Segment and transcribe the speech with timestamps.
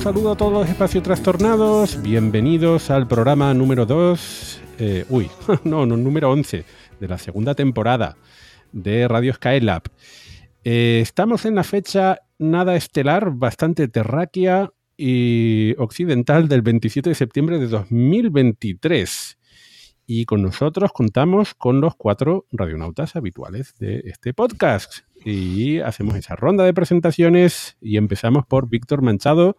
[0.00, 2.00] Saludo a todos los espacios trastornados.
[2.00, 5.30] Bienvenidos al programa número 2, eh, uy,
[5.64, 6.64] no, no, número 11
[6.98, 8.16] de la segunda temporada
[8.72, 9.82] de Radio Skylab.
[10.64, 17.58] Eh, estamos en la fecha nada estelar, bastante terráquea y occidental del 27 de septiembre
[17.58, 19.38] de 2023.
[20.06, 25.00] Y con nosotros contamos con los cuatro radionautas habituales de este podcast.
[25.26, 29.58] Y hacemos esa ronda de presentaciones y empezamos por Víctor Manchado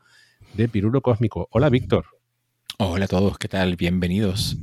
[0.53, 1.47] de Pirulo Cósmico.
[1.51, 2.05] Hola, Víctor.
[2.77, 3.75] Hola a todos, ¿qué tal?
[3.75, 4.57] Bienvenidos.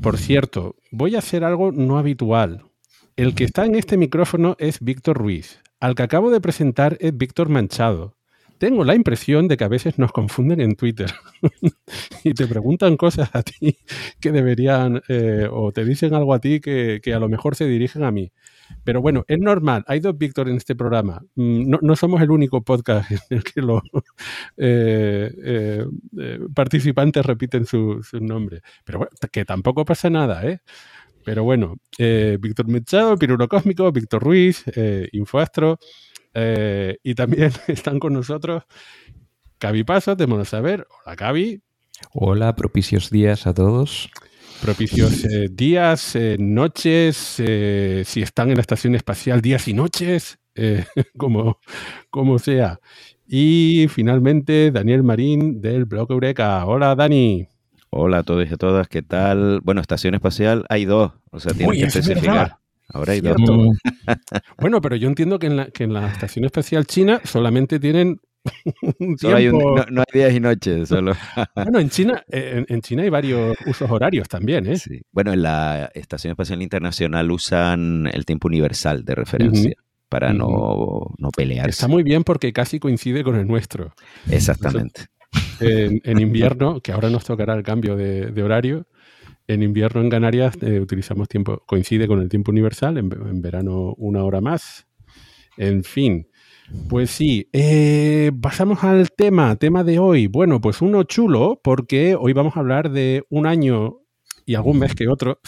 [0.00, 2.64] Por cierto, voy a hacer algo no habitual.
[3.16, 5.60] El que está en este micrófono es Víctor Ruiz.
[5.80, 8.16] Al que acabo de presentar es Víctor Manchado.
[8.58, 11.12] Tengo la impresión de que a veces nos confunden en Twitter
[12.24, 13.78] y te preguntan cosas a ti
[14.20, 17.66] que deberían, eh, o te dicen algo a ti que, que a lo mejor se
[17.66, 18.32] dirigen a mí.
[18.84, 21.22] Pero bueno, es normal, hay dos Víctor en este programa.
[21.34, 23.82] Mm, No, no somos el único podcast en el que los
[24.56, 25.84] eh, eh,
[26.18, 28.62] eh, participantes repiten su, su nombre.
[28.84, 30.60] Pero bueno, que tampoco pasa nada, ¿eh?
[31.24, 34.62] Pero bueno, Víctor Mechado, Pirulo Cósmico, Víctor Ruiz,
[35.12, 35.78] Infoastro,
[37.02, 38.64] y también están con nosotros
[39.58, 40.86] Cavi Paso, de Monosaber.
[41.06, 41.62] Hola, Cavi.
[42.12, 44.10] Hola, propicios días a todos.
[44.62, 50.38] Propicios eh, días, eh, noches, eh, si están en la estación espacial, días y noches,
[51.18, 51.58] como,
[52.10, 52.80] como sea.
[53.26, 56.64] Y finalmente, Daniel Marín del blog Eureka.
[56.66, 57.48] Hola, Dani.
[57.90, 59.60] Hola a todos y a todas, ¿qué tal?
[59.62, 62.58] Bueno, estación espacial hay dos, o sea, tienes Uy, que especificar.
[62.88, 63.36] Ahora hay dos.
[64.58, 68.20] Bueno, pero yo entiendo que en la, que en la estación espacial china solamente tienen
[68.98, 71.12] un Solo hay un- tiempo- no, no hay días y noches, solo.
[71.56, 74.76] Bueno, en China, en, en China hay varios usos horarios también, ¿eh?
[74.76, 75.00] Sí.
[75.12, 79.74] Bueno, en la Estación Espacial Internacional usan el tiempo universal de referencia
[80.08, 81.70] para no, no pelearse.
[81.70, 83.94] Está muy bien porque casi coincide con el nuestro.
[84.30, 85.06] Exactamente.
[85.60, 88.86] En, en invierno, que ahora nos tocará el cambio de, de horario,
[89.48, 93.94] en invierno en Canarias eh, utilizamos tiempo, coincide con el tiempo universal, en, en verano
[93.98, 94.86] una hora más.
[95.56, 96.28] En fin,
[96.88, 100.26] pues sí, eh, pasamos al tema, tema de hoy.
[100.26, 104.00] Bueno, pues uno chulo, porque hoy vamos a hablar de un año
[104.46, 105.40] y algún mes que otro,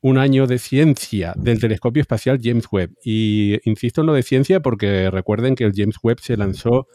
[0.00, 2.94] un año de ciencia del telescopio espacial James Webb.
[3.04, 6.88] Y insisto en lo de ciencia porque recuerden que el James Webb se lanzó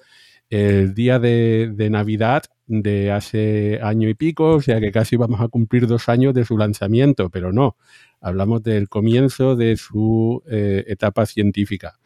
[0.50, 5.48] el día de, Navidad de hace año y pico, o sea que casi vamos a
[5.48, 7.78] cumplir dos años de su lanzamiento, pero no,
[8.20, 12.00] hablamos del comienzo de su eh, etapa científica.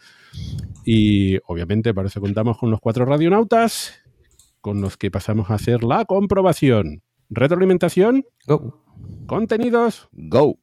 [0.85, 3.93] Y obviamente para eso contamos con los cuatro radionautas,
[4.61, 7.01] con los que pasamos a hacer la comprobación.
[7.29, 8.83] Retroalimentación, Go.
[9.25, 10.57] contenidos, Go.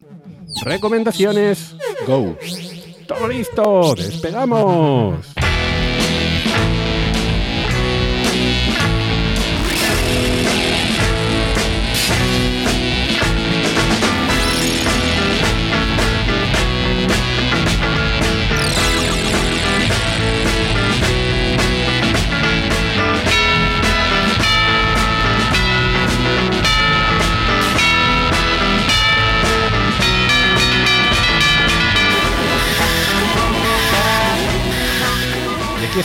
[0.64, 1.76] recomendaciones,
[2.06, 2.36] Go.
[3.06, 5.34] todo listo, despegamos.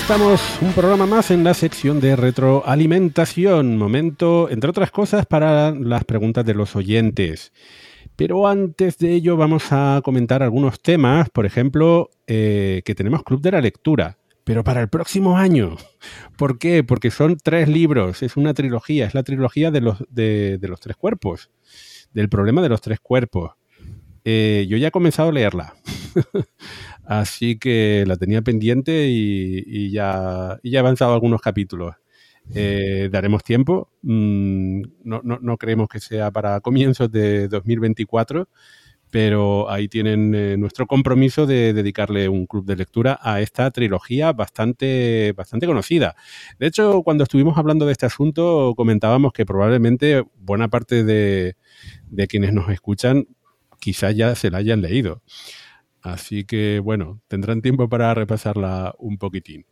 [0.06, 3.76] Estamos, un programa más en la sección de retroalimentación.
[3.76, 7.52] Momento, entre otras cosas, para las preguntas de los oyentes.
[8.16, 13.42] Pero antes de ello vamos a comentar algunos temas, por ejemplo, eh, que tenemos Club
[13.42, 15.76] de la Lectura, pero para el próximo año.
[16.38, 16.84] ¿Por qué?
[16.84, 20.98] Porque son tres libros, es una trilogía, es la trilogía de los, de, los tres
[20.98, 21.50] cuerpos,
[22.14, 23.54] del problema de los tres cuerpos.
[24.24, 25.74] Eh, yo ya he comenzado a leerla.
[27.06, 31.96] Así que la tenía pendiente y, ya, ya he avanzado algunos capítulos.
[32.54, 33.90] Eh, daremos tiempo.
[34.02, 38.48] Mm, no, no, no, creemos que sea para comienzos de 2024,
[39.12, 44.32] pero ahí tienen eh, nuestro compromiso de dedicarle un club de lectura a esta trilogía
[44.34, 46.16] bastante, bastante conocida.
[46.60, 51.56] De hecho, cuando estuvimos hablando de este asunto, comentábamos que probablemente buena parte de,
[52.10, 53.28] de quienes nos escuchan
[53.80, 55.22] quizás ya se la hayan leído.
[56.06, 59.66] Así que, bueno, tendrán tiempo para repasarla un poquitín.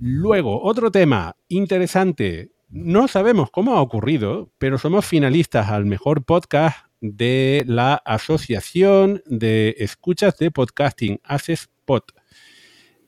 [0.00, 2.50] Luego, otro tema interesante.
[2.70, 9.76] No sabemos cómo ha ocurrido, pero somos finalistas al mejor podcast de la Asociación de
[9.78, 12.10] Escuchas de Podcasting, ASESPOT.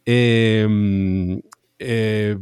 [0.05, 1.41] Em,
[1.81, 2.37] eh,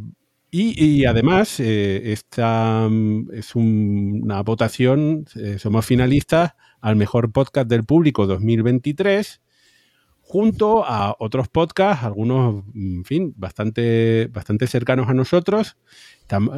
[0.50, 6.52] y, además, eh, esta mm, es una votación, eh, somos finalistas
[6.82, 9.40] al mejor podcast del público 2023
[10.34, 15.76] junto a otros podcasts, algunos, en fin, bastante, bastante cercanos a nosotros.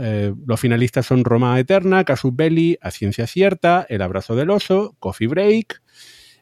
[0.01, 4.97] Eh, los finalistas son Roma Eterna, Casus Belli, A Ciencia Cierta, El Abrazo del Oso,
[4.99, 5.83] Coffee Break,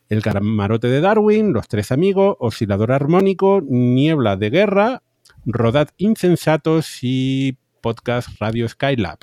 [0.09, 5.03] El Camarote de Darwin, Los Tres Amigos, Oscilador Armónico, Niebla de Guerra,
[5.45, 9.19] Rodad Insensatos y Podcast Radio Skylab.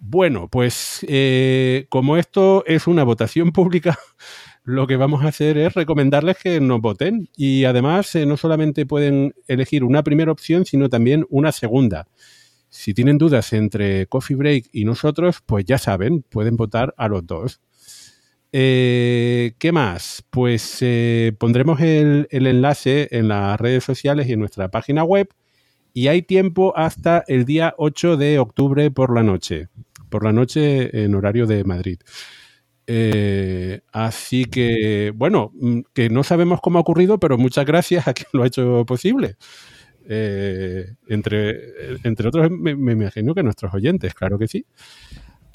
[0.00, 3.96] Bueno, pues eh, como esto es una votación pública,
[4.64, 8.86] lo que vamos a hacer es recomendarles que nos voten y además eh, no solamente
[8.86, 12.06] pueden elegir una primera opción, sino también una segunda.
[12.68, 17.26] Si tienen dudas entre Coffee Break y nosotros, pues ya saben, pueden votar a los
[17.26, 17.60] dos.
[18.52, 20.24] Eh, ¿Qué más?
[20.30, 25.28] Pues eh, pondremos el, el enlace en las redes sociales y en nuestra página web
[25.94, 29.68] y hay tiempo hasta el día 8 de octubre por la noche,
[30.08, 31.98] por la noche en horario de Madrid.
[32.86, 38.14] Eh, así que, bueno, mm, que no sabemos cómo ha ocurrido, pero muchas gracias a
[38.14, 39.36] quien lo ha hecho posible.
[40.08, 44.66] Eh, entre, entre otros, me, imagino que nuestros oyentes, claro que sí.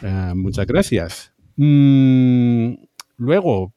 [0.01, 1.33] Eh, muchas gracias.
[1.57, 2.75] Mm,
[3.17, 3.73] luego,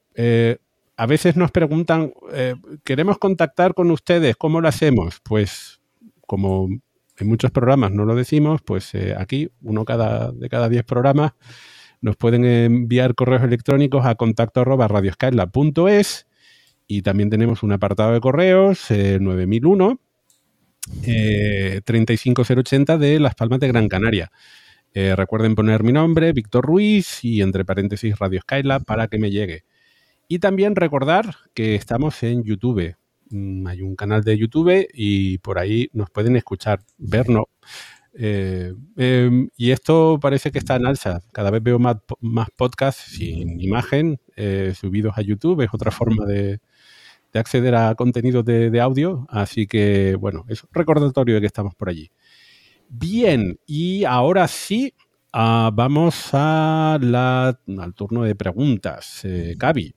[0.97, 2.13] a veces nos preguntan,
[2.85, 5.19] queremos contactar con ustedes, ¿cómo lo hacemos?
[5.25, 5.81] Pues
[6.27, 6.69] como
[7.17, 11.33] en muchos programas no lo decimos, pues aquí, uno cada, de cada diez programas,
[12.01, 14.89] nos pueden enviar correos electrónicos a contacto arroba
[16.87, 20.01] y también tenemos un apartado de correos 9001
[21.05, 24.31] eh, 35080 eh, de Las Palmas de Gran Canaria.
[24.93, 29.31] Eh, recuerden poner mi nombre, Víctor Ruiz, y entre paréntesis Radio Skylab para que me
[29.31, 29.65] llegue.
[30.27, 32.97] Y también recordar que estamos en YouTube.
[33.31, 37.45] Mm, hay un canal de YouTube y por ahí nos pueden escuchar, vernos.
[38.15, 41.21] Eh, em, y esto parece que está en alza.
[41.33, 45.63] Cada vez veo más, más podcasts sin imagen eh, subidos a YouTube.
[45.63, 46.61] Es otra forma de,
[47.35, 49.27] acceder a contenidos de, audio.
[49.29, 52.11] Así que, bueno, es recordatorio de que estamos por allí.
[52.89, 54.95] Bien, y ahora sí,
[55.33, 57.57] ah, vamos al
[57.95, 59.25] turno de preguntas.
[59.25, 59.95] Eh, Gaby.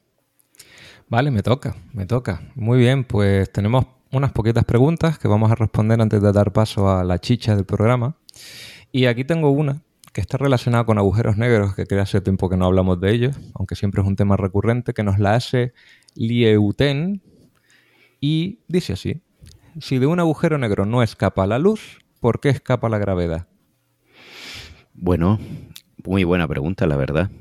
[1.10, 2.42] Vale, me toca, me toca.
[2.56, 6.90] Muy bien, pues tenemos unas poquitas preguntas que vamos a responder antes de dar paso
[6.90, 8.16] a la chicha del programa.
[8.92, 9.82] Y aquí tengo una
[10.14, 13.36] que está relacionada con agujeros negros, que creo hace tiempo que no hablamos de ellos,
[13.56, 15.74] aunque siempre es un tema recurrente, que nos la hace
[16.14, 17.24] Lieuten
[18.22, 19.22] y dice así,
[19.82, 23.48] si de un agujero negro no escapa la luz, ¿por qué escapa la gravedad?
[24.94, 25.40] Bueno,
[26.06, 27.32] muy buena pregunta, la verdad.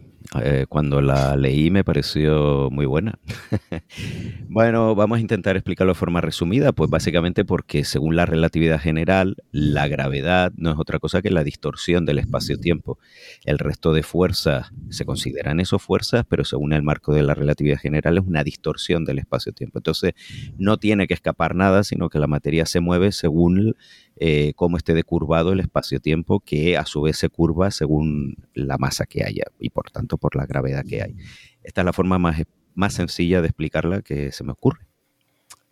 [0.41, 3.19] Eh, cuando la leí me pareció muy buena.
[4.49, 9.37] bueno, vamos a intentar explicarlo de forma resumida, pues básicamente porque según la relatividad general,
[9.51, 12.99] la gravedad no es otra cosa que la distorsión del espacio-tiempo.
[13.45, 17.79] El resto de fuerzas se consideran eso fuerzas, pero según el marco de la relatividad
[17.79, 19.81] general es una distorsión del espacio-tiempo.
[19.81, 20.15] Entonces
[20.57, 23.77] no tiene que escapar nada, sino que la materia se mueve según
[24.25, 29.05] eh, cómo esté decurvado el espacio-tiempo, que a su vez se curva según la masa
[29.05, 31.17] que haya y por tanto por la gravedad que hay.
[31.65, 32.41] Esta es la forma más,
[32.77, 34.87] más sencilla de explicarla que se me ocurre.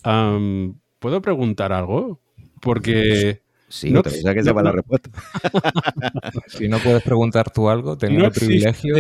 [0.02, 2.18] ¿Puedo preguntar algo?
[2.60, 3.40] Porque
[3.70, 5.10] Sí, no, te que sepa la respuesta.
[6.48, 8.96] si no puedes preguntar tú algo, tengo el privilegio.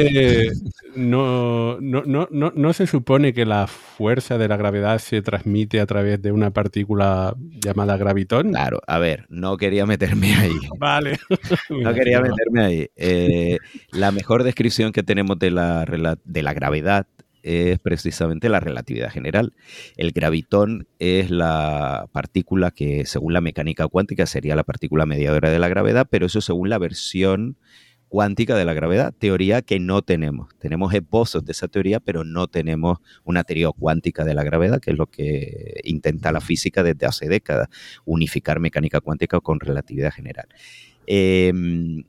[0.94, 5.86] no, no, no, no, se supone que la fuerza de la gravedad se transmite a
[5.86, 8.50] través de una partícula llamada gravitón.
[8.50, 10.56] Claro, a ver, no quería meterme ahí.
[10.78, 11.18] vale.
[11.68, 12.88] no quería meterme ahí.
[12.94, 13.58] Eh,
[13.90, 15.84] la mejor descripción que tenemos de la,
[16.24, 17.08] de la gravedad
[17.42, 19.54] es precisamente la relatividad general.
[19.96, 25.58] El gravitón es la partícula que, según la mecánica cuántica, sería la partícula mediadora de
[25.58, 27.56] la gravedad, pero eso según la versión
[28.10, 30.48] cuántica de la gravedad, teoría que no tenemos.
[30.58, 34.90] Tenemos esbozos de esa teoría, pero no tenemos una teoría cuántica de la gravedad, que
[34.90, 37.68] es lo que intenta la física desde hace décadas,
[38.04, 40.48] unificar mecánica cuántica con relatividad general.
[41.06, 42.02] Em,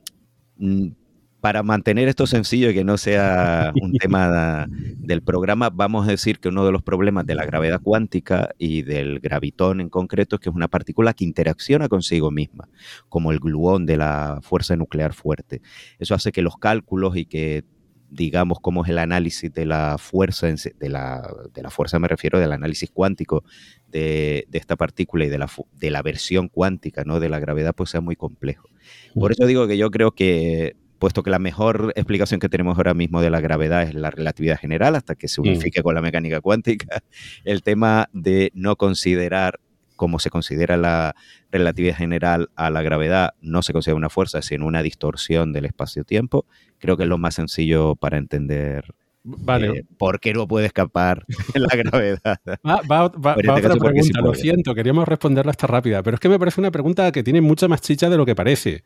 [1.41, 6.39] para mantener esto sencillo y que no sea un tema del programa, vamos a decir
[6.39, 10.39] que uno de los problemas de la gravedad cuántica y del gravitón en concreto es
[10.39, 12.69] que es una partícula que interacciona consigo misma,
[13.09, 15.61] como el gluón de la fuerza nuclear fuerte.
[15.97, 17.65] Eso hace que los cálculos y que
[18.13, 22.41] digamos, cómo es el análisis de la fuerza, de la, de la fuerza me refiero
[22.41, 23.45] del análisis cuántico
[23.87, 27.21] de, de, esta partícula y de la, de la versión cuántica, ¿no?
[27.21, 28.67] De la gravedad, pues sea muy complejo.
[29.15, 32.93] Por eso digo que yo creo que puesto que la mejor explicación que tenemos ahora
[32.93, 35.47] mismo de la gravedad es la relatividad general, hasta que se mm.
[35.47, 37.01] unifique con la mecánica cuántica,
[37.43, 39.59] el tema de no considerar
[39.95, 41.15] como se considera la
[41.51, 46.45] relatividad general a la gravedad, no se considera una fuerza, sino una distorsión del espacio-tiempo,
[46.77, 48.93] creo que es lo más sencillo para entender
[49.23, 49.67] Vale.
[49.67, 52.39] Eh, ¿Por qué no puede escapar la gravedad?
[52.67, 56.29] Va, va, va, este otra pregunta, lo siento, queríamos responderla hasta rápida, pero es que
[56.29, 58.83] me parece una pregunta que tiene mucha más chicha de lo que parece.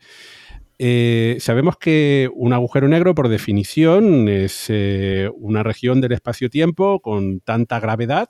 [0.78, 7.40] Eh, sabemos que un agujero negro, por definición, es eh, una región del espacio-tiempo con
[7.40, 8.28] tanta gravedad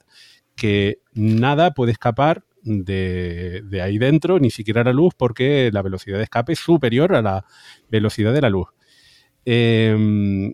[0.55, 6.25] que nada puede escapar de, ahí dentro, ni siquiera la luz, porque la velocidad de
[6.25, 7.45] escape es superior a la
[7.91, 8.69] velocidad de la luz.
[9.45, 10.53] Em,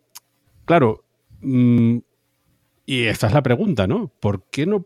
[0.64, 1.04] claro,
[1.40, 1.98] mm,
[2.84, 4.12] y esta es la pregunta, ¿no?
[4.20, 4.84] ¿Por qué no,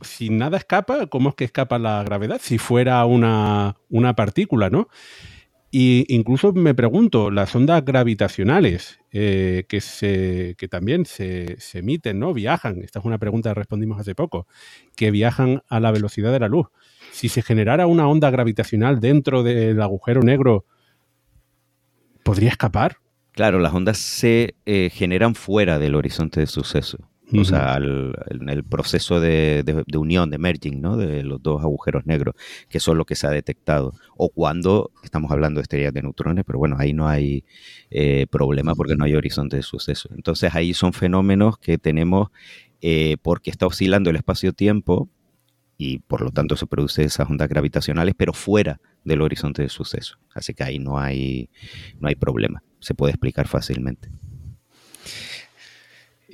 [0.00, 2.40] si nada escapa, cómo es que escapa la gravedad?
[2.42, 4.88] Si fuera una, una partícula, ¿no?
[5.76, 12.32] Y incluso me pregunto, las ondas gravitacionales eh, que, se, que también se, emiten, ¿no?
[12.32, 14.46] Viajan, esta es una pregunta que respondimos hace poco,
[14.94, 16.68] que viajan a la velocidad de la luz.
[17.10, 20.64] Si se generara una onda gravitacional dentro del agujero negro,
[22.22, 22.98] ¿podría escapar?
[23.32, 26.98] Claro, las ondas se eh, generan fuera del horizonte de suceso.
[27.40, 30.96] O sea, en el proceso de, unión, de merging, ¿no?
[30.96, 32.34] De los dos agujeros negros,
[32.68, 33.92] que son lo que se ha detectado.
[34.16, 37.44] O cuando estamos hablando de estrellas de neutrones, pero bueno, ahí no hay
[37.90, 40.08] eh, problema porque no hay horizonte de suceso.
[40.14, 42.28] Entonces ahí son fenómenos que tenemos
[42.80, 45.08] eh, porque está oscilando el espacio-tiempo
[45.76, 50.18] y por lo tanto se producen esas ondas gravitacionales, pero fuera del horizonte de suceso.
[50.34, 51.50] Así que ahí no hay,
[51.98, 52.62] no hay problema.
[52.80, 54.10] Se puede explicar fácilmente.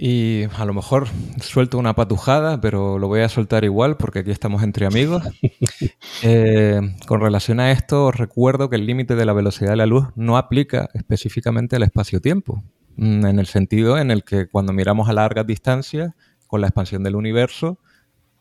[0.02, 1.08] Y a lo mejor
[1.42, 5.22] suelto una patujada, pero lo voy a soltar igual porque aquí estamos entre amigos.
[6.22, 10.08] Eh, con relación a esto, recuerdo que el límite de la velocidad de la luz
[10.16, 12.62] no aplica específicamente al espacio-tiempo,
[12.96, 16.12] mm, en el sentido en el que cuando miramos a largas distancias,
[16.46, 17.78] con la expansión del universo,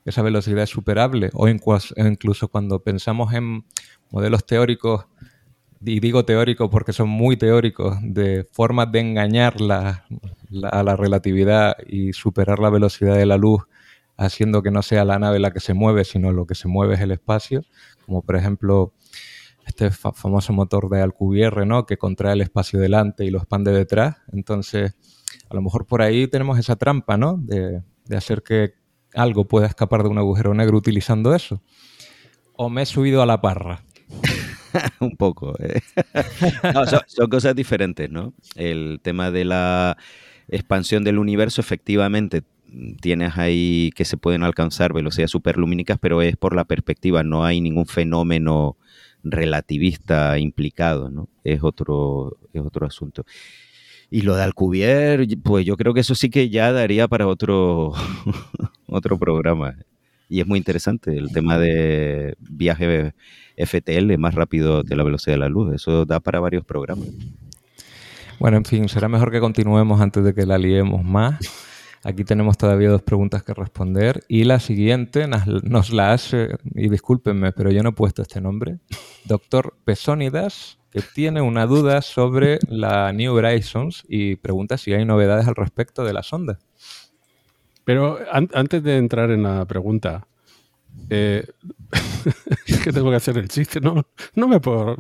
[0.04, 3.66] esa velocidad es superable, o incluso cuando pensamos en
[4.12, 5.06] modelos teóricos
[5.82, 10.06] y digo teórico porque son muy teóricos, de formas de engañar la,
[10.72, 13.64] a la relatividad y superar la velocidad de la luz,
[14.18, 16.96] haciendo que no sea la nave la que se mueve, sino lo que se mueve
[16.96, 17.64] es el espacio,
[18.06, 18.94] como por ejemplo
[19.66, 21.86] este famoso motor de Alcubierre, ¿no?
[21.86, 24.18] que contrae el espacio delante y lo expande detrás.
[24.34, 24.96] Entonces,
[25.50, 27.38] a lo mejor por ahí tenemos esa trampa, ¿no?
[27.38, 28.74] De, de hacer que
[29.14, 31.62] algo pueda escapar de un agujero negro utilizando eso.
[32.54, 33.84] O me he subido a la parra.
[35.00, 35.56] un poco.
[35.60, 35.82] ¿eh?
[37.08, 38.34] son, cosas diferentes, ¿no?
[38.56, 39.98] El tema de la
[40.48, 42.44] expansión del universo, efectivamente,
[43.02, 47.62] tienes ahí que se pueden alcanzar velocidades superlumínicas, pero es por la perspectiva, no hay
[47.62, 48.78] ningún fenómeno
[49.24, 51.30] relativista implicado, ¿no?
[51.44, 53.26] Es otro, es otro asunto.
[54.12, 57.94] Y lo de Alcubierre, pues yo creo que eso sí que ya daría para otro,
[58.88, 59.76] otro programa.
[60.28, 63.14] Y es muy interesante el tema de viaje
[63.64, 65.74] FTL más rápido de la velocidad de la luz.
[65.76, 67.10] Eso da para varios programas.
[68.40, 71.40] Bueno, en fin, será mejor que continuemos antes de que la liemos más.
[72.04, 74.24] Aquí tenemos todavía dos preguntas que responder.
[74.30, 78.78] Y la siguiente nos, la hace, y discúlpenme, pero yo no he puesto este nombre,
[79.26, 85.48] doctor Pesónidas, que tiene una duda sobre la New Horizons y pregunta si hay novedades
[85.48, 86.60] al respecto de la sonda.
[87.84, 90.28] Pero antes de entrar en la pregunta,
[91.10, 91.46] eh,
[92.68, 94.96] es que tengo que hacer el chiste, no, no me puedo.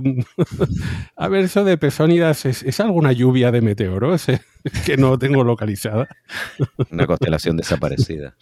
[1.15, 4.25] a ver, eso de Pesónidas, ¿es, alguna lluvia de meteoros
[4.85, 6.07] que no tengo localizada?
[6.91, 8.35] Una constelación desaparecida.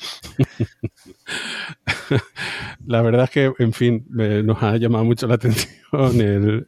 [2.85, 6.21] La verdad es que, en fin, nos ha llamado mucho la atención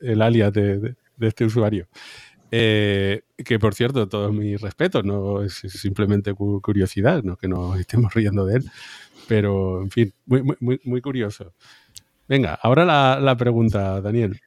[0.04, 1.88] el, alias de, este usuario.
[2.52, 8.14] Eh, que por cierto, todos mis respetos, no es simplemente curiosidad, no que nos estemos
[8.14, 8.72] riendo de él,
[9.30, 11.54] pero en fin, muy, muy, muy curioso.
[12.28, 12.84] Venga, ahora
[13.20, 14.40] la, pregunta, Daniel.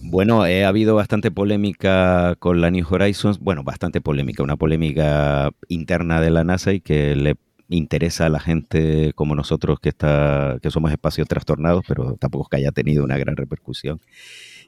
[0.00, 5.50] Bueno, eh, ha habido bastante polémica con la New Horizons, bueno, bastante polémica, una polémica
[5.66, 7.34] interna de la NASA y que le
[7.68, 12.48] interesa a la gente como nosotros que está que somos espacios trastornados, pero tampoco es
[12.50, 14.00] que haya tenido una gran repercusión.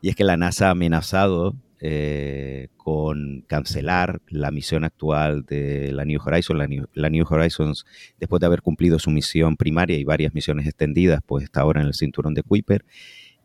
[0.03, 6.05] y es que la NASA ha amenazado eh, con cancelar la misión actual de la
[6.05, 6.59] New Horizons.
[6.59, 7.87] La New, la New, Horizons,
[8.19, 11.87] después de haber cumplido su misión primaria y varias misiones extendidas, pues está ahora en
[11.87, 12.85] el cinturón de Kuiper.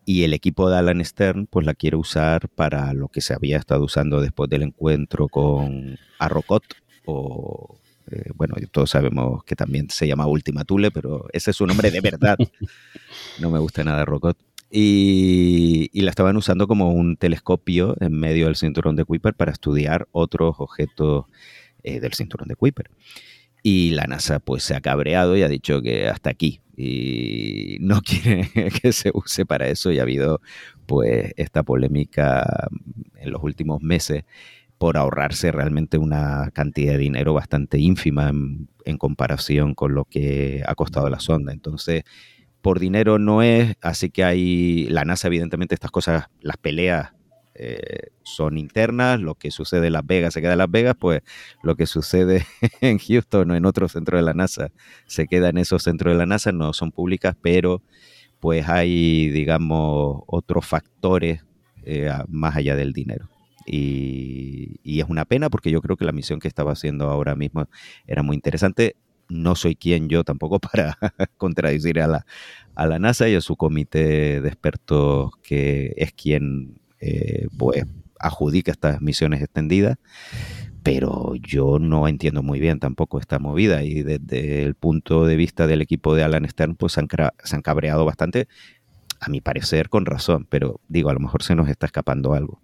[0.03, 3.57] Y el equipo de Alan Stern, pues la quiere usar para lo que se había
[3.57, 6.63] estado usando después del encuentro con Arrocot,
[7.05, 7.79] o
[8.11, 11.89] eh, bueno, todos sabemos que también se llama Ultima Thule, pero ese es su nombre
[11.91, 12.37] de verdad.
[13.39, 14.37] No me gusta nada Arrocot.
[14.77, 19.53] Y, y, la estaban usando como un telescopio en medio del cinturón de Kuiper para
[19.53, 21.27] estudiar otros objetos
[21.81, 22.89] eh, del cinturón de Kuiper.
[23.63, 26.59] Y la NASA pues se ha cabreado y ha dicho que hasta aquí.
[26.75, 28.49] Y no quiere
[28.81, 29.91] que se use para eso.
[29.91, 30.41] Y ha habido
[30.85, 32.67] pues esta polémica
[33.15, 34.25] en los últimos meses
[34.77, 40.63] por ahorrarse realmente una cantidad de dinero bastante ínfima en, en comparación con lo que
[40.67, 41.53] ha costado la sonda.
[41.53, 42.03] Entonces,
[42.65, 47.13] por dinero no es, así que hay, la NASA evidentemente estas cosas, las peleas
[47.53, 51.21] eh, son internas, lo que sucede en Las Vegas se queda en Las Vegas, pues
[51.61, 52.43] lo que sucede
[52.81, 54.71] en Houston o en otro centro de la NASA
[55.05, 57.83] se queda en esos centros de la NASA, no son públicas, pero
[58.39, 61.45] pues hay, digamos, otros factores
[61.83, 63.29] eh, más allá del dinero.
[63.67, 67.35] Y, y, es una pena porque yo creo que la misión que estaba haciendo ahora
[67.35, 67.67] mismo
[68.07, 68.95] era muy interesante
[69.29, 70.97] no soy quien yo tampoco para
[71.37, 72.25] contradecir a la,
[72.75, 77.85] a la NASA y a su comité de expertos que es quien eh, pues
[78.19, 79.97] adjudica estas misiones extendidas,
[80.83, 85.67] pero yo no entiendo muy bien tampoco esta movida y desde el punto de vista
[85.67, 87.07] del equipo de Alan Stern pues se han,
[87.43, 88.47] se han cabreado bastante,
[89.19, 92.61] a mi parecer con razón, pero digo, a lo mejor se nos está escapando algo.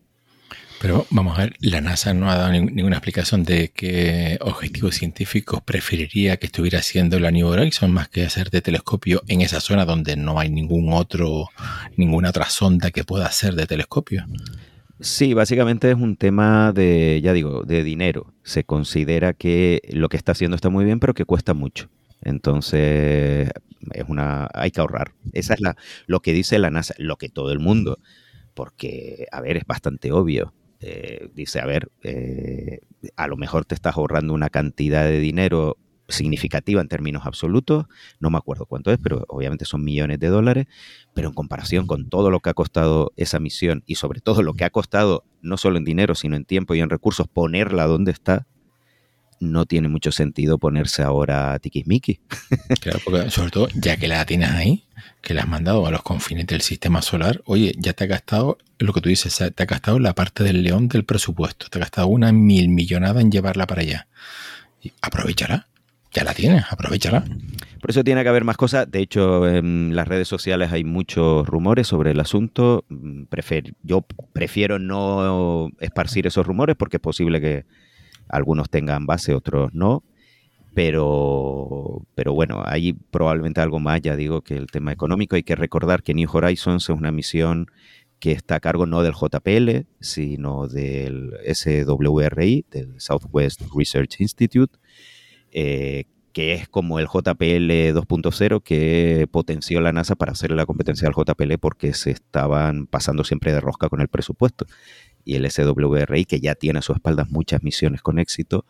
[0.81, 5.61] Pero vamos a ver, la NASA no ha dado ninguna explicación de qué objetivos científicos
[5.61, 9.85] preferiría que estuviera haciendo la New Horizons más que hacer de telescopio en esa zona
[9.85, 11.49] donde no hay ningún otro,
[11.97, 14.25] ninguna otra sonda que pueda hacer de telescopio.
[14.99, 18.33] Sí, básicamente es un tema de, ya digo, de dinero.
[18.41, 21.91] Se considera que lo que está haciendo está muy bien, pero que cuesta mucho.
[22.23, 23.51] Entonces,
[23.93, 25.11] es una, hay que ahorrar.
[25.33, 25.75] Esa es la,
[26.07, 27.99] lo que dice la NASA, lo que todo el mundo,
[28.55, 32.79] porque, a ver, es bastante obvio eh, dice, a ver, eh,
[33.15, 35.77] a lo mejor te estás ahorrando una cantidad de dinero
[36.09, 37.85] significativa en términos absolutos,
[38.19, 40.65] no me acuerdo cuánto es, pero obviamente son millones de dólares,
[41.13, 44.53] pero en comparación con todo lo que ha costado esa misión y sobre todo lo
[44.53, 48.11] que ha costado no solo en dinero, sino en tiempo y en recursos ponerla donde
[48.11, 48.47] está,
[49.41, 52.19] no tiene mucho sentido ponerse ahora a tiquismiqui.
[52.79, 54.85] Claro, porque sobre todo, ya que la tienes ahí,
[55.21, 58.57] que la has mandado a los confines del sistema solar, oye, ya te ha gastado,
[58.79, 61.81] lo que tú dices, te ha gastado la parte del león del presupuesto, te ha
[61.81, 64.07] gastado una mil millonada en llevarla para allá.
[64.81, 65.67] Y aprovechará,
[66.13, 67.23] ya la tienes, aprovechará.
[67.79, 68.89] Por eso tiene que haber más cosas.
[68.89, 72.85] De hecho, en las redes sociales hay muchos rumores sobre el asunto.
[73.29, 77.65] Prefer yo prefiero no esparcir esos rumores porque es posible que
[78.27, 80.03] algunos tengan base, otros no.
[80.73, 85.35] Pero, pero bueno, hay probablemente algo más, ya digo, que el tema económico.
[85.35, 87.67] Hay que recordar que New Horizons es una misión
[88.21, 94.77] que está a cargo no del JPL, sino del SWRI, del Southwest Research Institute,
[95.51, 101.07] eh, que es como el JPL 2.0 que potenció la NASA para hacerle la competencia
[101.07, 104.65] al JPL porque se estaban pasando siempre de rosca con el presupuesto
[105.25, 108.65] y el SWRI, que ya tiene a su espaldas muchas misiones con éxito,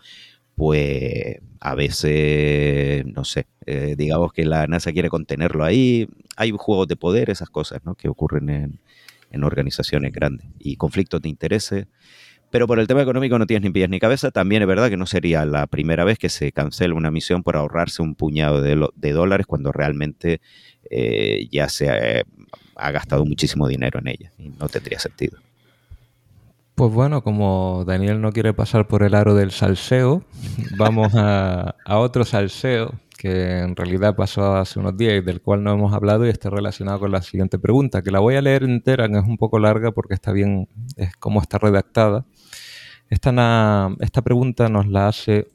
[0.56, 6.08] pues a veces, no sé, eh, digamos que la NASA quiere contenerlo ahí.
[6.38, 7.96] Hay juegos de poder, esas cosas, ¿no?
[7.96, 8.80] Que ocurren en,
[9.32, 11.88] en organizaciones grandes y conflictos de intereses.
[12.52, 14.30] Pero por el tema económico no tienes ni pies ni cabeza.
[14.30, 17.56] También es verdad que no sería la primera vez que se cancela una misión por
[17.56, 20.42] ahorrarse un puñado de, dólares cuando realmente
[20.90, 22.26] eh, ya se ha,
[22.76, 25.40] ha, gastado muchísimo dinero en ella y no tendría sentido.
[26.82, 30.24] Pues bueno, como Daniel no quiere pasar por el aro del salseo,
[30.80, 35.74] vamos a, otro salseo que en realidad pasó hace unos días y del cual no
[35.74, 39.08] hemos hablado y está relacionado con la siguiente pregunta, que la voy a leer entera,
[39.08, 42.26] que es un poco larga porque está bien, es como está redactada.
[43.12, 45.50] Esta, esta pregunta nos la hace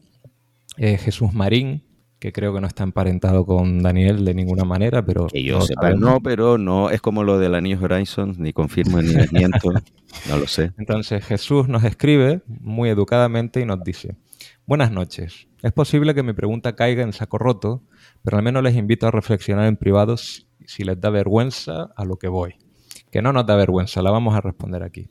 [0.77, 1.83] eh, Jesús Marín,
[2.27, 5.29] que creo que no está emparentado con Daniel de ninguna manera, pero...
[5.29, 8.53] Que yo no sepa, no, pero no es como lo de la New Horizons, ni
[8.53, 9.71] confirmo ni desmiento,
[10.29, 10.73] no lo sé.
[10.77, 14.17] Entonces Jesús nos escribe muy educadamente y nos dice,
[14.67, 17.85] buenas noches, es posible que mi pregunta caiga en saco roto,
[18.25, 22.17] pero al menos les invito a reflexionar en privado si les da vergüenza a lo
[22.17, 22.57] que voy.
[23.13, 25.11] Que no nos da vergüenza, la vamos a responder aquí.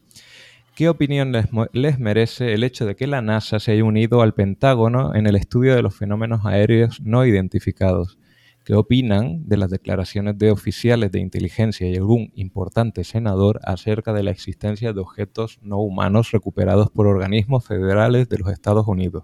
[0.75, 4.33] ¿Qué opinión les, les, merece el hecho de que la NASA se haya unido al
[4.33, 8.19] Pentágono en el estudio de los fenómenos aéreos no identificados?
[8.65, 14.23] ¿Qué opinan de las declaraciones de oficiales de inteligencia y algún importante senador acerca de
[14.23, 19.23] la existencia de objetos no humanos recuperados por organismos federales de los Estados Unidos?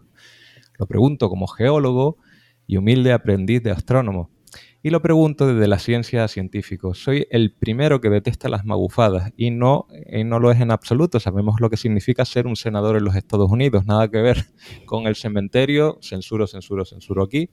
[0.79, 2.15] Lo pregunto como geólogo
[2.65, 4.29] y humilde aprendiz de astrónomo.
[4.83, 6.87] Y lo pregunto desde la ciencia científica.
[6.93, 9.85] Soy el primero que detesta las magufadas y no,
[10.25, 11.19] no lo es en absoluto.
[11.19, 13.85] Sabemos lo que significa ser un senador en los Estados Unidos.
[13.85, 14.43] Nada que ver
[14.87, 15.99] con el cementerio.
[16.01, 17.51] Censuro, censuro, censuro aquí.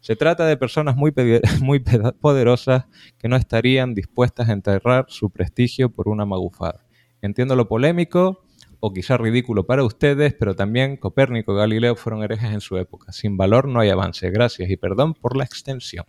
[0.00, 1.12] Se trata de personas muy,
[1.62, 1.78] muy
[2.20, 2.86] poderosas
[3.18, 6.84] que no estarían dispuestas a enterrar su prestigio por una magufada.
[7.22, 8.44] Entiendo lo polémico
[8.80, 13.12] o quizá ridículo para ustedes, pero también Copérnico y Galileo fueron herejes en su época.
[13.12, 14.28] Sin valor no hay avance.
[14.30, 16.04] Gracias y perdón por la extensión.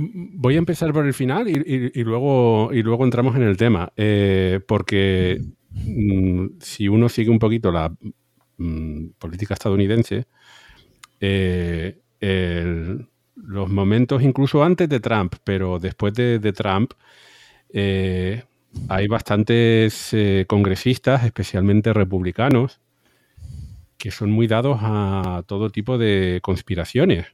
[0.00, 6.46] Voy a empezar por el final y, luego, entramos en el tema, eh, porque mm,
[6.60, 7.92] si uno sigue un poquito la
[8.58, 10.26] mm, política estadounidense,
[11.18, 11.98] eh,
[13.34, 16.92] los momentos incluso antes de Trump, pero después de, Trump,
[17.72, 18.44] eh,
[18.88, 20.14] hay bastantes
[20.46, 22.80] congresistas, especialmente republicanos,
[23.96, 27.26] que son muy dados a todo tipo de conspiraciones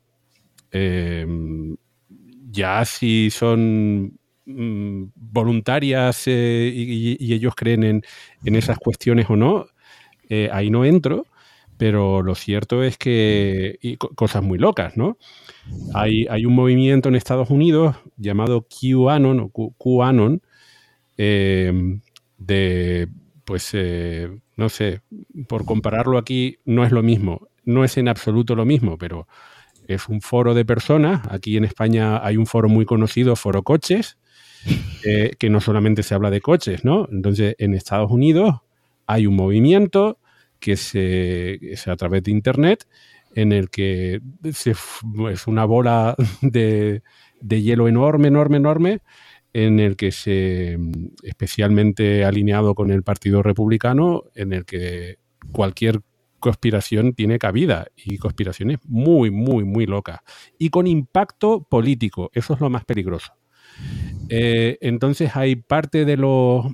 [2.55, 7.85] ya si son mm, voluntarias eh, y, ellos creen
[8.45, 9.67] en, esas cuestiones o no,
[10.29, 11.27] eh, ahí no entro,
[11.77, 15.19] pero lo cierto es que cosas muy locas, ¿no?
[15.93, 20.41] Hay, hay, un movimiento en Estados Unidos llamado QAnon o QAnon
[21.17, 22.01] em,
[22.39, 23.09] de,
[23.45, 25.01] pues, eh, no sé,
[25.49, 29.27] por compararlo aquí no es lo mismo, no es en absoluto lo mismo, pero
[29.89, 31.23] es un foro de personas.
[31.31, 34.19] Aquí en España hay un foro muy conocido, Foro Coches,
[35.05, 37.09] eh, que no solamente se habla de coches, ¿no?
[37.11, 38.61] Entonces, en Estados Unidos
[39.07, 40.19] hay un movimiento
[40.59, 42.87] que se, es a través de Internet
[43.35, 47.03] en el que es una bola de,
[47.41, 49.01] de hielo enorme, enorme, enorme,
[49.53, 50.79] en el que se,
[51.23, 55.19] especialmente alineado con el Partido Republicano, en el que
[55.53, 56.01] cualquier
[56.45, 60.21] conspiración tiene cabida y conspiraciones muy, muy, muy locas
[60.59, 62.31] y con impacto político.
[62.35, 63.33] Eso es lo más peligroso.
[64.29, 66.67] Eh, entonces hay parte de los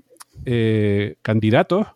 [0.44, 1.86] eh, candidatos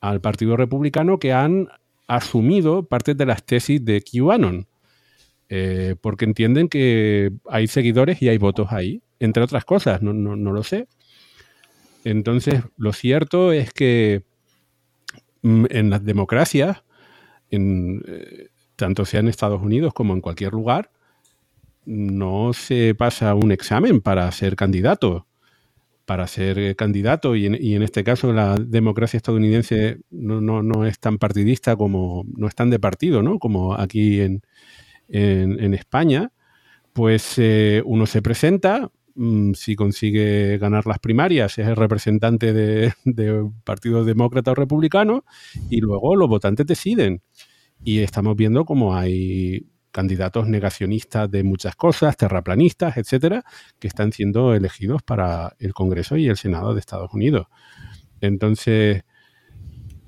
[0.00, 1.66] al Partido Republicano que han
[2.06, 4.68] asumido parte de las tesis de QAnon,
[5.48, 10.52] eh, porque entienden que hay seguidores y hay votos ahí, entre otras cosas, no, no
[10.52, 10.86] lo sé.
[12.04, 14.22] Entonces, lo cierto es que
[15.42, 16.84] mm, en las democracias
[17.50, 20.90] en, eh, tanto sea en Estados Unidos como en cualquier lugar,
[21.84, 25.26] no se pasa un examen para ser candidato.
[26.06, 31.76] Para ser eh, candidato, y en, este caso la democracia estadounidense no, es tan partidista
[31.76, 33.38] como, no es tan de partido, ¿no?
[33.38, 34.42] Como aquí en,
[35.08, 36.32] España,
[36.92, 42.92] pues eh, uno se presenta, mm, si consigue ganar las primarias, es el representante de,
[43.04, 45.24] de Partido Demócrata o Republicano,
[45.70, 47.22] y luego los votantes deciden.
[47.82, 53.44] Y estamos viendo cómo hay candidatos negacionistas de muchas cosas, terraplanistas, etcétera,
[53.78, 57.46] que están siendo elegidos para el Congreso y el Senado de Estados Unidos.
[58.20, 59.02] Entonces,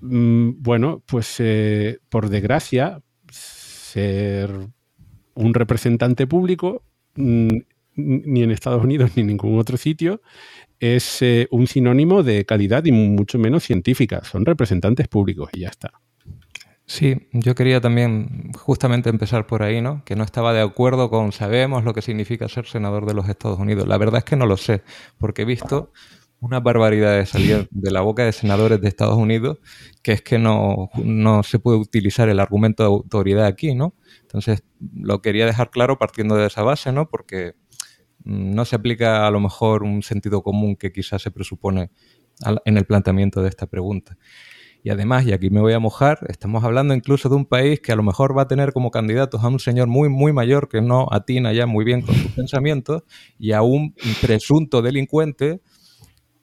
[0.00, 4.50] mm, bueno, pues eh, por desgracia, ser
[5.34, 6.84] un representante público,
[7.16, 7.48] mm,
[7.94, 10.22] ni en Estados Unidos ni en ningún otro sitio,
[10.80, 14.24] es eh, un sinónimo de calidad y mucho menos científica.
[14.24, 16.01] Son representantes públicos y ya está.
[16.92, 20.04] Sí, yo quería también justamente empezar por ahí, ¿no?
[20.04, 23.58] Que no estaba de acuerdo con sabemos lo que significa ser senador de los Estados
[23.58, 23.88] Unidos.
[23.88, 24.82] La verdad es que no lo sé,
[25.16, 25.90] porque he visto
[26.40, 29.56] una barbaridad de salir de la boca de senadores de Estados Unidos,
[30.02, 33.94] que es que no, no se puede utilizar el argumento de autoridad aquí, ¿no?
[34.20, 34.62] Entonces,
[34.94, 37.08] lo quería dejar claro partiendo de esa base, ¿no?
[37.08, 37.54] Porque
[38.22, 41.90] no se aplica a lo mejor un sentido común que quizás se presupone
[42.66, 44.18] en el planteamiento de esta pregunta.
[44.84, 47.92] Y además, y aquí me voy a mojar, estamos hablando incluso de un país que
[47.92, 50.80] a lo mejor va a tener como candidatos a un señor muy, muy mayor que
[50.80, 53.04] no atina ya muy bien con sus pensamientos
[53.38, 55.60] y a un presunto delincuente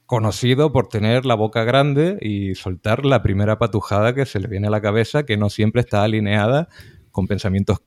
[0.05, 4.67] conocido por tener la boca grande y soltar la primera patujada que se le viene
[4.67, 6.69] a la cabeza, que no siempre está alineada
[7.11, 7.79] con pensamientos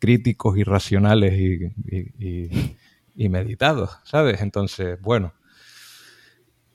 [0.00, 2.48] críticos y racionales y,
[3.14, 4.40] y meditados, ¿sabes?
[4.40, 5.34] Entonces, bueno,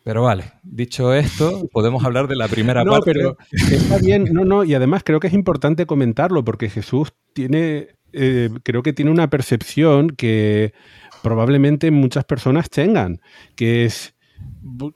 [0.04, 4.64] pero vale, dicho esto, podemos hablar de la primera no, Pero está bien, no, no,
[4.66, 9.30] y además creo que es importante comentarlo porque Jesús tiene, eh, creo que tiene una
[9.30, 10.74] percepción que
[11.22, 13.22] probablemente muchas personas tengan,
[13.56, 14.14] que es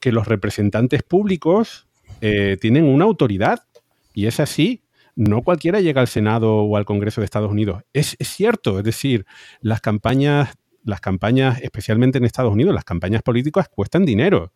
[0.02, 1.88] que los representantes públicos
[2.20, 3.63] eh, tienen una autoridad
[4.13, 4.84] y es así.
[5.15, 7.84] No cualquiera llega al Senado o al Congreso de Estados Unidos.
[7.93, 9.26] Es, es cierto, es decir,
[9.62, 14.54] las campañas las campañas, especialmente en Estados Unidos, las campañas políticas cuestan dinero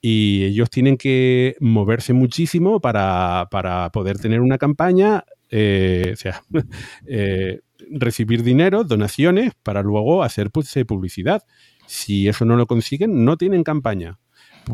[0.00, 3.48] y ellos tienen que moverse muchísimo para,
[3.92, 6.42] poder tener una campaña, eh, o sea,
[7.06, 7.60] eh,
[7.90, 11.42] recibir dinero, donaciones, para luego hacer pues, publicidad.
[11.86, 14.18] Si eso no lo consiguen, no tienen campaña.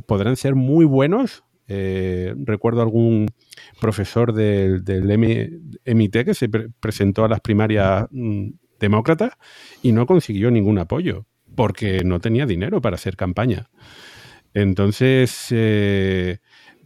[0.06, 1.44] Podrán ser muy buenos.
[1.68, 3.26] Eh, recuerdo algún
[3.80, 4.84] profesor del,
[5.84, 9.32] MIT que se presentó a las primarias mm, demócratas
[9.82, 13.68] y no consiguió ningún apoyo porque no tenía dinero para hacer campaña.
[14.56, 16.38] Entonces, eh,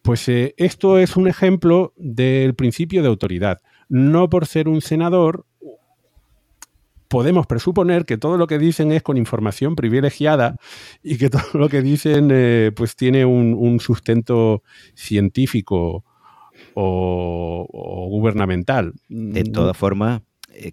[0.02, 3.60] pues eh, esto es un ejemplo del principio de autoridad.
[3.88, 5.46] No por ser un senador,
[7.06, 10.56] podemos presuponer que todo lo que dicen es con información privilegiada
[11.04, 16.04] y que todo lo que dicen eh, pues tiene un, sustento científico
[16.74, 18.94] o, gubernamental.
[19.08, 20.22] De todas formas,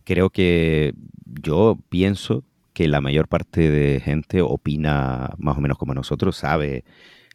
[0.04, 0.96] creo que
[1.44, 2.44] yo pienso
[2.78, 6.86] que la mayor parte de gente opina más o menos como nosotros, sabe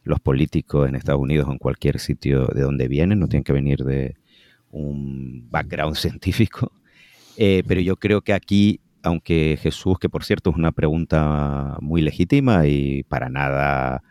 [0.04, 3.52] los políticos en Estados Unidos o en cualquier sitio de donde vienen, no tienen que
[3.52, 4.14] venir de
[4.70, 6.70] un background científico.
[7.36, 12.02] Eh, pero yo creo que aquí, aunque Jesús, que por cierto es una pregunta muy
[12.02, 14.04] legítima y para nada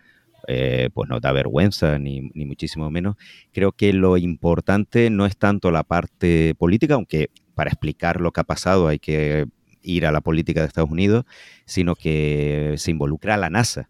[0.49, 3.15] eh, pues no da vergüenza, ni, ni, muchísimo menos.
[3.53, 8.41] Creo que lo importante no es tanto la parte política, aunque para explicar lo que
[8.41, 9.47] ha pasado hay que
[9.81, 11.25] ir a la política de Estados Unidos,
[11.65, 13.89] sino que se involucra a la NASA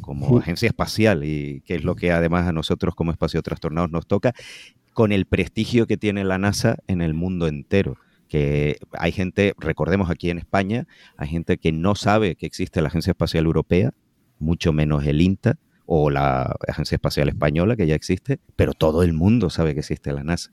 [0.00, 4.06] como agencia espacial y que es lo que además a nosotros como espacio trastornados nos
[4.06, 4.32] toca,
[4.92, 7.96] con el prestigio que tiene la NASA en el mundo entero
[8.34, 12.88] que hay gente, recordemos aquí en España, hay gente que no sabe que existe la
[12.88, 13.92] Agencia Espacial Europea,
[14.38, 19.12] mucho menos el INTA o la Agencia Espacial Española, que ya existe, pero todo el
[19.12, 20.50] mundo sabe que existe la NASA.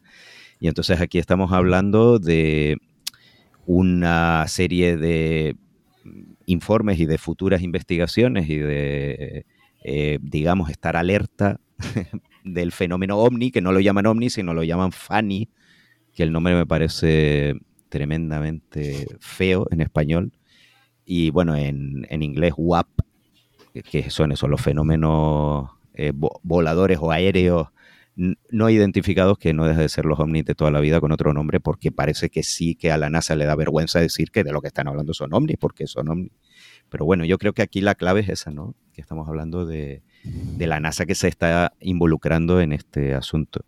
[0.59, 2.77] Y entonces aquí estamos hablando de
[3.65, 5.55] una serie de
[6.45, 9.45] informes y de futuras investigaciones y de,
[9.83, 11.59] eh, digamos, estar alerta
[12.43, 15.49] del fenómeno ovni, que no lo llaman ovni, sino lo llaman FANI,
[16.13, 17.55] que el nombre me parece
[17.89, 20.31] tremendamente feo en español.
[21.05, 22.87] Y bueno, en, inglés WAP,
[23.89, 27.69] que son esos, los fenómenos eh, voladores o aéreos
[28.15, 31.33] no identificados, que no deja de ser los ovnis de toda la vida con otro
[31.33, 34.51] nombre, porque parece que sí que a la NASA le da vergüenza decir que de
[34.51, 36.31] lo que están hablando son ovnis, porque son ovnis.
[36.89, 38.75] Pero bueno, yo creo que aquí la clave es esa, ¿no?
[38.93, 40.03] Que estamos hablando de,
[40.59, 43.61] la NASA que se está involucrando en este asunto.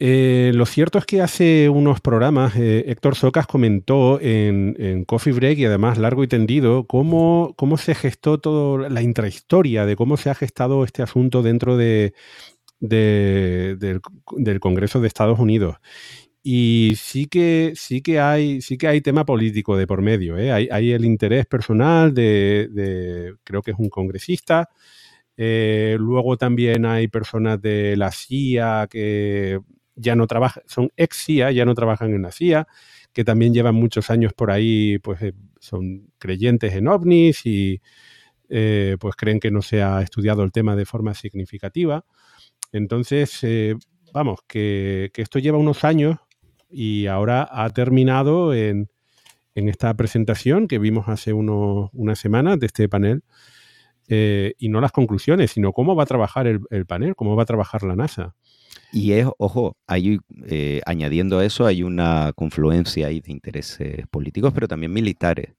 [0.00, 5.58] Eh, lo cierto es que hace unos programas eh, Héctor Socas comentó en, Coffee Break
[5.58, 10.30] y además largo y tendido cómo, cómo se gestó toda la intrahistoria de cómo se
[10.30, 12.14] ha gestado este asunto dentro de,
[12.80, 14.00] del,
[14.60, 15.76] Congreso de Estados Unidos.
[16.42, 20.38] Y sí que, sí que hay, sí que hay tema político de por medio.
[20.38, 20.52] ¿eh?
[20.52, 24.68] Hay, el interés personal de, creo que es un congresista.
[25.36, 29.60] Eh, luego también hay personas de la CIA que
[29.94, 32.66] ya no trabajan, son ex CIA, ya no trabajan en la CIA,
[33.12, 37.80] que también llevan muchos años por ahí, pues eh, son creyentes en ovnis y
[38.98, 42.06] pues creen que no se ha estudiado el tema de forma significativa.
[42.72, 43.74] Entonces, eh,
[44.12, 46.18] vamos, que, esto lleva unos años
[46.70, 48.90] y ahora ha terminado en,
[49.54, 53.22] esta presentación que vimos hace unas semanas de este panel.
[54.10, 57.46] Eh, y no las conclusiones, sino cómo va a trabajar el, panel, cómo va a
[57.46, 58.34] trabajar la NASA.
[58.90, 64.52] Y es, ojo, hay, eh, añadiendo a eso, hay una confluencia ahí de intereses políticos,
[64.54, 65.56] pero también militares,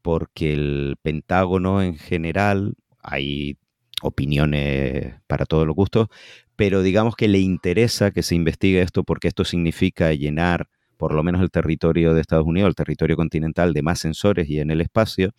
[0.00, 3.58] porque el Pentágono en general, hay
[4.02, 6.08] opiniones para todos los gustos,
[6.56, 11.22] pero digamos que le interesa que se investigue esto porque esto significa llenar por lo
[11.22, 14.80] menos el territorio de Estados Unidos, el territorio continental, de más sensores y en el
[14.80, 15.32] espacio.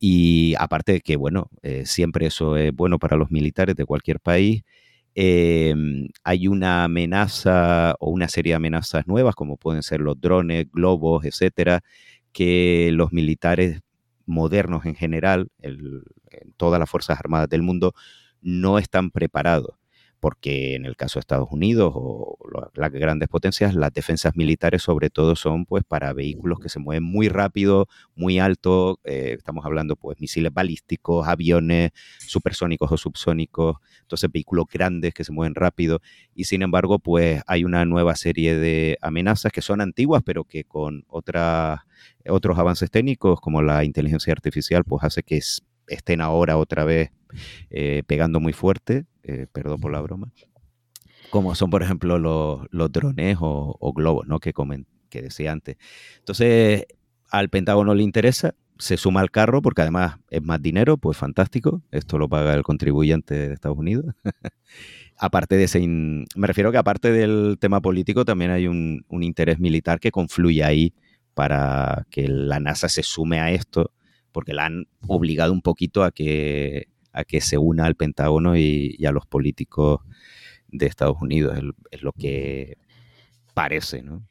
[0.00, 4.20] Y aparte de que, bueno, eh, siempre eso es bueno para los militares de cualquier
[4.20, 4.62] país.
[5.14, 10.66] Em, hay una amenaza o una serie de amenazas nuevas, como pueden ser los drones,
[10.72, 11.80] globos, etcétera,
[12.32, 13.80] que los militares
[14.26, 15.48] modernos en general,
[16.40, 17.94] en todas las Fuerzas Armadas del mundo,
[18.40, 19.78] no están preparados
[20.20, 22.36] porque en el caso de Estados Unidos o
[22.74, 27.04] las grandes potencias, las defensas militares sobre todo son pues para vehículos que se mueven
[27.04, 34.30] muy rápido, muy alto, eh, estamos hablando pues misiles balísticos, aviones supersónicos o subsónicos, entonces
[34.32, 36.00] vehículos grandes que se mueven rápido
[36.34, 40.64] y sin embargo pues hay una nueva serie de amenazas que son antiguas pero que
[40.64, 41.80] con otras
[42.28, 45.40] otros avances técnicos como la inteligencia artificial pues hace que
[45.88, 47.10] estén ahora otra vez
[47.70, 50.32] eh, pegando muy fuerte, eh, perdón por la broma,
[51.30, 54.40] como son por ejemplo los, los drones o, globos, ¿no?
[54.40, 55.76] Que, comen, que decía antes.
[56.18, 56.86] Entonces,
[57.30, 61.82] al Pentágono le interesa, se suma al carro porque además es más dinero, pues fantástico.
[61.90, 64.06] Esto lo paga el contribuyente de Estados Unidos.
[65.18, 70.00] aparte de ese, me refiero que aparte del tema político también hay un, interés militar
[70.00, 70.94] que confluye ahí
[71.34, 73.92] para que la NASA se sume a esto,
[74.32, 78.96] porque la han obligado un poquito a que, a que se una al Pentágono y,
[79.06, 80.00] a los políticos
[80.68, 81.58] de Estados Unidos,
[81.90, 82.76] es, lo que
[83.54, 84.26] parece, ¿no?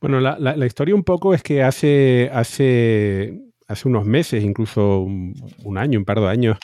[0.00, 5.78] Bueno, la, la, historia un poco es que hace, hace, hace unos meses, incluso un,
[5.78, 6.58] año, un par de años,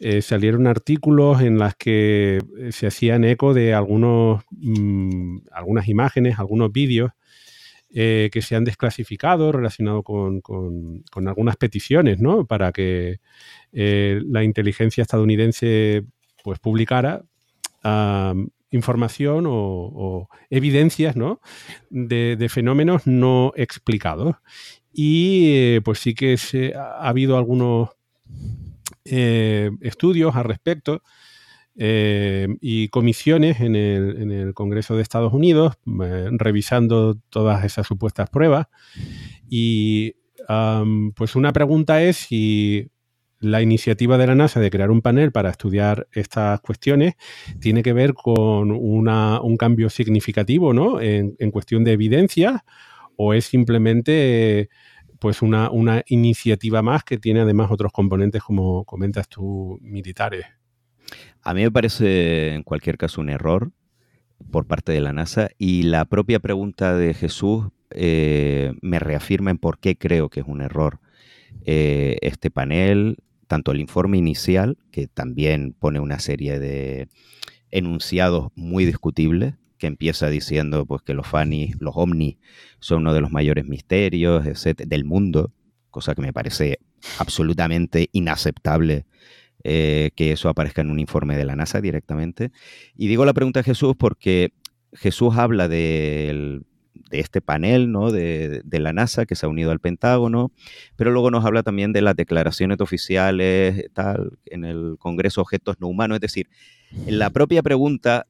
[0.00, 6.38] eh, salieron artículos en las que eh, se hacían eco de algunos, mm, algunas imágenes,
[6.38, 7.10] algunos vídeos
[7.94, 10.42] eh, que se han desclasificado relacionados con,
[11.26, 12.44] algunas peticiones, ¿no?
[12.46, 13.20] Para que
[13.72, 16.04] la inteligencia estadounidense
[16.42, 17.22] pues publicara
[18.74, 21.40] información o, evidencias ¿no?
[21.90, 24.36] de, fenómenos no explicados.
[24.92, 27.90] Y pues sí que se, ha habido algunos
[29.04, 31.02] eh, estudios al respecto
[31.76, 38.66] eh, y comisiones en el, Congreso de Estados Unidos eh, revisando todas esas supuestas pruebas.
[39.48, 40.16] Y
[41.14, 42.90] pues una pregunta es si
[43.40, 47.14] la iniciativa de la NASA de crear un panel para estudiar estas cuestiones
[47.60, 51.00] tiene que ver con un cambio significativo ¿no?
[51.00, 52.64] en, en cuestión de evidencia
[53.16, 54.68] o es simplemente
[55.24, 55.70] pues una,
[56.06, 60.44] iniciativa más que tiene además otros componentes, como comentas tú, militares.
[61.42, 63.72] A mí me parece en cualquier caso un error
[64.50, 69.58] por parte de la NASA y la propia pregunta de Jesús eh, me reafirma en
[69.58, 71.00] por qué creo que es un error
[71.64, 77.08] eh, este panel, tanto el informe inicial, que también pone una serie de
[77.70, 82.38] enunciados muy discutibles, que empieza diciendo pues, que los FANI, los OVNI,
[82.80, 84.44] son uno de los mayores misterios
[84.76, 85.52] del mundo,
[85.90, 86.80] cosa que me parece
[87.18, 89.06] absolutamente inaceptable
[89.64, 92.52] eh, que eso aparezca en un informe de la NASA directamente.
[92.96, 94.52] Y digo la pregunta de Jesús porque
[94.92, 96.62] Jesús habla de
[97.10, 98.12] este panel ¿no?
[98.12, 100.52] de, de, la NASA que se ha unido al Pentágono,
[100.96, 105.88] pero luego nos habla también de las declaraciones oficiales tal, en el Congreso Objetos No
[105.88, 106.16] Humanos.
[106.16, 106.48] Es decir,
[107.06, 108.26] la propia pregunta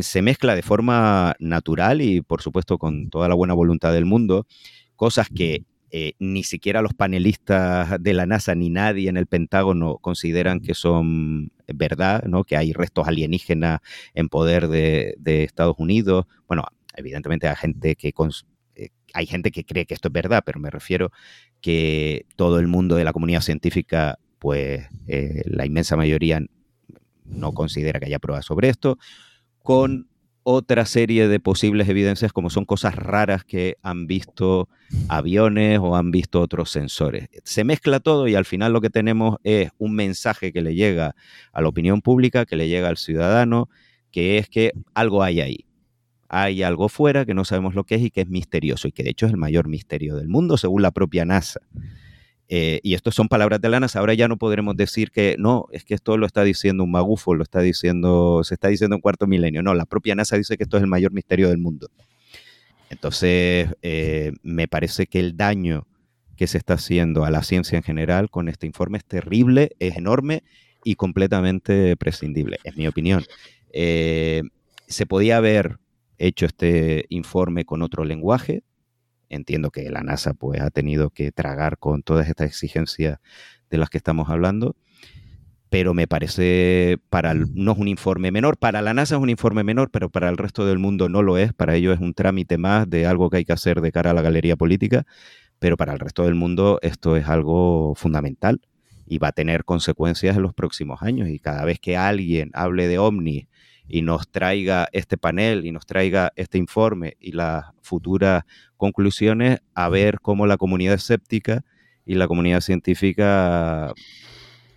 [0.00, 4.46] se mezcla de forma natural y por supuesto con toda la buena voluntad del mundo,
[4.96, 9.98] cosas que eh, ni siquiera los panelistas de la NASA ni nadie en el Pentágono
[9.98, 12.44] consideran que son verdad, ¿no?
[12.44, 13.80] que hay restos alienígenas
[14.14, 16.26] en poder de, Estados Unidos.
[16.48, 16.64] Bueno,
[16.96, 18.12] evidentemente hay gente que
[18.74, 21.12] eh, hay gente que cree que esto es verdad, pero me refiero
[21.60, 26.40] que todo el mundo de la comunidad científica, pues eh, la inmensa mayoría
[27.24, 28.98] no considera que haya pruebas sobre esto
[29.62, 30.08] con
[30.48, 34.68] otra serie de posibles evidencias como son cosas raras que han visto
[35.08, 37.28] aviones o han visto otros sensores.
[37.42, 41.16] Se mezcla todo y al final lo que tenemos es un mensaje que le llega
[41.52, 43.68] a la opinión pública, que le llega al ciudadano,
[44.12, 45.66] que es que algo hay ahí.
[46.28, 49.02] Hay algo fuera que no sabemos lo que es y que es misterioso y que
[49.02, 51.58] de hecho es el mayor misterio del mundo según la propia NASA.
[52.48, 53.98] Eh, y esto son palabras de la NASA.
[53.98, 57.34] Ahora ya no podremos decir que no, es que esto lo está diciendo un magufo,
[57.34, 59.62] lo está diciendo, se está diciendo en cuarto milenio.
[59.62, 61.90] No, la propia NASA dice que esto es el mayor misterio del mundo.
[62.90, 65.86] Entonces, eh, me parece que el daño
[66.36, 69.96] que se está haciendo a la ciencia en general con este informe es terrible, es
[69.96, 70.44] enorme
[70.84, 73.24] y completamente prescindible, es mi opinión.
[73.72, 74.42] Eh,
[74.86, 75.78] se podía haber
[76.18, 78.62] hecho este informe con otro lenguaje,
[79.28, 83.18] entiendo que la NASA pues ha tenido que tragar con todas estas exigencias
[83.70, 84.76] de las que estamos hablando,
[85.68, 89.64] pero me parece, para no es un informe menor, para la NASA es un informe
[89.64, 92.56] menor, pero para el resto del mundo no lo es, para ellos es un trámite
[92.58, 95.04] más de algo que hay que hacer de cara a la galería política,
[95.58, 98.60] pero para el resto del mundo esto es algo fundamental
[99.06, 102.88] y va a tener consecuencias en los próximos años y cada vez que alguien hable
[102.88, 103.48] de OVNI
[103.88, 108.44] y nos traiga este panel y nos traiga este informe y las futuras
[108.76, 111.64] conclusiones, a ver cómo la comunidad escéptica
[112.04, 113.92] y la comunidad científica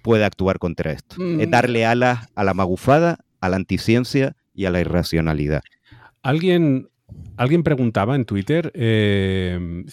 [0.01, 1.15] puede actuar contra esto.
[1.39, 1.51] Es mm.
[1.51, 5.61] darle alas a la magufada, a la anticiencia y a la irracionalidad.
[6.21, 6.89] Alguien,
[7.37, 9.85] alguien preguntaba en Twitter eh,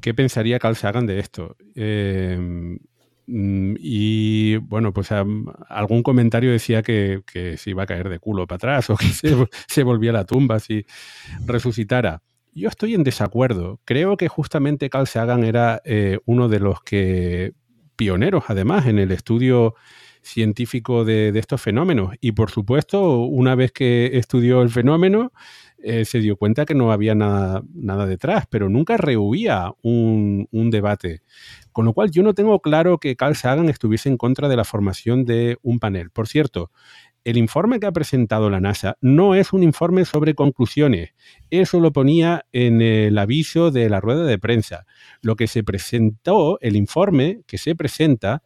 [0.00, 1.56] qué pensaría Carl Sagan de esto.
[1.74, 2.78] Eh,
[3.32, 7.22] y bueno, pues algún comentario decía que,
[7.56, 9.06] se iba a caer de culo para atrás o que
[9.68, 10.84] se, volvía a la tumba si
[11.46, 12.22] resucitara.
[12.52, 13.80] Yo estoy en desacuerdo.
[13.84, 17.52] Creo que justamente Carl Sagan era eh, uno de los que
[17.94, 19.74] pioneros, además, en el estudio
[20.22, 22.14] científico de, estos fenómenos.
[22.20, 25.32] Y por supuesto, una vez que estudió el fenómeno,
[25.82, 30.70] eh, se dio cuenta que no había nada, nada detrás, pero nunca rehuía un, un,
[30.70, 31.22] debate.
[31.72, 34.64] Con lo cual yo no tengo claro que Carl Sagan estuviese en contra de la
[34.64, 36.10] formación de un panel.
[36.10, 36.70] Por cierto,
[37.24, 41.10] el informe que ha presentado la NASA no es un informe sobre conclusiones.
[41.50, 44.86] Eso lo ponía en el aviso de la rueda de prensa.
[45.20, 48.42] Lo que se presentó, el informe que se presenta,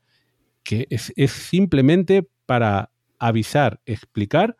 [0.65, 4.57] que es, simplemente para avisar, explicar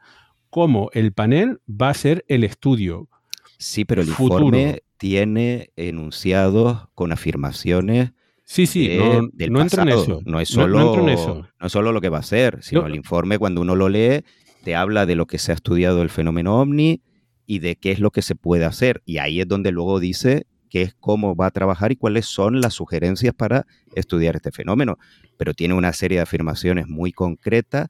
[0.55, 3.09] cómo el panel va a ser el estudio.
[3.59, 8.13] Sí, pero el informe tiene enunciados con afirmaciones
[8.45, 10.21] Sí, sí, no, no entro en eso.
[10.25, 10.97] No es, solo,
[11.59, 14.23] no, solo lo que va a ser, sino el informe cuando uno lo lee
[14.63, 17.03] te habla de lo que se ha estudiado el fenómeno ovni
[17.47, 19.03] y de qué es lo que se puede hacer.
[19.05, 22.61] Y ahí es donde luego dice qué es cómo va a trabajar y cuáles son
[22.61, 24.99] las sugerencias para estudiar este fenómeno.
[25.37, 27.89] Pero tiene una serie de afirmaciones muy concretas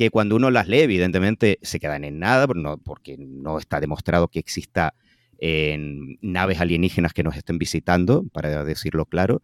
[0.00, 2.46] que cuando uno las lee, evidentemente se quedan en nada,
[2.82, 4.94] porque no está demostrado que exista
[5.36, 9.42] en naves alienígenas que nos estén visitando, para decirlo claro,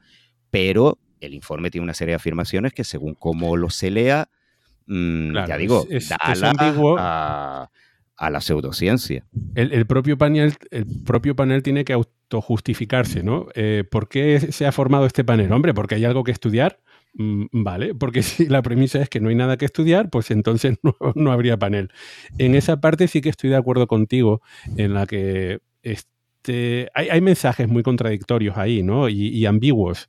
[0.49, 4.31] pero el informe tiene una serie de afirmaciones que según cómo lo se lea,
[4.87, 6.17] mm, ya digo, da
[6.99, 7.71] a,
[8.17, 9.27] a, la pseudociencia.
[9.57, 13.49] El, propio panel, el propio panel tiene que autojustificarse, ¿no?
[13.55, 15.53] Eh, ¿Por qué se ha formado este panel?
[15.53, 16.81] Hombre, porque hay algo que estudiar.
[17.19, 20.79] Mm, vale, porque si la premisa es que no hay nada que estudiar, pues entonces
[21.15, 21.91] no, habría panel.
[22.39, 24.43] En esa parte sí que estoy de acuerdo contigo,
[24.77, 29.09] en la que este, hay, mensajes muy contradictorios ahí, ¿no?
[29.09, 30.09] y ambiguos.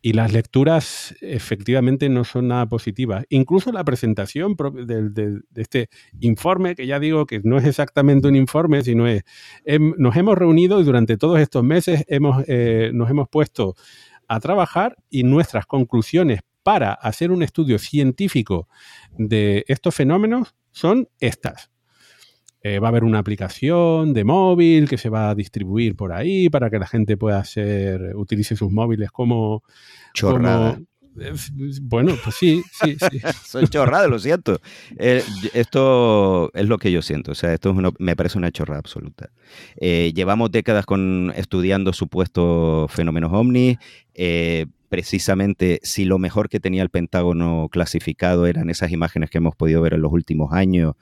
[0.00, 3.24] Y las lecturas efectivamente no son nada positivas.
[3.30, 5.88] Incluso la presentación de, este
[6.20, 9.24] informe, que ya digo que no es exactamente un informe, sino es,
[9.98, 13.74] nos hemos reunido y durante todos estos meses hemos, eh, nos hemos puesto
[14.28, 18.68] a trabajar y nuestras conclusiones para hacer un estudio científico
[19.16, 21.70] de estos fenómenos son estas.
[22.60, 26.50] Eh, va a haber una aplicación de móvil que se va a distribuir por ahí
[26.50, 29.62] para que la gente pueda hacer, utilice sus móviles como...
[30.12, 30.78] Chorrada.
[31.82, 33.20] Bueno, pues sí, sí, sí.
[33.44, 34.60] Soy chorrada, lo siento.
[34.98, 35.22] Eh,
[35.54, 37.32] esto es lo que yo siento.
[37.32, 39.30] O sea, esto me parece una chorrada absoluta.
[39.76, 43.78] Eh, llevamos décadas con, estudiando supuestos fenómenos ovnis.
[44.88, 49.82] precisamente, si lo mejor que tenía el Pentágono clasificado eran esas imágenes que hemos podido
[49.82, 50.94] ver en los últimos años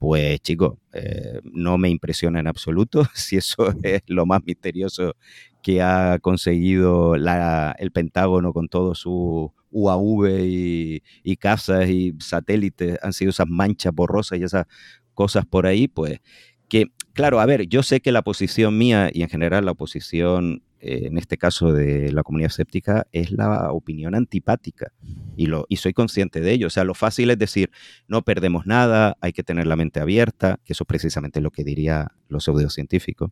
[0.00, 5.14] pues chicos, eh, no me impresiona en absoluto si eso es lo más misterioso
[5.62, 13.12] que ha conseguido el Pentágono con todo su UAV y, y casas y satélites, han
[13.12, 14.66] sido esas manchas borrosas y esas
[15.14, 16.20] cosas por ahí, pues
[16.68, 20.62] que, claro, a ver, yo sé que la posición mía y en general la posición
[20.82, 24.92] eh, en este caso de la comunidad escéptica, es la opinión antipática.
[25.36, 26.68] Y, lo, y soy consciente de ello.
[26.68, 27.70] O sea, lo fácil es decir,
[28.08, 31.64] no perdemos nada, hay que tener la mente abierta, que eso es precisamente lo que
[31.64, 33.30] diría los pseudocientíficos.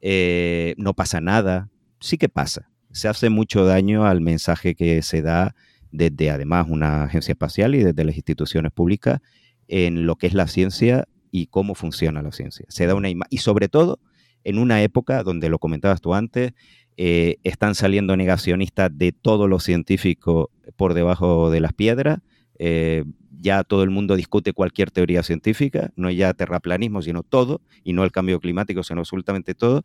[0.00, 1.68] Eh, no pasa nada.
[2.00, 2.70] Sí que pasa.
[2.90, 5.54] Se hace mucho daño al mensaje que se da
[5.90, 9.20] desde además una agencia espacial y desde las instituciones públicas
[9.68, 12.66] en lo que es la ciencia y cómo funciona la ciencia.
[12.68, 14.00] Se da una y sobre todo
[14.44, 16.52] en una época donde lo comentabas tú antes,
[16.96, 22.20] eh, están saliendo negacionistas de todo lo científico por debajo de las piedras.
[22.58, 23.04] Eh,
[23.40, 28.02] ya todo el mundo discute cualquier teoría científica, no ya terraplanismo, sino todo, y no
[28.02, 29.84] el cambio climático, sino absolutamente todo.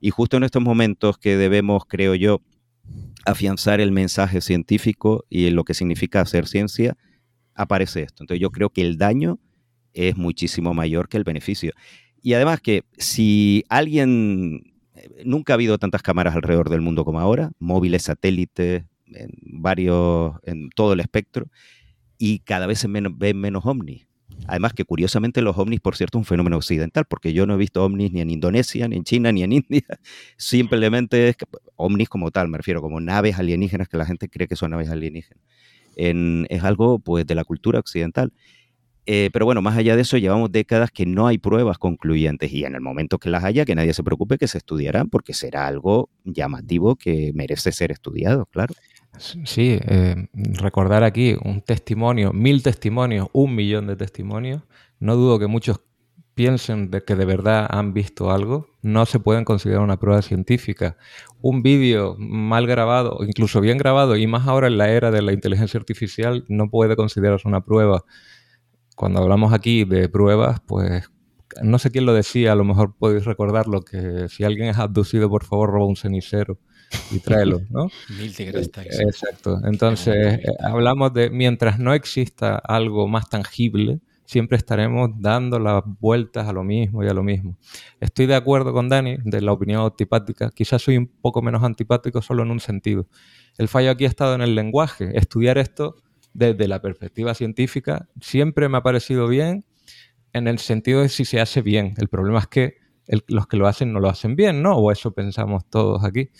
[0.00, 2.40] Y justo en estos momentos que debemos, creo yo,
[3.24, 6.96] afianzar el mensaje científico y lo que significa hacer ciencia,
[7.54, 8.22] aparece esto.
[8.22, 9.38] Entonces yo creo que el daño
[9.92, 11.72] es muchísimo mayor que el beneficio.
[12.22, 17.20] Y además que si alguien, eh, nunca ha habido tantas cámaras alrededor del mundo como
[17.20, 21.46] ahora, móviles, satélites, en varios, en todo el espectro,
[22.18, 24.06] y cada vez se ven menos ovnis.
[24.46, 27.56] Además que curiosamente los ovnis, por cierto, es un fenómeno occidental, porque yo no he
[27.56, 29.82] visto ovnis ni en Indonesia, ni en China, ni en India.
[30.36, 31.36] Simplemente es
[31.76, 34.90] ovnis como tal, me refiero, como naves alienígenas que la gente cree que son naves
[34.90, 35.42] alienígenas.
[35.96, 38.32] es algo pues de la cultura occidental.
[39.06, 42.64] Eh, pero bueno, más allá de eso, llevamos décadas que no hay pruebas concluyentes y
[42.64, 45.66] en el momento que las haya, que nadie se preocupe que se estudiarán porque será
[45.66, 48.74] algo llamativo que merece ser estudiado, claro.
[49.18, 54.62] Sí, eh, recordar aquí un testimonio, mil testimonios, un millón de testimonios.
[54.98, 55.80] No dudo que muchos
[56.34, 58.66] piensen de que de verdad han visto algo.
[58.82, 60.96] No se pueden considerar una prueba científica.
[61.40, 65.32] Un vídeo mal grabado, incluso bien grabado, y más ahora en la era de la
[65.32, 68.04] inteligencia artificial, no puede considerarse una prueba
[68.96, 71.10] cuando hablamos aquí de pruebas, pues
[71.62, 75.28] no sé quién lo decía, a lo mejor podéis recordarlo, que si alguien es abducido,
[75.28, 76.58] por favor, roba un cenicero
[77.10, 77.88] y tráelo, ¿no?
[78.18, 79.60] Mil Exacto.
[79.64, 86.48] Entonces, eh, hablamos de, mientras no exista algo más tangible, siempre estaremos dando las vueltas
[86.48, 87.56] a lo mismo y a lo mismo.
[88.00, 90.50] Estoy de acuerdo con Dani de la opinión antipática.
[90.50, 93.06] Quizás soy un poco menos antipático solo en un sentido.
[93.58, 95.10] El fallo aquí ha estado en el lenguaje.
[95.14, 95.96] Estudiar esto
[96.32, 99.64] desde la perspectiva científica siempre me ha parecido bien
[100.32, 101.94] en el sentido de si se hace bien.
[101.96, 102.84] El problema es que
[103.28, 104.76] los que lo hacen no lo hacen bien, ¿no?
[104.76, 106.30] O eso pensamos todos aquí.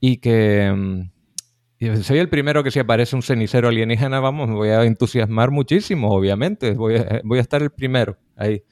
[0.00, 4.68] Y que mm, soy el primero que si aparece un cenicero alienígena, vamos, me voy
[4.70, 6.72] a entusiasmar muchísimo, obviamente.
[6.72, 8.62] Voy a, estar el primero ahí.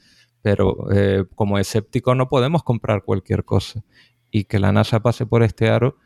[0.42, 3.84] Pero eh, como escéptico no podemos comprar cualquier cosa.
[4.30, 5.96] Y que la NASA pase por este aro,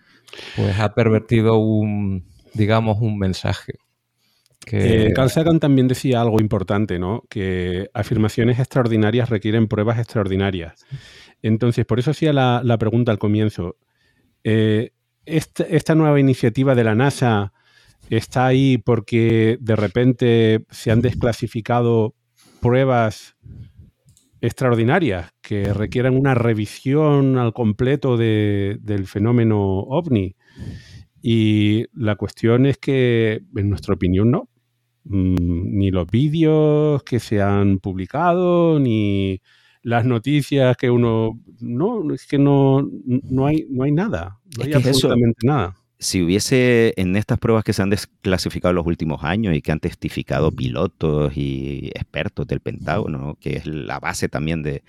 [0.57, 3.75] pues ha pervertido un, digamos, un mensaje.
[4.65, 5.07] Que...
[5.07, 7.25] Eh, Carl Sagan también decía algo importante, ¿no?
[7.29, 10.87] Que afirmaciones extraordinarias requieren pruebas extraordinarias.
[11.43, 13.77] Entonces, por eso hacía la, pregunta al comienzo.
[14.45, 14.93] Eh,
[15.25, 17.53] esta, nueva iniciativa de la NASA
[18.11, 22.15] está ahí porque de repente se han desclasificado
[22.61, 23.37] pruebas
[24.41, 30.37] extraordinarias que requieran una revisión al completo del fenómeno ovni.
[31.23, 34.49] Y la cuestión es que, en nuestra opinión, no.
[35.05, 39.41] Mm, ni los vídeos que se han publicado, ni
[39.83, 41.39] las noticias que uno...
[41.61, 45.77] No, es que no, no, hay, no hay nada, no hay absolutamente nada.
[45.99, 49.79] Si hubiese en estas pruebas que se han desclasificado los últimos años y que han
[49.79, 54.83] testificado pilotos y expertos del Pentágono, que es la base también de,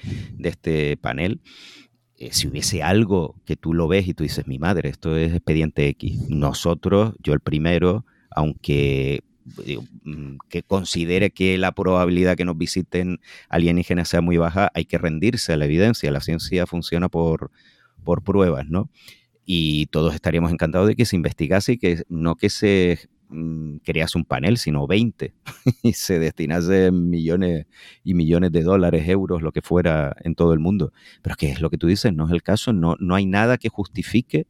[0.43, 1.41] este panel,
[2.17, 5.33] eh, si hubiese algo que tú lo ves y tú dices, mi madre, esto es
[5.33, 6.29] expediente X.
[6.29, 9.23] Nosotros, yo el primero, aunque
[10.03, 13.19] Mm, que considere que la probabilidad que nos visiten
[13.49, 16.11] alienígenas sea muy baja, hay que rendirse a la evidencia.
[16.11, 17.51] La ciencia funciona por,
[18.03, 18.89] por pruebas, ¿no?
[19.45, 24.17] Y todos estaríamos encantados de que se investigase y que no que se mm, crease
[24.17, 25.33] un panel, sino 20
[25.83, 27.65] y se destinase millones
[28.03, 30.93] y millones de dólares, euros, lo que fuera en todo el mundo.
[31.21, 33.57] Pero que es lo que tú dices, no es el caso, no, no hay nada
[33.57, 34.47] que justifique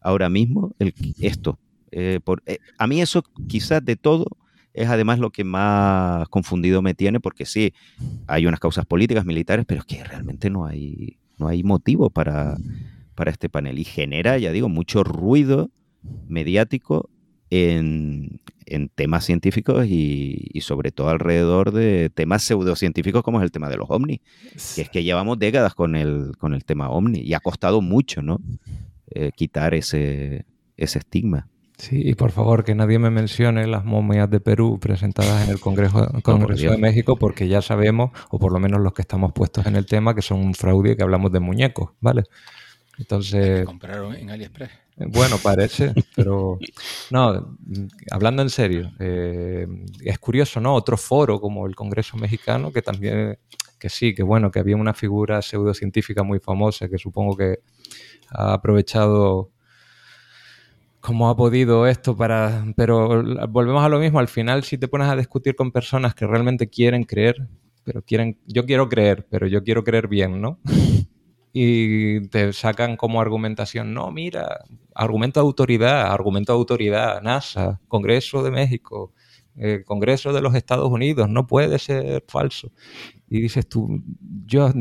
[0.00, 1.58] ahora mismo el, esto.
[1.92, 4.26] Eh, eh, a mí eso quizás de todo
[4.72, 7.74] es además lo que más confundido me tiene, porque sí,
[8.26, 12.56] hay unas causas políticas, militares, pero es que realmente no hay, no hay motivo para,
[13.14, 13.78] para este panel.
[13.78, 15.70] Y genera, ya digo, mucho ruido
[16.28, 17.10] mediático
[17.50, 23.50] en, en temas científicos y, y, sobre todo alrededor de temas pseudocientíficos como es el
[23.50, 24.20] tema de los ovnis.
[24.76, 28.22] Que es que llevamos décadas con el, con el tema ovni y ha costado mucho,
[28.22, 28.40] ¿no?
[29.10, 31.48] Eh, quitar ese, ese estigma.
[31.80, 35.58] Sí, y por favor que nadie me mencione las momias de Perú presentadas en el
[35.58, 39.64] Congreso, Congreso de México, porque ya sabemos, o por lo menos los que estamos puestos
[39.64, 42.24] en el tema, que son un fraude y que hablamos de muñecos, ¿vale?
[42.98, 43.64] Entonces.
[43.64, 44.70] compraron en AliExpress.
[44.98, 46.58] Eh, bueno, parece, pero.
[47.10, 47.56] No,
[48.10, 49.66] hablando en serio, eh,
[50.04, 50.74] es curioso, ¿no?
[50.74, 53.38] Otro foro como el Congreso Mexicano, que también.
[53.78, 57.60] Que sí, que bueno, que había una figura pseudocientífica muy famosa que supongo que
[58.28, 59.52] ha aprovechado
[61.00, 62.64] cómo ha podido esto para...
[62.76, 66.26] Pero volvemos a lo mismo, al final si te pones a discutir con personas que
[66.26, 67.48] realmente quieren creer,
[67.84, 68.38] pero quieren...
[68.46, 70.58] Yo quiero creer, pero yo quiero creer bien, ¿no?
[71.52, 78.42] y te sacan como argumentación, no, mira, argumento de autoridad, argumento de autoridad, NASA, Congreso
[78.42, 79.12] de México,
[79.56, 82.70] eh, Congreso de los Estados Unidos, no puede ser falso.
[83.32, 84.02] Y dices tú,
[84.44, 84.72] yo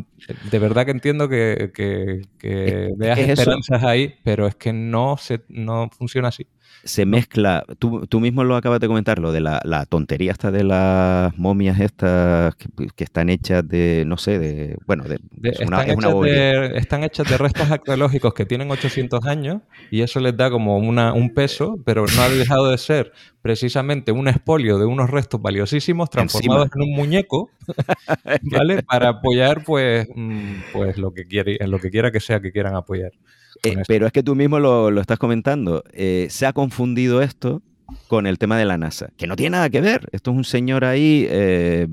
[0.52, 5.90] de verdad que entiendo que, que, veas esperanzas ahí, pero es que no, se, no
[5.96, 6.48] funciona así
[6.84, 10.52] se mezcla, tú, tú, mismo lo acabas de comentar, lo de la, la tontería esta
[10.52, 15.20] de las momias estas que, están hechas de, no sé, de, bueno, de,
[15.66, 19.62] una, están, hechas de, están, hechas de, restos arqueológicos que tienen 800 años
[19.92, 23.12] y eso les da como una, un peso, pero no ha dejado de ser
[23.42, 27.52] precisamente un espolio de unos restos valiosísimos transformados en un muñeco,
[28.44, 28.84] ¿vale?
[28.84, 32.52] Para apoyar, pues, mm, pues lo que quiere, en lo que quiera que sea que
[32.52, 33.12] quieran apoyar.
[33.64, 35.84] Eh, pero es que tú mismo lo, lo estás comentando.
[35.94, 37.62] Eh, se ha confundido esto
[38.08, 40.08] con el tema de la NASA, que no tiene nada que ver.
[40.12, 41.88] Esto es un señor ahí, eh,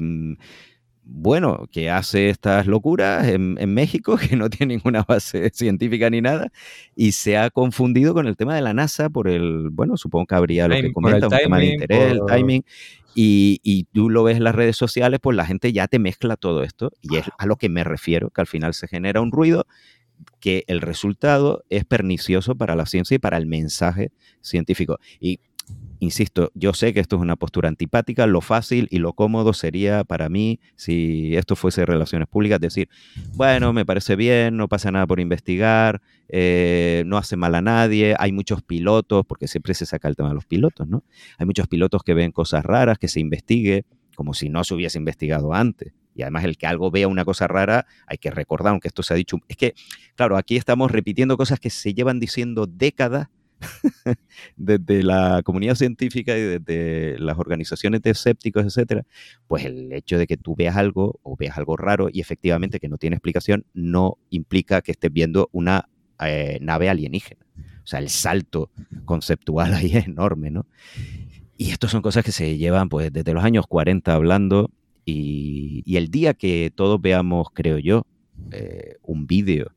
[1.03, 6.51] bueno, que hace estas locuras en, México, que no tiene ninguna base científica ni nada,
[6.95, 10.35] y se ha confundido con el tema de la NASA por el, bueno, supongo que
[10.35, 12.65] habría lo que comenta, un tema de interés, el timing.
[13.19, 16.37] Y, y, tú lo ves en las redes sociales, pues la gente ya te mezcla
[16.37, 19.33] todo esto, y es a lo que me refiero, que al final se genera un
[19.33, 19.67] ruido
[20.41, 24.99] que el resultado es pernicioso para la ciencia y para el mensaje científico.
[25.21, 25.41] Y
[25.99, 30.05] insisto, yo sé que esto es una postura antipática, lo fácil y lo cómodo sería
[30.05, 32.89] para mí, si esto fuese relaciones públicas, decir,
[33.35, 38.15] bueno, me parece bien, no pasa nada por investigar, eh, no hace mal a nadie,
[38.19, 41.03] hay muchos pilotos, porque siempre se saca el tema de los pilotos, ¿no?
[41.39, 43.85] Hay muchos pilotos que ven cosas raras, que se investigue,
[44.15, 45.93] como si no se hubiese investigado antes.
[46.17, 49.13] Y además el que algo vea una cosa rara, hay que recordar, aunque esto se
[49.13, 49.75] ha dicho, es que,
[50.15, 53.29] claro, aquí estamos repitiendo cosas que se llevan diciendo décadas
[54.57, 59.05] desde la comunidad científica y desde las organizaciones de escépticos, etcétera,
[59.47, 62.89] pues el hecho de que tú veas algo o veas algo raro y efectivamente que
[62.89, 65.89] no tiene explicación no implica que estés viendo una
[66.21, 67.47] eh, nave alienígena.
[67.85, 68.71] O sea, el salto
[69.05, 70.67] conceptual ahí es enorme, ¿no?
[71.57, 74.71] Y estas son cosas que se llevan pues desde los años 40 hablando
[75.07, 78.07] y, el día que todos veamos, creo yo,
[78.51, 79.73] eh, un vídeo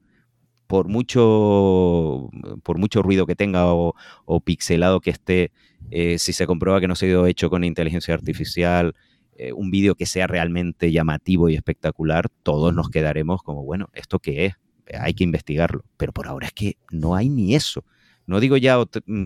[0.67, 2.29] por mucho,
[2.63, 3.93] por mucho ruido que tenga o,
[4.43, 5.51] pixelado que esté,
[5.91, 8.95] eh, si se comprueba que no ha sido hecho con inteligencia artificial,
[9.35, 14.19] eh, un vídeo que sea realmente llamativo y espectacular, todos nos quedaremos como, bueno, ¿esto
[14.19, 14.55] qué es?
[14.99, 15.85] Hay que investigarlo.
[15.97, 17.85] Pero por ahora es que no hay ni eso.
[18.29, 19.23] No digo ya mm,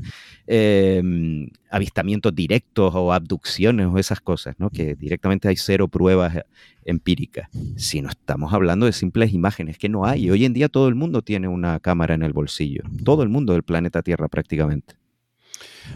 [0.48, 4.70] em, avistamientos directos o abducciones o esas cosas, ¿no?
[4.70, 6.44] que directamente hay cero pruebas eh,
[6.86, 10.30] empíricas, sino estamos hablando de simples imágenes que no hay.
[10.30, 13.54] Hoy en día todo el mundo tiene una cámara en el bolsillo, todo el mundo
[13.54, 15.03] del planeta Tierra prácticamente.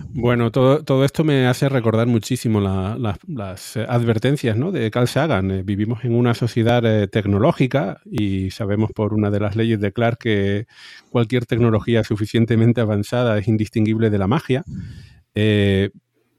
[0.09, 4.71] Bueno, todo, esto me hace recordar muchísimo las advertencias ¿no?
[4.71, 5.51] de Carl Sagan.
[5.51, 9.91] Eh, vivimos en una sociedad eh, tecnológica y sabemos por una de las leyes de
[9.91, 10.67] Clark que
[11.09, 14.63] cualquier tecnología suficientemente avanzada es indistinguible de la magia.
[15.35, 15.91] Eh,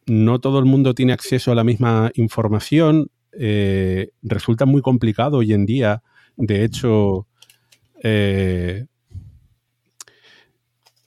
[0.07, 3.11] no todo el mundo tiene acceso a la misma información.
[4.23, 6.03] resulta muy complicado hoy en día.
[6.37, 7.27] De hecho,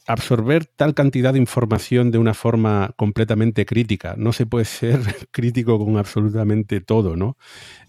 [0.08, 4.16] absorber tal cantidad de información de una forma completamente crítica.
[4.18, 4.99] No se puede ser
[5.32, 7.38] crítico con absolutamente todo, ¿no?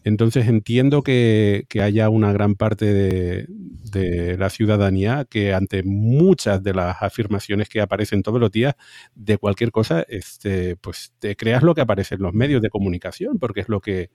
[0.04, 7.02] Entonces entiendo que, haya una gran parte de, la ciudadanía que ante muchas de las
[7.02, 8.74] afirmaciones que aparecen todos los días
[9.14, 13.38] de cualquier cosa, este, pues te creas lo que aparece en los medios de comunicación,
[13.38, 14.10] porque es lo que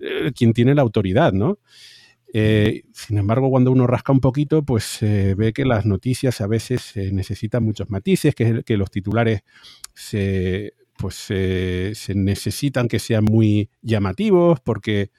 [0.00, 1.58] eh, quien tiene la autoridad, ¿no?
[2.34, 6.46] Eh, sin embargo, cuando uno rasca un poquito, pues se ve que las noticias a
[6.46, 9.42] veces necesitan muchos matices, que, que los titulares
[9.94, 15.10] se, pues, se necesitan que sean muy llamativos, porque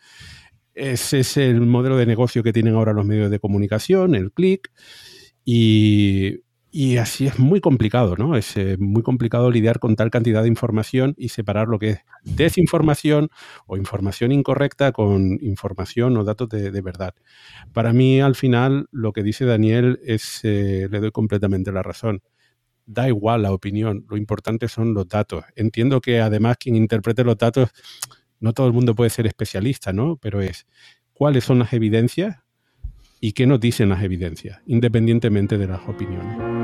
[0.74, 4.72] ese es el modelo de negocio que tienen ahora los medios de comunicación, el click.
[5.46, 6.40] Y
[6.76, 8.36] y así es muy complicado, ¿no?
[8.36, 12.00] Es eh, muy complicado lidiar con tal cantidad de información y separar lo que es
[12.24, 13.30] desinformación
[13.68, 17.14] o información incorrecta con información o datos de, verdad.
[17.74, 22.24] Para mí, al final, lo que dice Daniel es, eh, le doy completamente la razón.
[22.88, 25.46] Da igual la opinión, lo importante son los datos.
[25.56, 27.70] Entiendo que además quien interprete los datos,
[28.40, 30.18] no todo el mundo puede ser especialista, ¿no?
[30.18, 30.66] Pero es
[31.14, 32.38] cuáles son las evidencias
[33.22, 36.63] y qué nos dicen las evidencias, independientemente de las opiniones.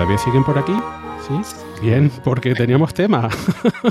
[0.00, 0.72] ¿Todavía siguen por aquí?
[1.28, 1.34] Sí.
[1.82, 3.28] Bien, porque teníamos tema.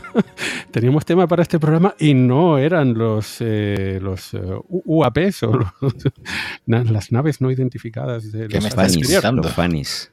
[0.71, 4.39] teníamos tema para este programa y no eran los, eh, los eh,
[4.69, 5.71] UAPs o
[6.65, 9.43] las naves no identificadas de los me estás gritando?
[9.49, 10.11] Fanis.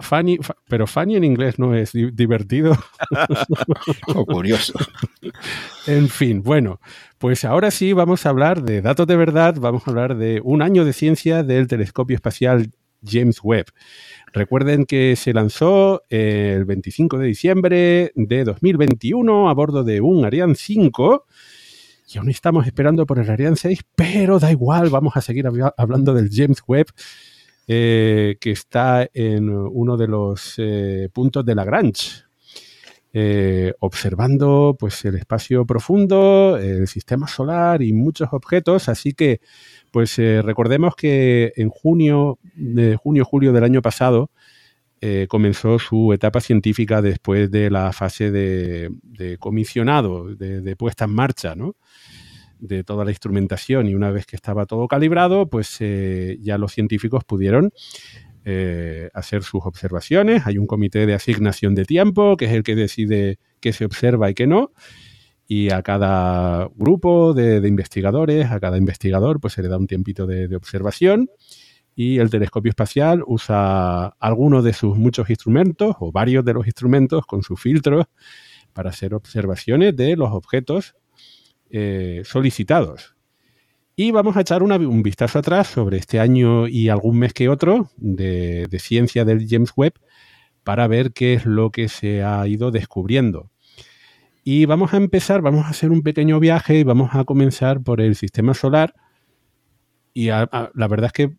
[0.00, 0.38] Fanny,
[0.68, 2.76] pero Fanny en inglés no es divertido.
[4.08, 4.74] o curioso.
[5.86, 6.82] En fin, bueno,
[7.16, 10.60] pues ahora sí vamos a hablar de datos de verdad, vamos a hablar de un
[10.60, 12.72] año de ciencia del telescopio espacial
[13.04, 13.66] James Webb.
[14.38, 20.54] Recuerden que se lanzó el 25 de diciembre de 2021 a bordo de un Ariane
[20.54, 21.26] 5
[22.14, 25.44] y aún estamos esperando por el Ariane 6, pero da igual, vamos a seguir
[25.76, 26.86] hablando del James Webb,
[27.66, 32.22] eh, que está en uno de los eh, puntos de Lagrange,
[33.12, 39.40] eh, observando pues, el espacio profundo, el sistema solar y muchos objetos, así que
[39.98, 44.30] pues eh, recordemos que en junio, de junio, julio del año pasado,
[45.00, 48.92] eh, comenzó su etapa científica después de la fase de,
[49.40, 51.74] comisionado, de, puesta en marcha, ¿no?
[52.60, 56.72] de toda la instrumentación y una vez que estaba todo calibrado, pues eh, ya los
[56.72, 57.72] científicos pudieron
[59.14, 60.46] hacer sus observaciones.
[60.46, 64.30] Hay un comité de asignación de tiempo, que es el que decide qué se observa
[64.30, 64.70] y qué no
[65.50, 70.26] y a cada grupo de, investigadores, a cada investigador, pues se le da un tiempito
[70.26, 71.30] de, observación
[71.96, 77.24] y el telescopio espacial usa algunos de sus muchos instrumentos o varios de los instrumentos
[77.24, 78.04] con sus filtros
[78.74, 80.94] para hacer observaciones de los objetos
[81.70, 83.16] eh, solicitados.
[83.96, 87.90] Y vamos a echar un vistazo atrás sobre este año y algún mes que otro
[87.96, 89.94] de, de ciencia del James Webb
[90.62, 93.50] para ver qué es lo que se ha ido descubriendo.
[94.44, 98.00] Y vamos a empezar, vamos a hacer un pequeño viaje y vamos a comenzar por
[98.00, 98.94] el sistema solar.
[100.14, 101.36] Y la verdad es que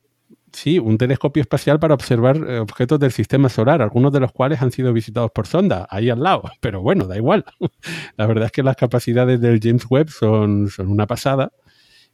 [0.51, 4.61] sí, un telescopio espacial para observar eh, objetos del sistema solar, algunos de los cuales
[4.61, 6.43] han sido visitados por sonda, ahí al lado.
[6.61, 7.45] Pero bueno, da igual.
[8.17, 11.51] la verdad es que las capacidades del James Webb son, una pasada.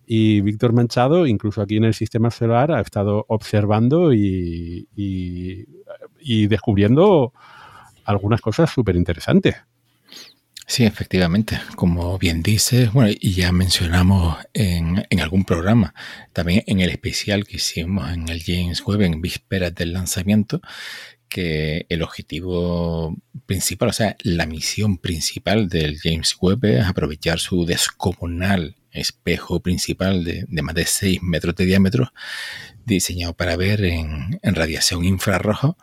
[0.07, 7.33] Y Víctor Manchado, incluso aquí en el sistema solar, ha estado observando y, y, descubriendo
[8.03, 9.55] algunas cosas súper interesantes.
[10.67, 15.93] Sí, efectivamente, como bien dices, bueno, y ya mencionamos en, en, algún programa,
[16.33, 20.61] también en el especial que hicimos en el James Webb en vísperas del lanzamiento,
[21.29, 27.65] que el objetivo principal, o sea, la misión principal del James Webb es aprovechar su
[27.65, 32.13] descomunal espejo principal de, más de 6 metros de diámetro,
[32.85, 35.75] diseñado para ver en, radiación infrarroja.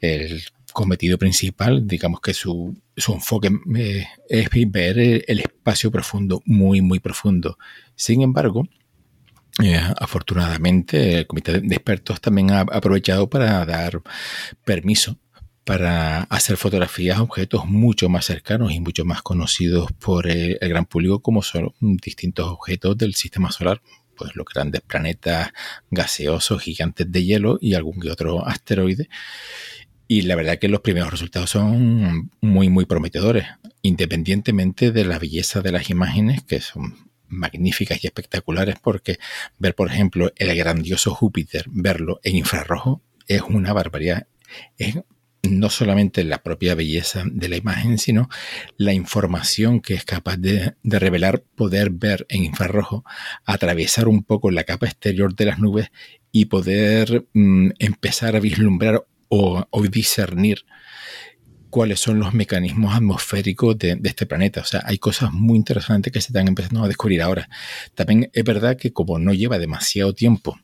[0.00, 0.44] El
[0.74, 7.56] cometido principal, digamos que su, enfoque eh, es ver el, espacio profundo, muy, muy profundo.
[7.94, 8.68] Sin embargo,
[9.62, 14.02] eh, afortunadamente, el comité de expertos también ha aprovechado para dar
[14.64, 15.16] permiso
[15.64, 20.84] para hacer fotografías a objetos mucho más cercanos y mucho más conocidos por el, gran
[20.84, 23.80] público como son distintos objetos del sistema solar,
[24.14, 25.52] pues los grandes planetas
[25.90, 29.08] gaseosos, gigantes de hielo y algún que otro asteroide.
[30.06, 33.46] Y la verdad que los primeros resultados son muy, muy prometedores,
[33.82, 39.18] independientemente de la belleza de las imágenes, que son magníficas y espectaculares, porque
[39.58, 44.26] ver, por ejemplo, el grandioso Júpiter, verlo en infrarrojo, es una barbaridad.
[44.78, 44.96] Es
[45.42, 48.28] no solamente la propia belleza de la imagen, sino
[48.76, 53.04] la información que es capaz de, revelar, poder ver en infrarrojo,
[53.44, 55.90] atravesar un poco la capa exterior de las nubes
[56.32, 59.04] y poder mm, empezar a vislumbrar
[59.36, 60.64] o, discernir
[61.70, 64.60] cuáles son los mecanismos atmosféricos de, de, este planeta.
[64.60, 67.48] O sea, hay cosas muy interesantes que se están empezando a descubrir ahora.
[67.94, 70.58] También es verdad que como no lleva demasiado tiempo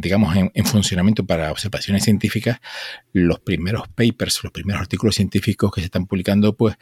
[0.00, 2.58] digamos, en, funcionamiento para observaciones científicas,
[3.12, 6.76] los primeros papers, los primeros artículos científicos que se están publicando, pues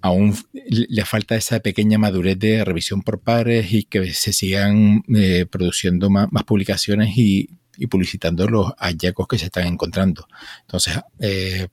[0.00, 5.46] aún le falta esa pequeña madurez de revisión por pares y que se sigan eh,
[5.50, 7.48] produciendo más, publicaciones y,
[7.90, 10.28] publicitando los hallazgos que se están encontrando.
[10.60, 11.66] Entonces, eh,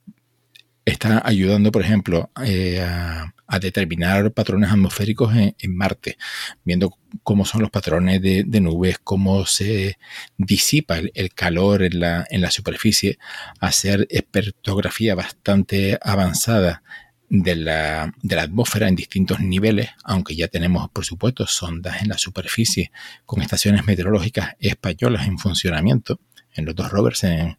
[0.84, 6.16] está ayudando, por ejemplo, eh, a, determinar patrones atmosféricos en, Marte,
[6.64, 9.98] viendo cómo son los patrones de, nubes, cómo se
[10.36, 13.18] disipa el, calor en la, en superficie,
[13.60, 16.82] hacer espertografía bastante avanzada
[17.28, 22.08] de la, de la, atmósfera en distintos niveles, aunque ya tenemos, por supuesto, sondas en
[22.08, 22.92] la superficie
[23.24, 26.20] con estaciones meteorológicas españolas en funcionamiento
[26.54, 27.56] en los dos rovers en,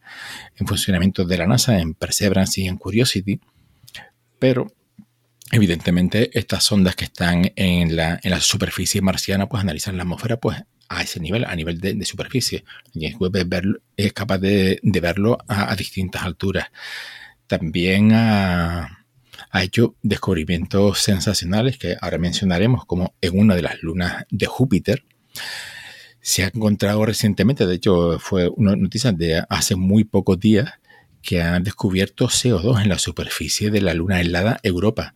[0.65, 3.39] funcionamiento de la NASA, en Perseverance y en Curiosity,
[4.39, 4.71] pero
[5.53, 10.37] evidentemente estas sondas que están en la, en la superficie marciana pues analizan la atmósfera
[10.37, 10.57] pues
[10.89, 12.63] a ese nivel, a nivel de, superficie.
[12.93, 16.67] James Webb es, capaz de, verlo a, distintas alturas.
[17.47, 18.99] También ha,
[19.61, 25.03] hecho descubrimientos sensacionales que ahora mencionaremos, como en una de las lunas de Júpiter,
[26.19, 30.71] se ha encontrado recientemente, de hecho fue una noticia de hace muy pocos días,
[31.23, 35.15] que han descubierto CO2 en la superficie de la luna helada Europa.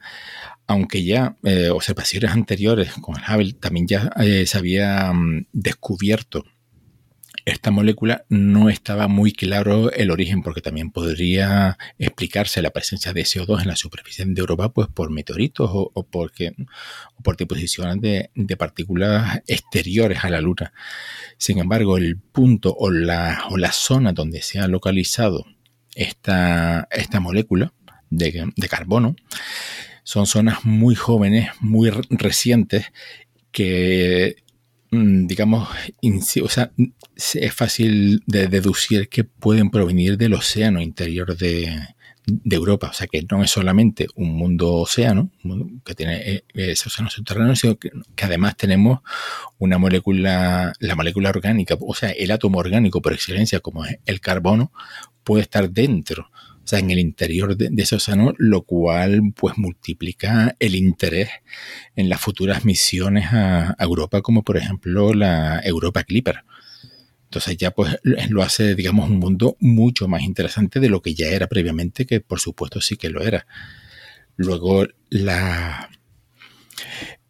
[0.66, 6.46] Aunque ya eh, observaciones anteriores con el Hubble también ya eh, se había mm, descubierto
[7.48, 13.22] esta molécula no estaba muy claro el origen, porque también podría explicarse la presencia de
[13.22, 16.54] CO2 en la superficie de Europa pues, por meteoritos o, porque,
[17.24, 20.74] por deposiciones de, partículas exteriores a la Luna.
[21.38, 25.46] Sin embargo, el punto o o la zona donde se ha localizado
[25.98, 27.74] esta, esta molécula
[28.10, 29.16] de, carbono
[30.04, 32.86] son zonas muy jóvenes, muy recientes,
[33.52, 34.38] que
[34.92, 35.68] Mm, digamos,
[36.02, 41.82] es fácil de deducir que pueden provenir del océano interior de,
[42.50, 42.90] Europa.
[42.90, 45.32] O sea, que no es solamente un mundo océano,
[45.86, 47.90] que tiene eh, ese océano subterráneo, sino que,
[48.22, 49.00] además tenemos
[49.60, 54.20] una molécula, la molécula orgánica, o sea, el átomo orgánico por excelencia, como es el
[54.22, 54.72] carbono,
[55.28, 56.30] puede estar dentro
[56.68, 61.30] o sea, en el interior de, ese océano, lo cual pues multiplica el interés
[61.96, 66.44] en las futuras misiones a, Europa, como por ejemplo la Europa Clipper.
[67.24, 71.28] Entonces ya pues lo hace, digamos, un mundo mucho más interesante de lo que ya
[71.28, 73.48] era previamente, que por supuesto sí que lo era.
[74.36, 75.90] Luego la,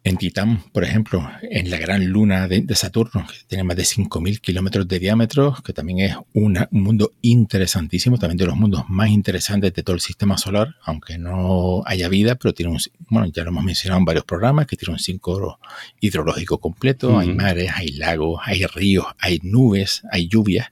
[0.08, 4.40] en Titán, por ejemplo, en la gran luna de, Saturno, que tiene más de 5.000
[4.40, 9.74] kilómetros de diámetro, que también es un mundo interesantísimo, también de los mundos más interesantes
[9.74, 12.78] de todo el sistema solar, aunque no haya vida, pero tiene un,
[13.10, 15.58] bueno, ya lo hemos mencionado en varios programas, que tiene un cinco
[16.00, 20.68] hidrológico completo, hay mares, hay lagos, hay ríos, hay nubes, hay lluvias.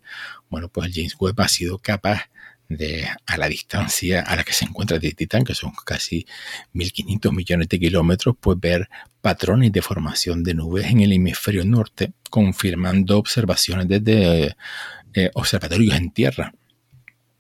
[0.49, 2.31] Bueno, pues el James Webb ha sido capaz
[2.69, 6.27] de, a la distancia a la que se encuentra de Titán, que son casi
[6.75, 8.89] 1.500 millones de kilómetros, pues ver
[9.21, 14.57] patrones de formación de nubes en el hemisferio norte, confirmando observaciones desde
[15.15, 16.53] eh, observatorios en tierra.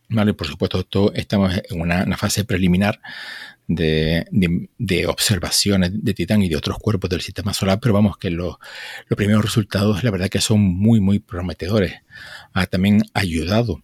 [0.09, 3.01] Vale, por supuesto, estamos en una, fase preliminar
[3.67, 4.25] de,
[5.09, 8.57] observaciones de Titán y de otros cuerpos del sistema solar, pero vamos que los,
[9.09, 11.95] los primeros resultados, la verdad que son muy, muy prometedores.
[12.53, 13.83] Ha también ayudado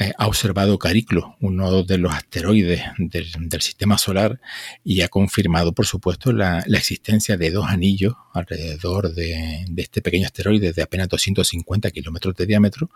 [0.00, 4.40] eh, ha observado Cariclo, uno de los asteroides del, sistema solar,
[4.84, 10.72] y ha confirmado, por supuesto, la, existencia de dos anillos alrededor de, este pequeño asteroide
[10.72, 12.90] de apenas 250 kilómetros de diámetro,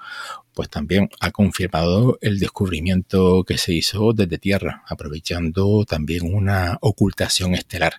[0.55, 7.55] pues también ha confirmado el descubrimiento que se hizo desde Tierra, aprovechando también una ocultación
[7.55, 7.95] estelar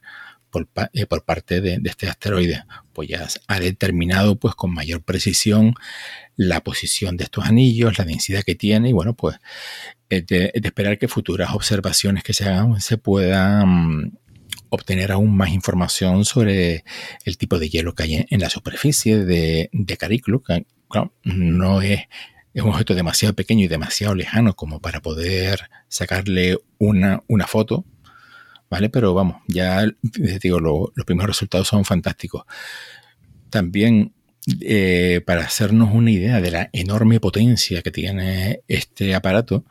[0.54, 5.74] por, eh, parte de, este asteroide, pues ya ha determinado pues con mayor precisión
[6.36, 9.38] la posición de estos anillos, la densidad que tiene y bueno, pues
[10.10, 14.18] es de, esperar que futuras observaciones que se hagan se puedan mm,
[14.70, 16.84] obtener aún más información sobre
[17.26, 20.66] el tipo de hielo que hay en, la superficie de, de Cariclo, que
[21.24, 22.02] no es,
[22.54, 27.86] es, un objeto demasiado pequeño y demasiado lejano como para poder sacarle una, una foto,
[28.74, 28.90] ¿vale?
[28.90, 29.86] Pero vamos, ya
[30.18, 32.44] les digo, los primeros resultados son fantásticos.
[33.52, 34.14] También
[34.62, 39.64] eh, para hacernos una idea de la enorme potencia que tiene este aparato,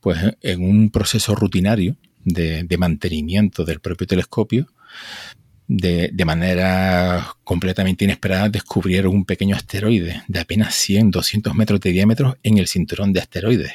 [0.00, 4.66] pues en un proceso rutinario de, mantenimiento del propio telescopio,
[5.68, 11.92] de, de, manera completamente inesperada descubrieron un pequeño asteroide de apenas 100, 200 metros de
[11.92, 13.72] diámetro en el cinturón de asteroides.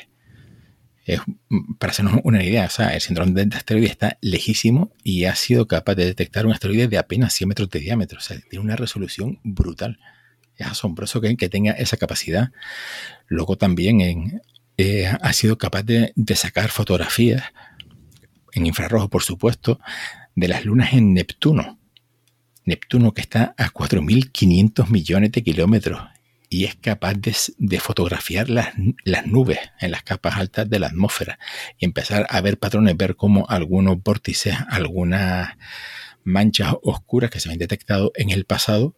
[1.79, 5.67] Para hacernos una idea, o sea, el cinturón de asteroides está lejísimo y ha sido
[5.67, 8.19] capaz de detectar un asteroide de apenas 100 metros de diámetro.
[8.19, 9.99] O sea, tiene una resolución brutal.
[10.55, 12.51] Es asombroso que, tenga esa capacidad.
[13.27, 14.41] Luego también
[14.77, 17.43] eh, ha sido capaz de, sacar fotografías
[18.53, 19.79] en infrarrojo, por supuesto,
[20.35, 21.79] de las lunas en Neptuno.
[22.65, 26.01] Neptuno que está a 4.500 millones de kilómetros
[26.53, 28.69] y es capaz de, fotografiar las,
[29.03, 31.39] las, nubes en las capas altas de la atmósfera
[31.79, 35.57] y empezar a ver patrones, ver cómo algunos vórtices, algunas
[36.23, 38.95] manchas oscuras que se han detectado en el pasado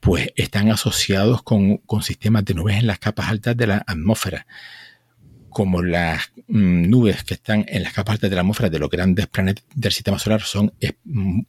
[0.00, 4.46] pues están asociados con, sistemas de nubes en las capas altas de la atmósfera.
[5.56, 9.26] Como las mm, nubes que están en las capas de la atmósfera de los grandes
[9.26, 10.70] planetas del sistema solar son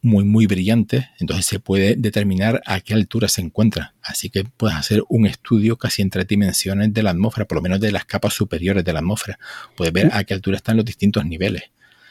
[0.02, 3.96] muy, muy brillantes, entonces se puede determinar a qué altura se encuentra.
[4.02, 7.62] Así que puedes hacer un estudio casi en tres dimensiones de la atmósfera, por lo
[7.62, 9.38] menos de las capas superiores de la atmósfera.
[9.76, 11.64] Puedes ver a qué altura están los distintos niveles.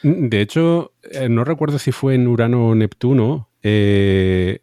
[0.03, 4.59] De hecho, eh, no recuerdo si fue en Urano o Neptuno, eh,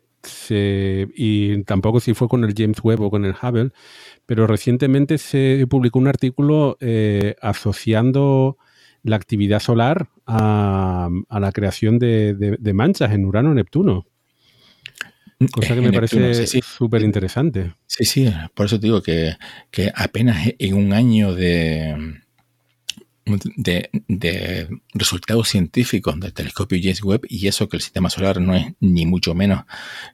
[1.16, 3.72] y tampoco si fue con el James Webb o con el Hubble,
[4.26, 8.56] pero recientemente se publicó un artículo eh, asociando
[9.02, 14.06] la actividad solar a, la creación de, manchas en Urano-Neptuno.
[15.52, 17.74] Cosa que me parece súper interesante.
[17.86, 19.34] Sí, sí, por eso digo que,
[19.70, 22.22] que apenas en un año de,
[23.24, 28.66] de, resultados científicos del telescopio James Webb y eso que el sistema solar no es
[28.80, 29.64] ni mucho menos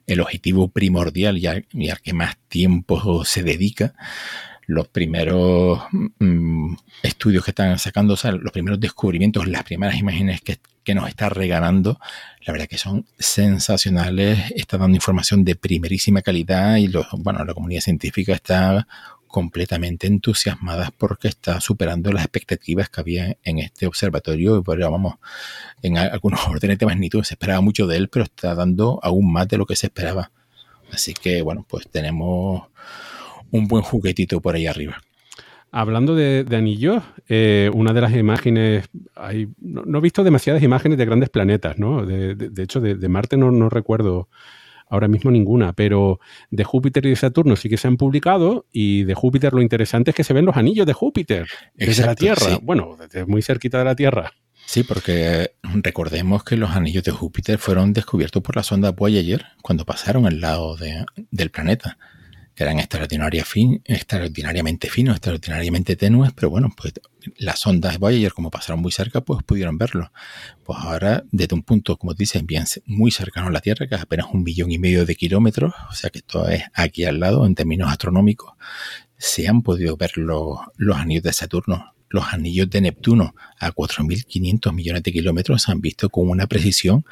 [0.07, 1.65] el objetivo primordial y al,
[2.01, 3.93] que más tiempo se dedica.
[4.67, 10.59] Los primeros mm, estudios que están sacando, o los primeros descubrimientos, las primeras imágenes que,
[10.83, 11.99] que nos está regalando,
[12.45, 17.53] la verdad que son sensacionales, está dando información de primerísima calidad y los, bueno, la
[17.53, 18.87] comunidad científica está
[19.31, 24.63] completamente entusiasmadas porque está superando las expectativas que había en este observatorio.
[24.63, 25.15] Pero vamos,
[25.81, 29.47] en algunos órdenes de magnitud se esperaba mucho de él, pero está dando aún más
[29.47, 30.31] de lo que se esperaba.
[30.91, 32.63] Así que bueno, pues tenemos
[33.51, 35.01] un buen juguetito por ahí arriba.
[35.73, 41.05] Hablando de, anillos, eh, una de las imágenes, hay, no, he visto demasiadas imágenes de
[41.05, 42.05] grandes planetas, ¿no?
[42.05, 44.27] De, hecho, de, Marte no, no recuerdo
[44.91, 46.19] ahora mismo ninguna, pero
[46.51, 50.11] de Júpiter y de Saturno sí que se han publicado y de Júpiter lo interesante
[50.11, 53.79] es que se ven los anillos de Júpiter desde la Tierra, bueno, desde muy cerquita
[53.79, 54.33] de la Tierra.
[54.65, 59.85] Sí, porque recordemos que los anillos de Júpiter fueron descubiertos por la sonda Voyager cuando
[59.85, 61.97] pasaron al lado del planeta.
[62.55, 66.93] Que eran extraordinariamente finos, extraordinariamente tenues, pero bueno, pues
[67.37, 70.11] las ondas Voyager, como pasaron muy cerca, pues pudieron verlo.
[70.63, 74.01] Pues ahora, desde un punto, como dicen, bien muy cercano a la Tierra, que es
[74.01, 77.45] apenas un millón y medio de kilómetros, o sea que esto es aquí al lado
[77.45, 78.53] en términos astronómicos,
[79.17, 81.93] se han podido ver los, los anillos de Saturno.
[82.09, 87.05] Los anillos de Neptuno a 4.500 millones de kilómetros se han visto con una precisión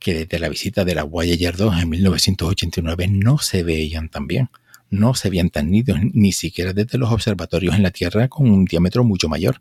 [0.00, 4.50] que desde la visita de la Voyager 2 en 1989 no se veían tan bien
[4.92, 8.64] no se veían tan nítidos, ni siquiera desde los observatorios en la Tierra con un
[8.66, 9.60] diámetro mucho mayor.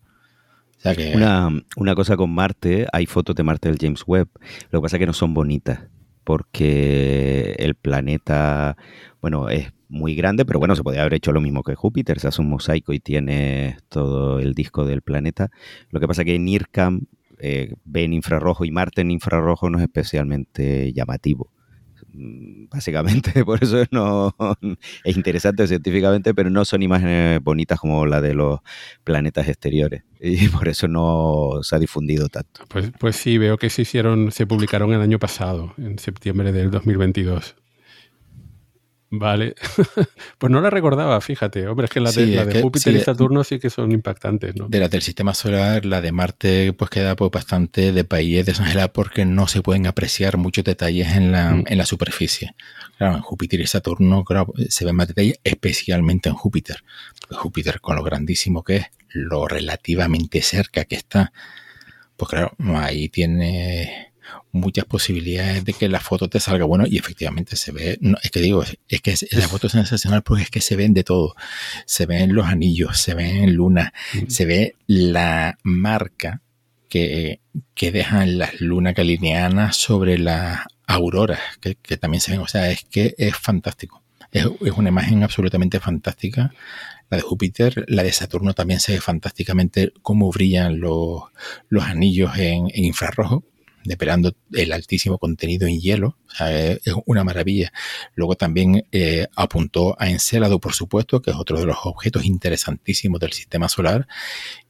[1.76, 4.28] una, cosa con Marte, hay fotos de Marte del James Webb,
[4.70, 5.80] lo que pasa es que no son bonitas,
[6.24, 8.76] porque el planeta,
[9.22, 12.28] bueno, es muy grande, pero bueno, se podría haber hecho lo mismo que Júpiter, se
[12.28, 15.50] hace un mosaico y tiene todo el disco del planeta.
[15.90, 17.08] Lo que pasa es que en IRCAM
[17.40, 21.52] eh, ven infrarrojo y Marte en infrarrojo no es especialmente llamativo.
[22.14, 24.36] Mm, básicamente, por eso no
[25.04, 28.60] es interesante científicamente, pero no son imágenes bonitas como la de los
[29.04, 32.66] planetas exteriores y por eso no se ha difundido tanto.
[32.68, 36.72] Pues, pues sí, veo que se hicieron, se publicaron el año pasado, en septiembre del
[36.72, 37.56] 2022.
[39.14, 39.56] Vale.
[40.38, 41.68] pues no la recordaba, fíjate.
[41.68, 44.70] Hombre, es que la de, Júpiter y Saturno sí que son impactantes, ¿no?
[44.70, 48.94] De las del sistema solar, la de Marte pues queda pues, bastante de país desangelada
[48.94, 51.64] porque no se pueden apreciar muchos detalles en la, mm.
[51.68, 52.56] en la superficie.
[52.98, 54.24] Claro, en Júpiter y Saturno
[54.70, 56.82] se ven más detalles, especialmente en Júpiter.
[57.30, 61.34] Júpiter, con lo grandísimo que es, lo relativamente cerca que está,
[62.16, 64.11] pues claro, ahí tiene
[64.52, 68.32] muchas posibilidades de que la foto te salga bueno y efectivamente se ve, no, es
[68.32, 71.36] que digo, es, que la foto es sensacional porque es que se ven de todo,
[71.86, 73.94] se ven los anillos, se ven luna,
[74.28, 76.42] se ve la marca
[76.90, 77.40] que,
[77.74, 82.84] que dejan las lunas galileanas sobre las auroras, que, también se ven, o sea, es
[82.84, 84.04] que es fantástico.
[84.32, 86.54] Es, una imagen absolutamente fantástica.
[87.10, 91.24] La de Júpiter, la de Saturno también se ve fantásticamente cómo brillan los,
[91.70, 93.44] los anillos en, en infrarrojo
[93.84, 96.18] deperando el altísimo contenido en hielo.
[96.40, 97.72] es una maravilla.
[98.16, 103.20] Luego también eh, apuntó a Encélado, por supuesto, que es otro de los objetos interesantísimos
[103.20, 104.08] del sistema solar.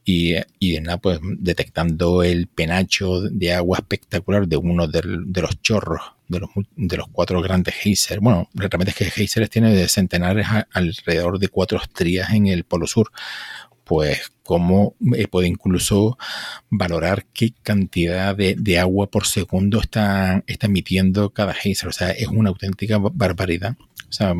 [0.04, 6.00] Y, y nada, pues detectando el penacho de agua espectacular de uno de, los chorros
[6.26, 8.20] de los, de los cuatro grandes geysers.
[8.20, 13.12] Bueno, realmente es que geysers tiene centenares alrededor de cuatro estrías en el polo sur
[13.92, 16.16] pues cómo eh, puede incluso
[16.70, 21.90] valorar qué cantidad de, agua por segundo está, está, emitiendo cada geyser.
[21.90, 23.76] O sea, es una auténtica barbaridad.
[24.08, 24.34] O sea,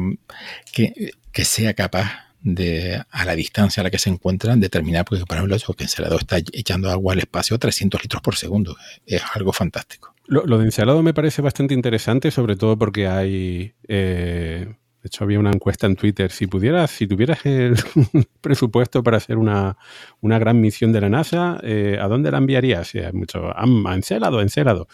[0.72, 5.26] que, que sea capaz de, a la distancia a la que se encuentran, determinar, porque
[5.26, 8.74] por ejemplo, que Encelado está echando agua al espacio a 300 litros por segundo.
[9.04, 10.14] Es algo fantástico.
[10.28, 15.40] Lo, de Encelado me parece bastante interesante, sobre todo porque hay eh, de hecho, había
[15.40, 16.30] una encuesta en Twitter.
[16.30, 17.74] Si pudieras, si tuvieras el
[18.40, 19.76] presupuesto para hacer una,
[20.22, 22.94] gran misión de la NASA, eh, ¿a dónde la enviarías?
[22.94, 24.86] hay mucho, a Encélado, Encélado.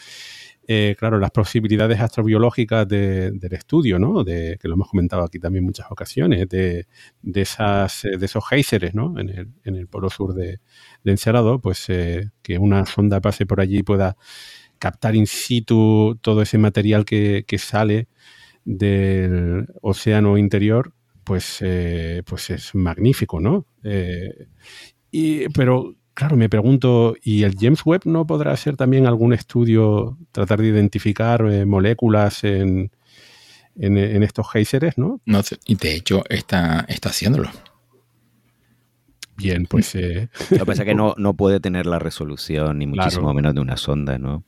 [0.67, 4.25] Eh, claro, las posibilidades astrobiológicas del estudio, ¿no?
[4.25, 6.87] De, que lo hemos comentado aquí también muchas ocasiones, de,
[7.35, 9.19] esas, de esos géiseres, ¿no?
[9.19, 10.61] En el, en el polo sur de,
[11.05, 14.17] de Encelado, pues eh, que una sonda pase por allí y pueda
[14.79, 18.09] captar in situ todo ese material que sale
[18.69, 20.93] del océano interior,
[21.25, 23.65] pues, eh, pues es magnífico, ¿no?
[23.83, 24.47] Eh,
[25.11, 30.19] y, pero, claro, me pregunto, ¿y el James Webb no podrá hacer también algún estudio,
[30.33, 32.91] tratar de identificar eh, moléculas en,
[33.77, 35.23] en, estos géiseres, ¿no?
[35.25, 37.51] No, y de hecho está, está haciéndolo.
[39.39, 39.95] Bien, pues...
[39.95, 43.61] Lo que pasa es que no, no puede tener la resolución, ni muchísimo menos de
[43.63, 44.45] una sonda, ¿no?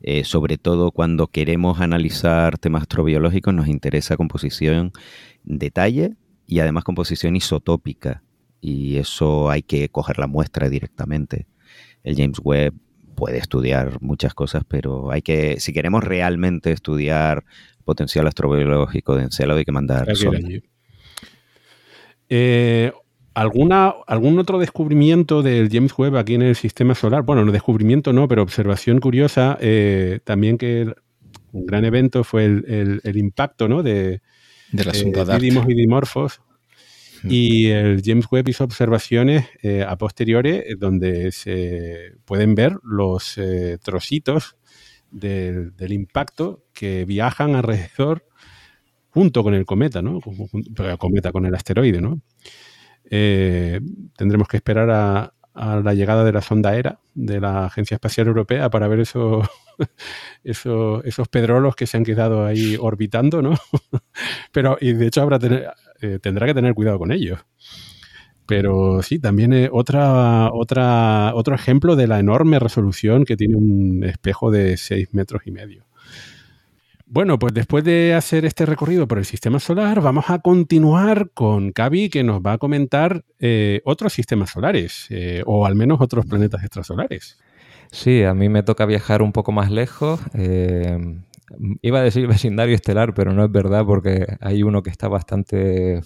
[0.00, 4.92] Eh, sobre todo cuando queremos analizar temas astrobiológicos, nos interesa composición
[5.44, 6.14] detalle
[6.46, 8.22] y además composición isotópica.
[8.60, 11.46] Y eso hay que coger la muestra directamente.
[12.02, 12.74] El James Webb
[13.14, 17.44] puede estudiar muchas cosas, pero hay que, si queremos realmente estudiar
[17.84, 20.06] potencial astrobiológico de Encelado, hay que mandar.
[22.28, 22.92] Eh,
[23.36, 27.22] ¿Alguna, ¿Algún otro descubrimiento del James Webb aquí en el sistema solar?
[27.22, 30.90] Bueno, no descubrimiento no, pero observación curiosa, eh, también que
[31.52, 33.82] un gran evento fue el, impacto ¿no?
[33.82, 34.22] de,
[34.72, 36.40] de la sonda eh, y dimorfos.
[37.24, 43.38] Y el James Webb hizo observaciones eh, a posteriores donde se pueden ver los
[43.82, 44.56] trocitos
[45.10, 48.24] del, del, impacto que viajan alrededor
[49.10, 50.20] junto con el cometa, ¿no?
[50.78, 52.22] El cometa con el asteroide, ¿no?
[53.10, 53.80] Eh,
[54.16, 55.32] tendremos que esperar a,
[55.82, 59.48] la llegada de la sonda ERA de la Agencia Espacial Europea para ver esos,
[60.44, 63.54] esos, pedrolos que se han quedado ahí orbitando, ¿no?
[64.52, 65.38] Pero, y de hecho habrá,
[66.02, 67.40] eh, tendrá que tener cuidado con ellos.
[68.46, 74.04] Pero sí, también es otra, otra, otro ejemplo de la enorme resolución que tiene un
[74.04, 75.86] espejo de 6 metros y medio.
[77.08, 81.70] Bueno, pues después de hacer este recorrido por el sistema solar, vamos a continuar con
[81.70, 86.26] Cavi, que nos va a comentar eh, otros sistemas solares, eh, o al menos otros
[86.26, 87.38] planetas extrasolares.
[87.92, 90.20] Sí, a mí me toca viajar un poco más lejos.
[90.34, 90.98] Eh,
[91.82, 96.02] iba a decir vecindario estelar, pero no es verdad porque hay uno que está bastante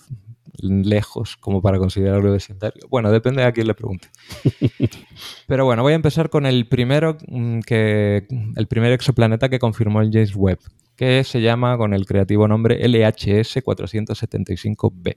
[0.63, 2.87] lejos como para considerarlo vecindario.
[2.89, 4.09] Bueno, depende a quién le pregunte.
[5.47, 8.27] Pero bueno, voy a empezar con el primero mm, que
[8.57, 10.59] el primer exoplaneta que confirmó el James Webb,
[10.97, 15.17] que se llama con el creativo nombre LHS 475b.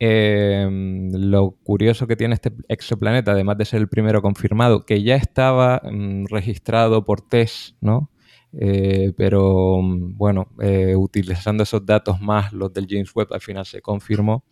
[0.00, 5.14] Em, lo curioso que tiene este exoplaneta, además de ser el primero confirmado, que ya
[5.16, 8.10] estaba mm, registrado por TESS, ¿no?
[8.58, 13.82] Eh, pero bueno, eh, utilizando esos datos más los del James Webb, al final se
[13.82, 14.44] confirmó,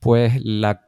[0.00, 0.82] pues la,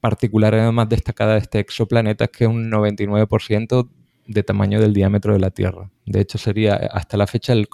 [0.00, 3.90] particularidad más destacada de este exoplaneta es que es un 99%
[4.28, 5.90] de tamaño del diámetro de la Tierra.
[6.06, 7.66] De hecho, sería hasta la fecha el,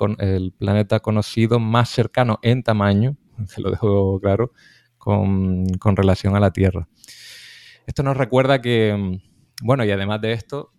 [0.57, 4.53] planeta conocido más cercano en tamaño, se lo dejo claro,
[4.97, 6.89] con, con relación a la Tierra.
[7.87, 10.73] Esto nos recuerda que, mm, bueno, y además de esto,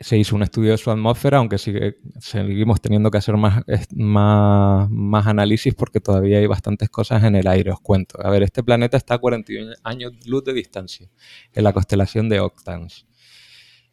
[0.00, 4.90] se hizo un estudio de su atmósfera, aunque sigue, seguimos teniendo que hacer más, más,
[4.90, 8.18] más, análisis porque todavía hay bastantes cosas en el aire, os cuento.
[8.22, 11.10] A ver, este planeta está a 41 años luz de distancia
[11.52, 13.06] en la constelación de Octans.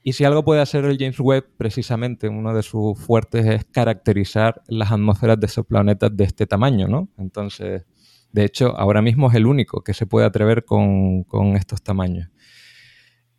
[0.06, 4.62] Y si algo puede hacer el James Webb, precisamente uno de sus fuertes es caracterizar
[4.68, 7.08] las atmósferas de esos planetas de este tamaño, ¿no?
[7.18, 7.86] Entonces,
[8.34, 12.33] de hecho, ahora mismo es el único que se puede atrever con, con estos tamaños.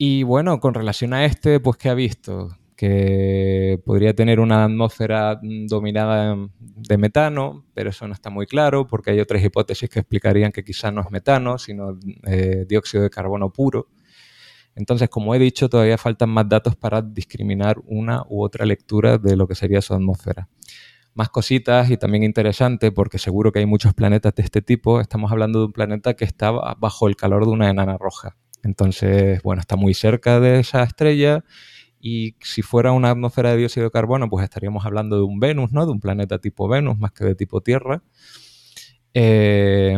[0.06, 2.50] Y bueno, con relación a este, pues ¿qué ha visto?
[2.76, 9.12] Que podría tener una atmósfera dominada de metano, pero eso no está muy claro porque
[9.12, 13.50] hay otras hipótesis que explicarían que quizá no es metano, sino eh, dióxido de carbono
[13.50, 13.88] puro.
[14.74, 19.36] Entonces, como he dicho, todavía faltan más datos para discriminar una u otra lectura de
[19.36, 20.50] lo que sería su atmósfera.
[21.14, 25.00] Más cositas y también interesante, porque seguro que hay muchos planetas de este tipo.
[25.00, 28.36] Estamos hablando de un planeta que está bajo el calor de una enana roja.
[28.64, 31.44] Entonces, bueno, está muy cerca de esa estrella
[32.00, 35.72] y si fuera una atmósfera de dióxido de carbono, pues estaríamos hablando de un Venus,
[35.72, 35.86] ¿no?
[35.86, 38.02] De un planeta tipo Venus más que de tipo Tierra.
[39.16, 39.96] Eh,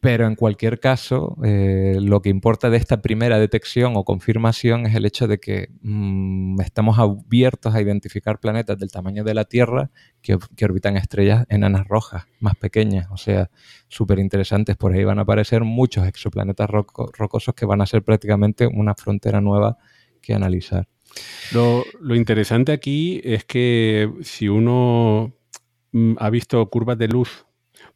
[0.00, 4.94] pero en cualquier caso, eh, lo que importa de esta primera detección o confirmación es
[4.94, 9.90] el hecho de que mm, estamos abiertos a identificar planetas del tamaño de la Tierra
[10.22, 13.50] que, orbitan estrellas enanas rojas, más pequeñas, o sea,
[13.88, 14.76] súper interesantes.
[14.76, 19.40] Por ahí van a aparecer muchos exoplanetas rocosos que van a ser prácticamente una frontera
[19.40, 19.76] nueva
[20.22, 20.88] que analizar.
[21.52, 25.34] Lo, lo interesante aquí es que si uno
[25.90, 27.45] mm, ha visto curvas de luz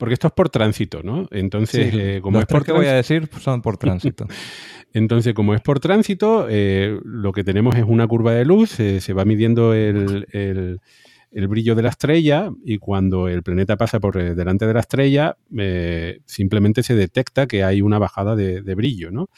[0.00, 1.28] porque esto es por tránsito, ¿no?
[1.30, 4.26] Entonces, eh, como es por que voy a decir son por tránsito.
[4.94, 9.02] Entonces, como es por tránsito, eh, lo que tenemos es una curva de luz, eh,
[9.02, 10.80] se va midiendo el,
[11.32, 15.36] brillo de la estrella y cuando el planeta pasa por delante de la estrella,
[16.24, 19.28] simplemente se detecta que hay una bajada de, brillo, ¿no?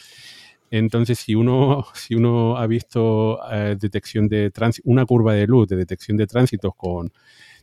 [0.70, 3.40] Entonces, si uno, si uno ha visto
[3.80, 4.52] detección de
[4.84, 7.12] una curva de luz de detección de tránsitos con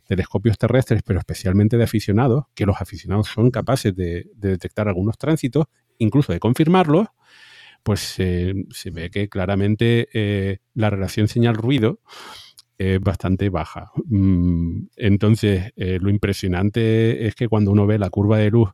[0.09, 5.67] telescopios terrestres, pero especialmente de aficionados, que los aficionados son capaces de, detectar algunos tránsitos,
[5.99, 7.09] incluso de confirmarlos,
[7.83, 11.99] pues se ve que claramente eh, la relación señal-ruido
[12.79, 13.91] es bastante baja.
[14.05, 18.71] Mm, entonces, eh, lo impresionante es que cuando uno ve la curva de luz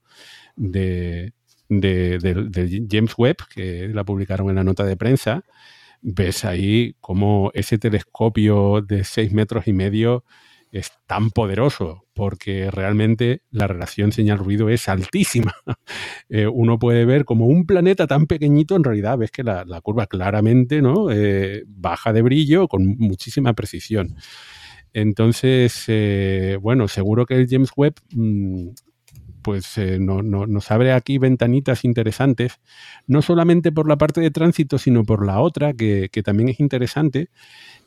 [0.55, 1.33] de,
[1.69, 5.43] James Webb, que la publicaron en la nota de prensa,
[6.01, 10.23] ves ahí como ese telescopio de seis metros y medio
[10.79, 15.53] es tan poderoso porque realmente la relación señal-ruido es altísima.
[16.27, 20.07] Eh, uno puede ver como un planeta tan pequeñito, en realidad ves que la, curva
[20.07, 21.11] claramente ¿no?
[21.11, 24.15] Eh, baja de brillo con muchísima precisión.
[24.91, 28.69] Entonces, eh, bueno, seguro que el James Webb mm,
[29.45, 32.59] pues nos abre aquí ventanitas interesantes,
[33.05, 37.29] no solamente por la parte de tránsito, sino por la otra, que, también es interesante,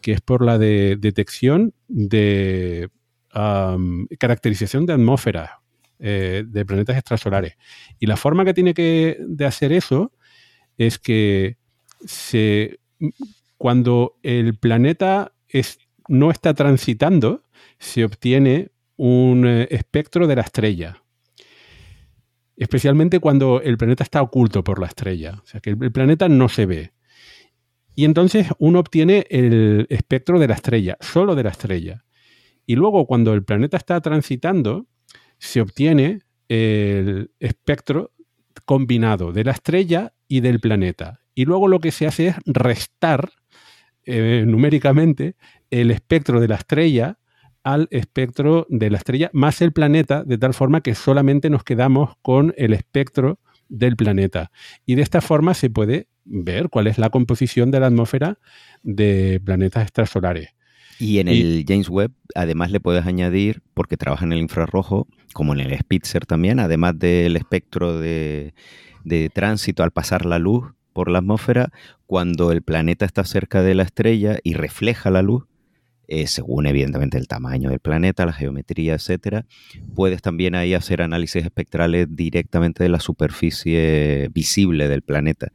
[0.01, 2.91] que es por la de detección de
[4.21, 5.61] caracterización de atmósfera
[5.99, 7.57] eh, de planetas extrasolares.
[7.99, 10.13] Y la forma que tiene que de hacer eso
[10.77, 11.57] es que
[13.57, 15.33] cuando el planeta
[16.07, 17.43] no está transitando,
[17.81, 21.03] se obtiene un eh, espectro de la estrella.
[22.59, 25.41] Especialmente cuando el planeta está oculto por la estrella.
[25.43, 26.93] O sea, que el planeta no se ve.
[27.95, 32.05] Y entonces uno obtiene el espectro de la estrella, solo de la estrella.
[32.67, 34.87] Y luego cuando el planeta está transitando,
[35.39, 38.13] se obtiene el espectro
[38.65, 41.21] combinado de la estrella y del planeta.
[41.35, 43.31] Y luego lo que se hace es restar
[44.05, 45.37] eh, numéricamente
[45.71, 47.19] el espectro de la estrella
[47.69, 52.15] al espectro de la estrella más el planeta, de tal forma que solamente nos quedamos
[52.23, 54.51] con el espectro del planeta.
[54.87, 58.39] Y de esta forma se puede ver cuál es la composición de la atmósfera
[58.83, 60.49] de planetas extrasolares.
[60.99, 65.53] Y en el James Webb, además le puedes añadir, porque trabaja en el infrarrojo, como
[65.53, 68.55] en el Spitzer también, además del espectro de,
[69.05, 71.71] de tránsito al pasar la luz por la atmósfera,
[72.07, 75.45] cuando el planeta está cerca de la estrella y refleja la luz,
[76.11, 79.45] eh, según evidentemente el tamaño del planeta, la geometría, etcétera,
[79.95, 85.53] puedes también ahí hacer análisis espectrales directamente de la superficie visible del planeta,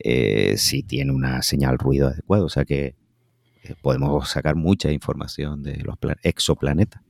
[0.00, 2.46] eh, si tiene una señal ruido adecuado.
[2.46, 2.96] O sea que
[3.62, 7.00] eh, podemos sacar mucha información de los exoplanetas.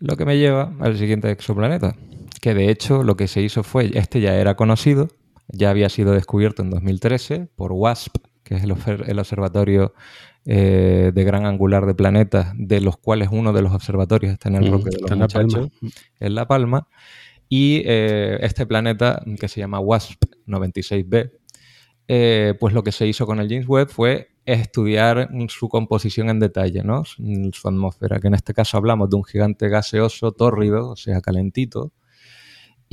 [0.00, 1.94] Lo que me lleva al siguiente exoplaneta,
[2.40, 5.08] que de hecho lo que se hizo fue, este ya era conocido,
[5.46, 9.94] ya había sido descubierto en 2013 por WASP, que es el observatorio
[10.44, 14.56] eh, de gran angular de planetas, de los cuales uno de los observatorios está en
[14.56, 15.70] el Roque de los Muchachos,
[16.18, 16.88] en La Palma.
[17.48, 21.32] Y eh, este planeta, que se llama WASP 96b,
[22.08, 26.40] eh, pues lo que se hizo con el James Webb fue estudiar su composición en
[26.40, 27.04] detalle, ¿no?
[27.04, 31.92] Su atmósfera, que en este caso hablamos de un gigante gaseoso tórrido, o sea, calentito,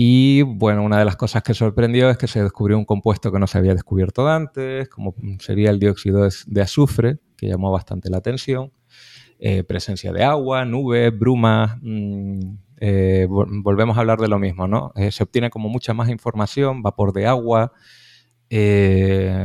[0.02, 3.40] y bueno, una de las cosas que sorprendió es que se descubrió un compuesto que
[3.40, 8.18] no se había descubierto antes, como sería el dióxido de azufre, que llamó bastante la
[8.18, 8.72] atención.
[9.40, 11.78] Eh, presencia de agua, nubes, brumas.
[11.82, 14.92] Mm, eh, volvemos a hablar de lo mismo, ¿no?
[14.96, 17.72] Eh, se obtiene como mucha más información, vapor de agua.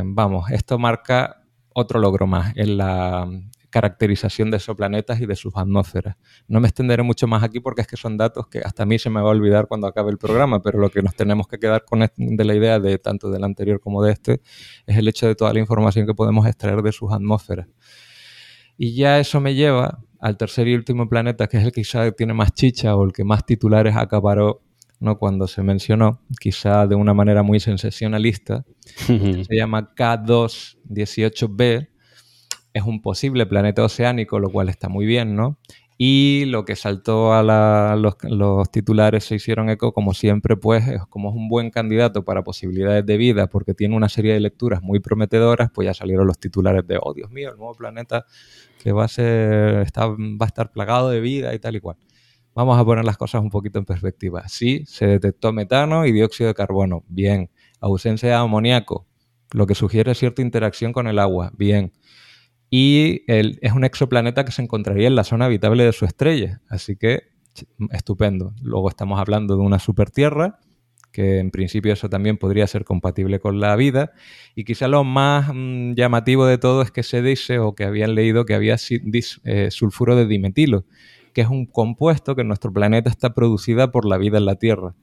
[0.04, 1.42] vamos, esto marca
[1.74, 3.28] otro logro más en la,
[3.74, 6.14] caracterización de exoplanetas y de sus atmósferas.
[6.46, 9.00] No me extenderé mucho más aquí porque es que son datos que hasta a mí
[9.00, 11.58] se me va a olvidar cuando acabe el programa, pero lo que nos tenemos que
[11.58, 14.42] quedar con de la idea de tanto del anterior como de este
[14.86, 17.66] es el hecho de toda la información que podemos extraer de sus atmósferas.
[18.76, 22.12] Y ya eso me lleva al tercer y último planeta, que es el que quizá
[22.12, 24.62] tiene más chicha o el que más titulares acaparó
[25.00, 25.18] ¿no?
[25.18, 31.88] cuando se mencionó, quizá de una manera muy sensacionalista, se llama K218b,
[32.74, 35.58] es un posible planeta oceánico, lo cual está muy bien, ¿no?
[35.96, 37.44] Y lo que saltó a
[37.96, 43.06] los, titulares se hicieron eco, como siempre, pues, como es un buen candidato para posibilidades
[43.06, 46.84] de vida, porque tiene una serie de lecturas muy prometedoras, pues ya salieron los titulares
[46.88, 48.26] de, oh Dios mío, el nuevo planeta
[48.82, 51.96] que va a ser, va a estar plagado de vida y tal y cual.
[52.56, 54.48] Vamos a poner las cosas un poquito en perspectiva.
[54.48, 57.04] Sí, se detectó metano y dióxido de carbono.
[57.08, 57.50] Bien.
[57.80, 59.06] Ausencia de amoníaco,
[59.52, 61.52] lo que sugiere cierta interacción con el agua.
[61.56, 61.92] Bien
[62.76, 66.60] y es un exoplaneta que se encontraría en la zona habitable de su estrella.
[66.68, 67.28] Así que
[67.92, 68.52] estupendo.
[68.62, 70.58] Luego estamos hablando de una supertierra,
[71.12, 74.10] que en principio eso también podría ser compatible con la vida.
[74.56, 78.16] Y quizá lo más mm, llamativo de todo es que se dice o que habían
[78.16, 78.74] leído que había
[79.44, 80.84] eh, sulfuro de dimetilo,
[81.32, 84.56] que es un compuesto que en nuestro planeta está producida por la vida en la
[84.56, 84.96] Tierra,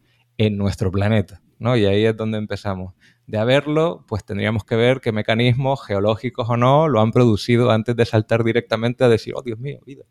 [0.45, 1.41] en nuestro planeta.
[1.59, 1.77] ¿no?
[1.77, 2.95] Y ahí es donde empezamos
[3.27, 7.95] de haberlo, pues tendríamos que ver qué mecanismos geológicos o no lo han producido antes
[7.95, 10.03] de saltar directamente a decir, oh Dios mío, vida.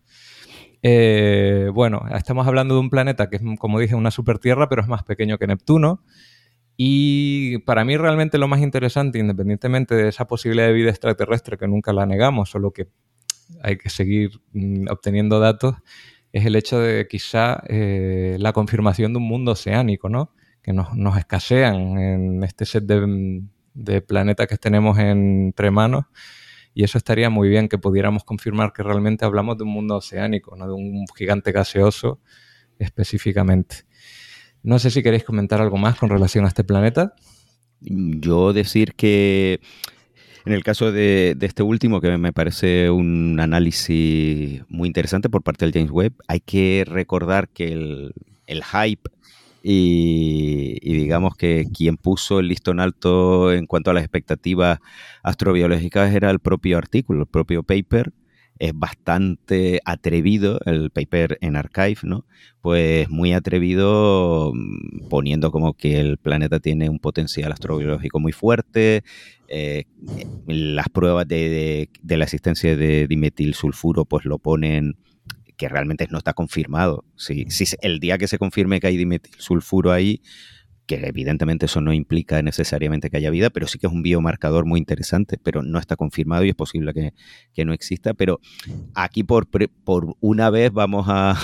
[0.82, 4.88] Eh, bueno, estamos hablando de un planeta que es, como dije, una supertierra, pero es
[4.88, 6.04] más pequeño que Neptuno.
[6.76, 11.66] Y para mí realmente lo más interesante, independientemente de esa posibilidad de vida extraterrestre que
[11.66, 12.86] nunca la negamos, solo que
[13.62, 15.74] hay que seguir mm, obteniendo datos,
[16.32, 20.32] es el hecho de quizá eh, la confirmación de un mundo oceánico, ¿no?
[20.62, 26.04] que nos, escasean en este set de, planetas que tenemos entre manos.
[26.72, 30.54] Y eso estaría muy bien que pudiéramos confirmar que realmente hablamos de un mundo oceánico,
[30.56, 32.20] no de un gigante gaseoso
[32.78, 33.84] específicamente.
[34.62, 37.14] No sé si queréis comentar algo más con relación a este planeta.
[37.80, 39.60] Yo decir que
[40.44, 45.64] en el caso de, este último, que me parece un análisis muy interesante por parte
[45.64, 47.72] del James Webb, hay que recordar que
[48.46, 49.10] el, hype
[49.62, 54.78] y, digamos que quien puso el listón alto en cuanto a las expectativas
[55.22, 58.12] astrobiológicas era el propio artículo, el propio paper.
[58.60, 62.26] Es bastante atrevido el paper en Archive, ¿no?
[62.60, 69.02] Pues muy atrevido mm, poniendo como que el planeta tiene un potencial astrobiológico muy fuerte,
[69.48, 69.84] eh,
[70.46, 74.96] las pruebas de, la existencia de dimetilsulfuro pues lo ponen
[75.56, 77.04] que realmente no está confirmado.
[77.16, 80.22] Si, si el día que se confirme que hay dimetilsulfuro ahí,
[80.90, 84.66] que evidentemente eso no implica necesariamente que haya vida, pero sí que es un biomarcador
[84.66, 88.12] muy interesante, pero no está confirmado y es posible que, no exista.
[88.12, 88.40] Pero
[88.94, 91.36] aquí por, por una vez vamos a,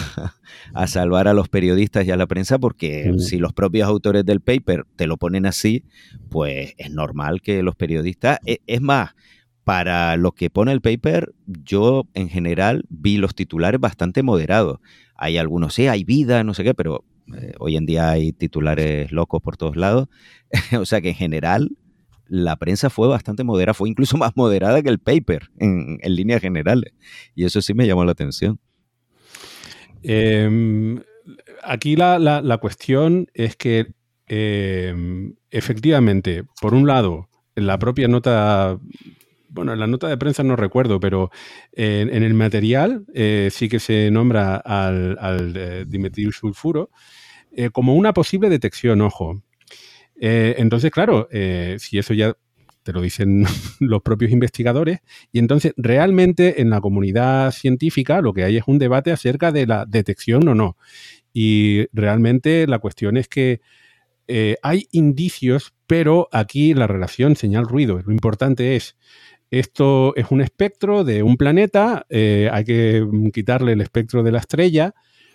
[0.89, 4.85] salvar a los periodistas y a la prensa porque si los propios autores del paper
[4.97, 5.85] te lo ponen así,
[6.29, 8.41] pues es normal que los periodistas...
[8.47, 9.15] E, es más,
[9.63, 14.81] para lo que pone el paper, yo en general vi los titulares bastante moderados.
[15.15, 17.05] Hay algunos, sí, hay vida, no sé qué, pero
[17.35, 20.09] eh, hoy en día hay titulares locos por todos lados.
[20.81, 21.77] o sea que en general
[22.29, 26.93] la prensa fue bastante moderada, fue incluso más moderada que el paper en, líneas generales.
[27.35, 28.59] Y eso sí me llamó la atención.
[30.03, 31.01] Em,
[31.63, 33.93] aquí la, cuestión es que
[34.29, 38.79] em, efectivamente, por un lado, la propia nota
[39.57, 41.31] bueno, en la nota de prensa no recuerdo, pero
[41.73, 46.91] en, el material eh, sí que se nombra al, al eh, dimetilsulfuro
[47.53, 49.43] eh, como una posible detección, ojo.
[50.15, 51.29] entonces, claro,
[51.79, 52.35] si eso ya
[52.83, 53.45] te lo dicen
[53.81, 55.01] los propios investigadores,
[55.33, 59.67] y entonces realmente en la comunidad científica lo que hay es un debate acerca de
[59.67, 60.77] la detección o no.
[61.33, 63.61] Y realmente la cuestión es que
[64.63, 68.97] hay indicios, pero aquí la relación señal-ruido, lo importante es
[69.51, 74.39] esto es un espectro de un planeta, eh, hay que quitarle el espectro de la
[74.39, 74.95] estrella.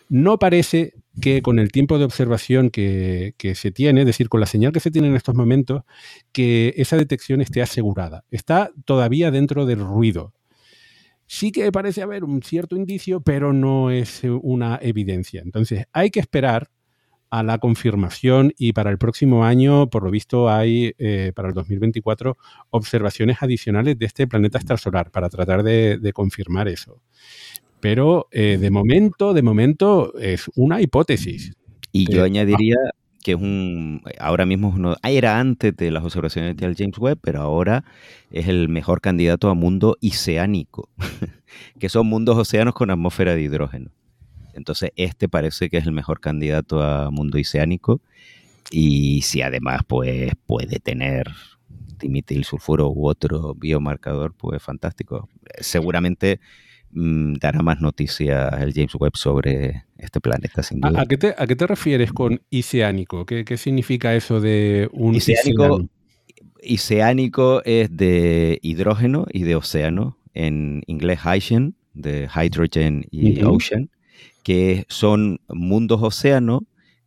[0.09, 4.45] No parece que con el tiempo de observación que, se tiene, es decir, con la
[4.45, 5.83] señal que se tiene en estos momentos,
[6.31, 8.25] que esa detección esté asegurada.
[8.31, 10.33] Está todavía dentro del ruido.
[11.27, 15.41] Sí que parece haber un cierto indicio, pero no es una evidencia.
[15.41, 16.69] Entonces, hay que esperar
[17.31, 21.53] a la confirmación y para el próximo año, por lo visto, hay eh, para el
[21.53, 22.37] 2024
[22.71, 27.01] observaciones adicionales de este planeta extrasolar para tratar de, confirmar eso.
[27.79, 31.53] Pero eh, de momento, de momento es una hipótesis.
[31.93, 32.75] Y yo eh, añadiría
[33.23, 37.41] que es un, ahora mismo uno, era antes de las observaciones del James Webb, pero
[37.41, 37.85] ahora
[38.31, 40.89] es el mejor candidato a mundo oceánico,
[41.79, 43.91] que son mundos océanos con atmósfera de hidrógeno.
[44.53, 48.01] Entonces, este parece que es el mejor candidato a mundo oceánico.
[48.71, 51.27] Y si además pues, puede tener
[51.99, 55.29] dimitil sulfuro u otro biomarcador, pues fantástico.
[55.59, 56.39] Seguramente
[56.91, 61.01] mm, dará más noticias el James Webb sobre este planeta, sin duda.
[61.01, 63.25] ¿A, qué, te, a qué, te, refieres con oceánico?
[63.25, 65.87] ¿Qué, ¿Qué, significa eso de un oceánico?
[66.63, 70.17] Oceánico es de hidrógeno y de océano.
[70.33, 73.89] En inglés, hydrogen, de hydrogen y ocean
[74.43, 76.61] que son mundos océanos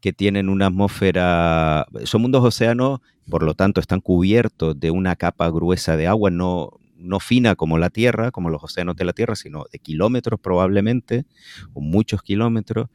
[0.05, 3.01] que tienen una atmósfera, son mundos océanos,
[3.31, 7.79] por lo tanto están cubiertos de una capa gruesa de agua, no, no fina como
[7.79, 11.25] la Tierra, como los océanos de la Tierra, sino de kilómetros probablemente,
[11.73, 12.91] o muchos kilómetros,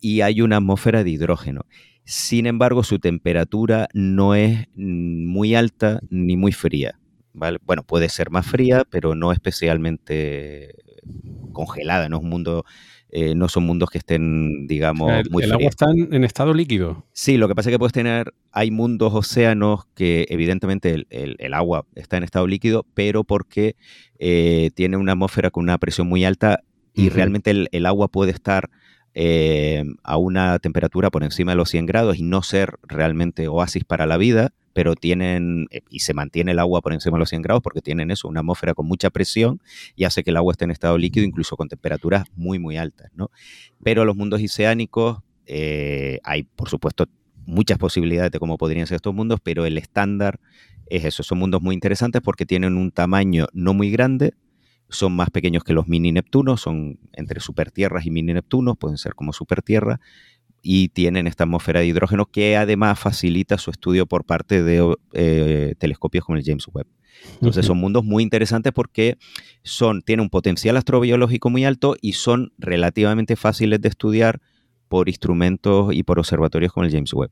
[0.00, 1.62] y hay una atmósfera de hidrógeno.
[2.04, 6.98] Sin embargo, su temperatura no es muy alta ni muy fría.
[7.32, 10.74] Bueno, puede ser más fría, pero no especialmente
[11.52, 12.64] congelada, no es un mundo
[13.12, 17.06] eh, no son mundos que estén, digamos, el, muy El agua está en, estado líquido.
[17.12, 21.86] Sí, lo que pasa es que puedes tener, hay mundos océanos que evidentemente el, agua
[21.94, 23.76] está en estado líquido, pero porque
[24.18, 26.62] eh, tiene una atmósfera con una presión muy alta
[26.94, 28.70] y realmente el, agua puede estar
[29.14, 33.84] eh, a una temperatura por encima de los 100 grados y no ser realmente oasis
[33.84, 37.30] para la vida, pero tienen, eh, y se mantiene el agua por encima de los
[37.30, 39.60] 100 grados porque tienen eso, una atmósfera con mucha presión
[39.96, 43.10] y hace que el agua esté en estado líquido incluso con temperaturas muy, muy altas,
[43.14, 43.30] ¿no?
[43.82, 47.06] Pero los mundos oceánicos, eh, hay por supuesto
[47.46, 50.38] muchas posibilidades de cómo podrían ser estos mundos, pero el estándar
[50.86, 54.34] es eso, son mundos muy interesantes porque tienen un tamaño no muy grande,
[54.90, 59.14] son más pequeños que los mini Neptunos, son entre supertierras y mini Neptunos, pueden ser
[59.14, 60.00] como supertierra,
[60.62, 65.74] y tienen esta atmósfera de hidrógeno que además facilita su estudio por parte de eh,
[65.78, 66.86] telescopios como el James Webb.
[67.34, 69.16] Entonces son mundos muy interesantes porque
[69.62, 74.40] son, tienen un potencial astrobiológico muy alto y son relativamente fáciles de estudiar
[74.88, 77.30] por instrumentos y por observatorios como el James Webb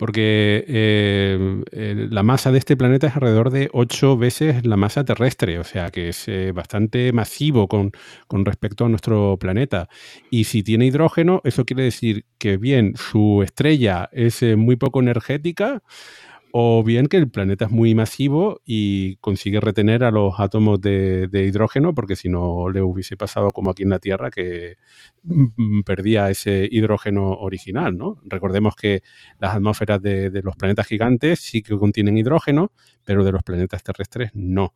[0.00, 5.58] porque eh, la masa de este planeta es alrededor de ocho veces la masa terrestre,
[5.58, 7.92] o sea que es eh, bastante masivo con,
[8.26, 9.90] con, respecto a nuestro planeta.
[10.30, 15.00] Y si tiene hidrógeno, eso quiere decir que bien, su estrella es eh, muy poco
[15.00, 15.82] energética
[16.52, 21.28] o bien que el planeta es muy masivo y consigue retener a los átomos de,
[21.32, 24.76] hidrógeno, porque si no le hubiese pasado como aquí en la Tierra, que
[25.22, 28.20] mm, perdía ese hidrógeno original, ¿no?
[28.24, 29.02] Recordemos que
[29.38, 32.72] las atmósferas de, los planetas gigantes sí que contienen hidrógeno,
[33.04, 34.74] pero de los planetas terrestres no.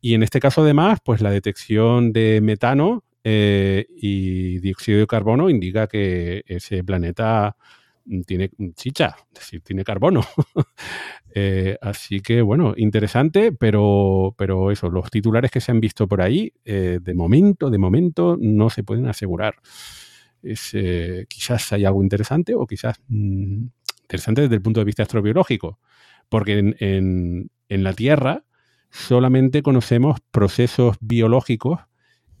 [0.00, 5.50] Y en este caso, además, pues la detección de metano eh, y dióxido de carbono
[5.50, 7.56] indica que ese planeta
[8.26, 10.22] tiene chicha, es decir, tiene carbono.
[11.38, 16.22] Eh, así que, bueno, interesante, pero, pero eso, los titulares que se han visto por
[16.22, 19.56] ahí, eh, de momento, de momento, no se pueden asegurar.
[20.42, 20.74] Es,
[21.28, 23.66] quizás hay algo interesante o quizás mm,
[24.04, 25.78] interesante desde el punto de vista astrobiológico,
[26.30, 28.44] porque en, en la Tierra
[28.88, 31.80] solamente conocemos procesos biológicos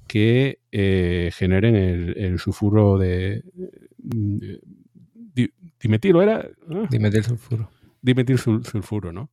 [0.06, 3.42] que eh, generen el, sulfuro de,
[4.02, 4.38] mm,
[5.80, 6.46] dimetilo, ¿era?
[6.70, 6.86] Ah.
[6.90, 7.70] Dimetil sulfuro.
[8.02, 9.30] Dimetil sulfuro, ¿no?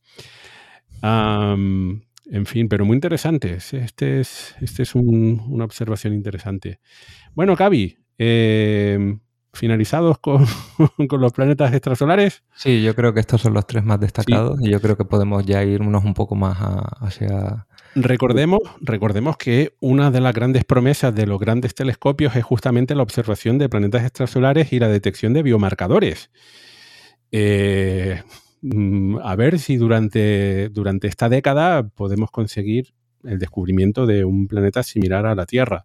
[1.02, 3.54] en fin, pero muy interesante.
[3.54, 6.80] Este es, este es una observación interesante.
[7.34, 9.18] Bueno, Cavi, eh,
[9.54, 10.46] finalizados con,
[10.98, 12.42] los planetas extrasolares.
[12.54, 15.44] Sí, yo creo que estos son los tres más destacados y yo creo que podemos
[15.46, 16.56] ya irnos un poco más
[17.00, 17.66] hacia...
[17.96, 23.04] Recordemos, recordemos que una de las grandes promesas de los grandes telescopios es justamente la
[23.04, 26.30] observación de planetas extrasolares y la detección de biomarcadores.
[27.30, 28.20] Eh,
[28.62, 34.82] mm, a ver si durante, durante esta década podemos conseguir el descubrimiento de un planeta
[34.82, 35.84] similar a la Tierra.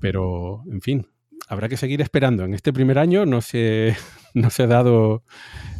[0.00, 1.06] pero, en fin,
[1.48, 2.44] habrá que seguir esperando.
[2.44, 3.94] En este primer año no se,
[4.34, 5.22] no se ha dado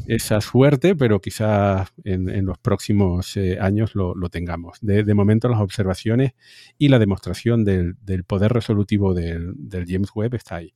[0.06, 4.78] esa suerte, pero quizás en, los próximos eh, años lo, tengamos.
[4.80, 6.32] De, momento las observaciones
[6.78, 7.96] y la demostración del,
[8.26, 9.54] poder resolutivo del,
[9.86, 10.74] James Webb está ahí.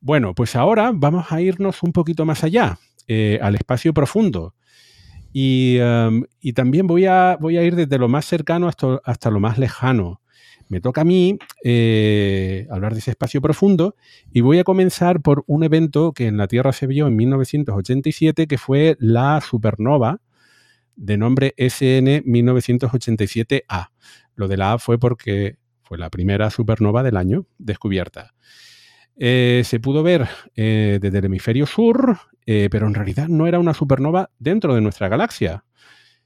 [0.00, 2.78] Bueno, pues ahora vamos a irnos un poquito más allá,
[3.08, 4.54] eh, al espacio profundo.
[5.32, 6.24] Y, um,
[6.54, 10.20] también voy a, voy a, ir desde lo más cercano hasta, hasta lo más lejano
[10.74, 13.94] me toca a mí eh, hablar de ese espacio profundo
[14.32, 18.48] y voy a comenzar por un evento que en la Tierra se vio en 1987,
[18.48, 20.20] que fue la supernova
[20.96, 23.90] de nombre SN 1987A.
[24.34, 28.34] Lo de la A fue porque fue la primera supernova del año descubierta.
[29.16, 30.26] Eh, se pudo ver
[30.56, 35.08] eh, desde el hemisferio sur, pero en realidad no era una supernova dentro de nuestra
[35.08, 35.64] galaxia,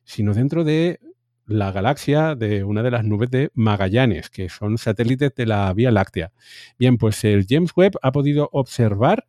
[0.04, 1.00] sino dentro de
[1.48, 5.90] la galaxia de una de las nubes de Magallanes, que son satélites de la Vía
[5.90, 6.30] Láctea.
[6.78, 9.26] Bien, pues el James Webb ha podido observar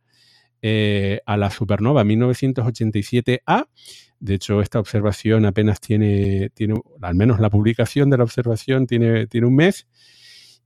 [0.62, 3.68] eh, a la supernova 1987A.
[4.20, 9.28] De hecho, esta observación apenas tiene, tiene, al menos la publicación de la observación tiene,
[9.28, 9.88] tiene un mes.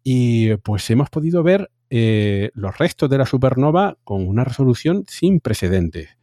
[0.04, 5.40] Y pues hemos podido ver eh, los restos de la supernova con una resolución sin
[5.40, 6.18] precedentes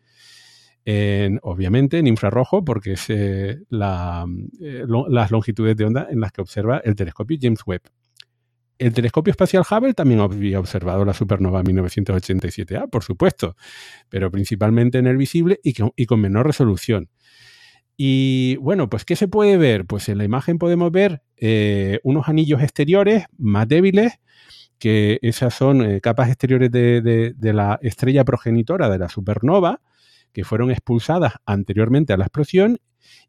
[1.43, 6.81] obviamente en infrarrojo, porque es eh, eh, las longitudes de onda en las que observa
[6.85, 7.83] el telescopio James Webb.
[8.79, 13.57] El telescopio espacial Hubble también había observado la supernova 1987A, por supuesto,
[14.09, 17.11] pero principalmente en el visible y con, y con menor resolución.
[17.97, 19.85] Y bueno, pues ¿qué se puede ver?
[19.85, 24.19] Pues en la imagen podemos ver eh, unos anillos exteriores más débiles,
[24.79, 29.83] que esas son capas exteriores de, la estrella progenitora de la supernova,
[30.33, 32.79] que fueron expulsadas anteriormente a la explosión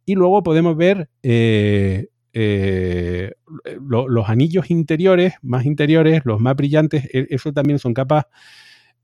[0.05, 3.33] y luego podemos ver eh, eh,
[3.79, 8.25] los anillos interiores, más interiores, los más brillantes, e, eso también son capas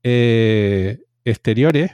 [0.02, 1.92] eh, exteriores.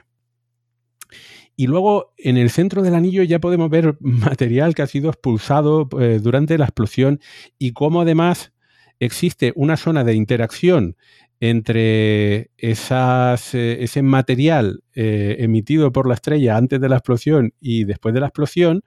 [1.56, 5.88] Y luego en el centro del anillo ya podemos ver material que ha sido expulsado
[6.20, 7.20] durante la explosión
[7.58, 8.52] y cómo además
[8.98, 10.96] existe una zona de interacción
[11.40, 18.14] entre eh, ese material eh, emitido por la estrella antes de la explosión y después
[18.14, 18.82] de la explosión,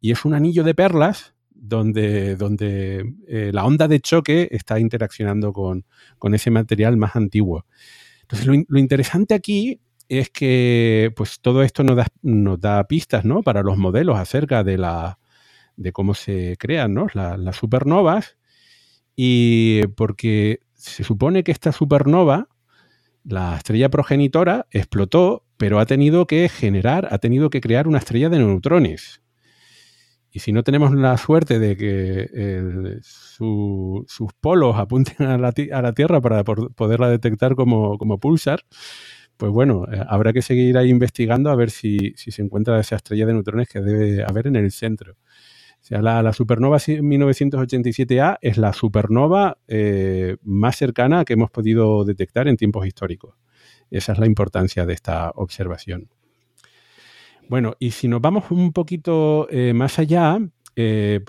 [0.00, 5.52] y es un anillo de perlas donde, donde eh, la onda de choque está interaccionando
[5.52, 5.84] con,
[6.34, 7.66] ese material más antiguo.
[8.22, 13.42] Entonces, lo, interesante aquí es que pues, todo esto nos da, nos da pistas ¿no?
[13.42, 15.18] para los modelos acerca de, la,
[15.76, 17.08] de cómo se crean ¿no?
[17.14, 18.36] las supernovas,
[19.16, 22.48] y porque se supone que esta supernova,
[23.24, 28.28] la estrella progenitora, explotó, pero ha tenido que generar, ha tenido que crear una estrella
[28.30, 29.20] de neutrones.
[30.30, 36.44] Y si no tenemos la suerte de que sus polos apunten a la, Tierra para
[36.44, 38.60] poderla detectar como, pulsar,
[39.36, 42.96] pues bueno, eh, habrá que seguir ahí investigando a ver si, si se encuentra esa
[42.96, 45.16] estrella de neutrones que debe haber en el centro
[45.88, 52.58] sea, la, supernova 1987A es la supernova eh, más cercana que hemos podido detectar en
[52.58, 53.36] tiempos históricos.
[53.90, 56.10] Esa es la importancia de esta observación.
[57.48, 60.38] Bueno, y si nos vamos un poquito eh, más allá,
[60.76, 61.20] eh,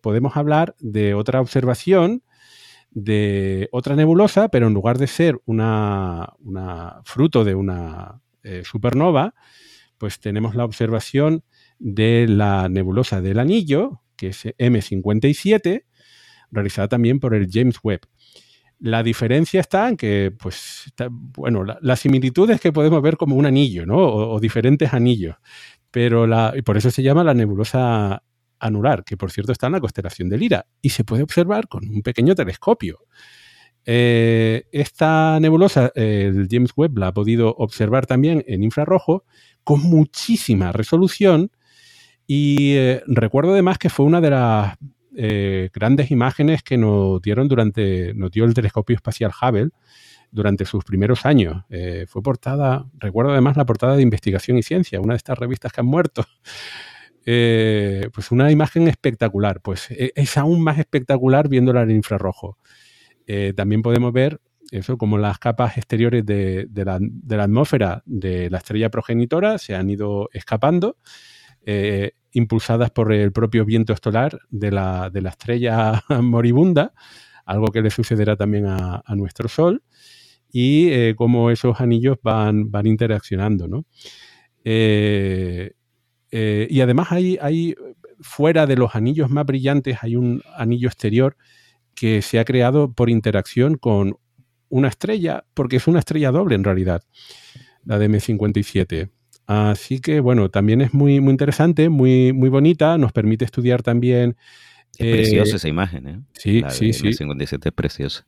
[0.00, 2.22] podemos hablar de otra observación
[2.92, 6.34] de otra nebulosa, pero en lugar de ser una
[7.04, 8.20] fruto de una
[8.62, 9.34] supernova,
[9.98, 11.44] pues tenemos la observación
[11.80, 15.86] de la nebulosa del Anillo, que es M57,
[16.52, 18.02] realizada también por el James Webb.
[18.78, 23.84] La diferencia está en que, pues, bueno, las similitudes que podemos ver como un anillo,
[23.84, 23.98] ¿no?
[23.98, 25.36] O, diferentes anillos.
[25.90, 28.22] Pero la, y por eso se llama la nebulosa
[28.58, 31.88] anular, que por cierto está en la constelación de Lira y se puede observar con
[31.88, 33.00] un pequeño telescopio.
[33.86, 39.24] Eh, esta nebulosa, el James Webb la ha podido observar también en infrarrojo
[39.64, 41.50] con muchísima resolución
[42.32, 44.76] y eh, recuerdo además que fue una de las
[45.16, 49.70] eh, grandes imágenes que nos dieron durante, nos dio el telescopio espacial Hubble
[50.30, 51.64] durante sus primeros años.
[52.06, 55.80] fue portada, recuerdo además la portada de Investigación y Ciencia, una de estas revistas que
[55.80, 56.24] han muerto.
[57.24, 62.58] pues una imagen espectacular, pues e, es aún más espectacular viéndola en infrarrojo.
[63.26, 64.40] Eh, también podemos ver
[64.72, 66.98] eso como las capas exteriores de, la,
[67.42, 70.96] atmósfera de la estrella progenitora se han ido escapando,
[71.64, 76.92] eh, impulsadas por el propio viento estelar de la, estrella moribunda,
[77.44, 79.82] algo que le sucederá también a, nuestro Sol,
[80.52, 83.68] y eh, cómo esos anillos van, van interaccionando.
[83.68, 83.84] ¿no?
[84.62, 85.70] y
[86.80, 87.74] además hay, hay,
[88.20, 91.36] fuera de los anillos más brillantes, hay un anillo exterior
[91.94, 94.16] que se ha creado por interacción con
[94.68, 97.02] una estrella, porque es una estrella doble en realidad,
[97.84, 99.10] la de M57.
[99.50, 104.36] Así que bueno, también es muy, muy interesante, muy, muy bonita, nos permite estudiar también...
[104.96, 106.20] Es preciosa eh, esa imagen, ¿eh?
[106.34, 107.08] Sí, sí, sí.
[107.08, 108.26] M57 es preciosa.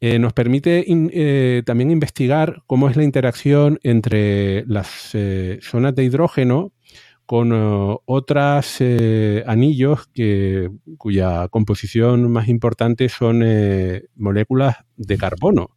[0.00, 5.16] Eh, nos permite eh, también investigar cómo es la interacción entre las
[5.62, 6.74] zonas de hidrógeno
[7.26, 8.78] con uh, otros
[9.46, 13.42] anillos que, cuya composición más importante son
[14.14, 15.70] moléculas de carbono,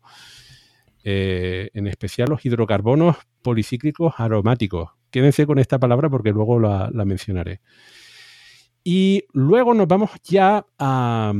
[1.03, 4.91] eh, en especial los hidrocarbonos policíclicos aromáticos.
[5.11, 7.61] Quédense con esta palabra porque luego la, mencionaré.
[8.83, 11.33] Y luego nos vamos ya a...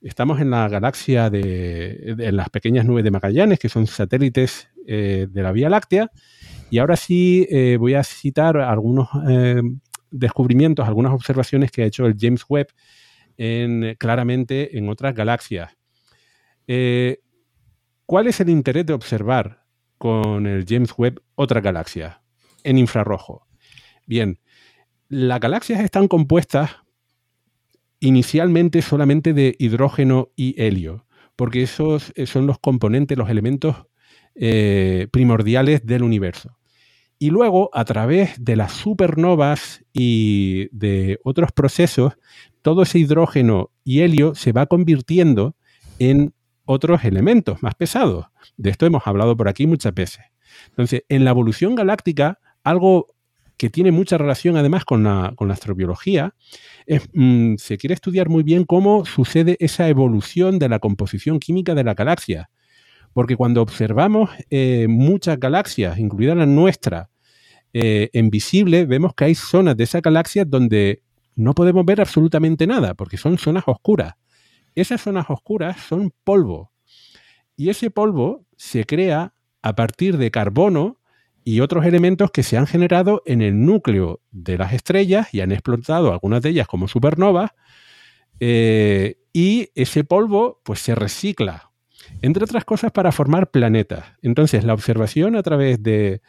[0.00, 5.28] Estamos en la galaxia de, de las pequeñas nubes de Magallanes, que son satélites de
[5.34, 6.10] la Vía Láctea,
[6.70, 9.62] y ahora sí eh, voy a citar algunos eh,
[10.10, 12.68] descubrimientos, algunas observaciones que ha hecho el James Webb
[13.36, 15.76] en, claramente en otras galaxias.
[16.66, 17.20] Eh,
[18.08, 19.66] ¿Cuál es el interés de observar
[19.98, 22.22] con el James Webb otra galaxia
[22.64, 23.46] en infrarrojo?
[24.06, 24.40] Bien,
[25.10, 26.70] las galaxias están compuestas
[28.00, 31.04] inicialmente solamente de hidrógeno y helio,
[31.36, 33.76] porque esos son los componentes, los elementos
[35.10, 36.56] primordiales del universo.
[37.18, 42.14] Y luego, a través de las supernovas y de otros procesos,
[42.62, 45.56] todo ese hidrógeno y helio se va convirtiendo
[45.98, 46.32] en
[46.68, 48.26] otros elementos más pesados.
[48.56, 50.24] De esto hemos hablado por aquí muchas veces.
[50.68, 53.14] Entonces, en la evolución galáctica, algo
[53.56, 56.34] que tiene mucha relación además con la, astrobiología,
[57.12, 61.84] mm, se quiere estudiar muy bien cómo sucede esa evolución de la composición química de
[61.84, 62.50] la galaxia.
[63.14, 67.08] Porque cuando observamos eh, muchas galaxias, incluida la nuestra,
[67.72, 71.02] eh, en visible, vemos que hay zonas de esa galaxia donde
[71.34, 74.14] no podemos ver absolutamente nada, porque son zonas oscuras.
[74.80, 76.72] Esas zonas oscuras son polvo.
[77.56, 81.00] Y ese polvo se crea a partir de carbono
[81.44, 85.52] y otros elementos que se han generado en el núcleo de las estrellas y han
[85.52, 87.50] explotado algunas de ellas como supernovas.
[88.40, 91.68] Eh, y ese polvo pues se recicla
[92.22, 94.04] entre otras cosas para formar planetas.
[94.22, 96.22] Entonces, la observación a través de,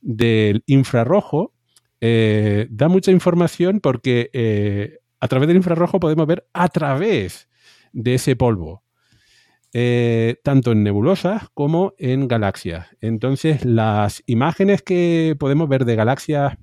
[0.00, 1.52] del infrarrojo
[2.00, 7.49] eh, da mucha información porque eh, a través del infrarrojo podemos ver a través
[7.92, 8.82] de ese polvo,
[9.72, 12.88] eh, tanto en nebulosas como en galaxias.
[13.00, 16.56] Entonces, las imágenes que podemos ver de galaxias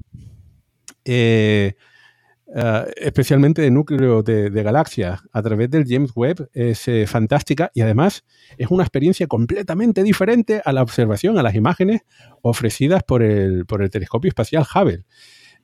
[2.56, 7.82] eh, especialmente de núcleo de, galaxias, a través del James Webb, es eh, fantástica y
[7.82, 8.24] además
[8.58, 12.02] es una experiencia completamente diferente a la observación, a las imágenes
[12.42, 15.04] ofrecidas por el, por el telescopio espacial Hubble.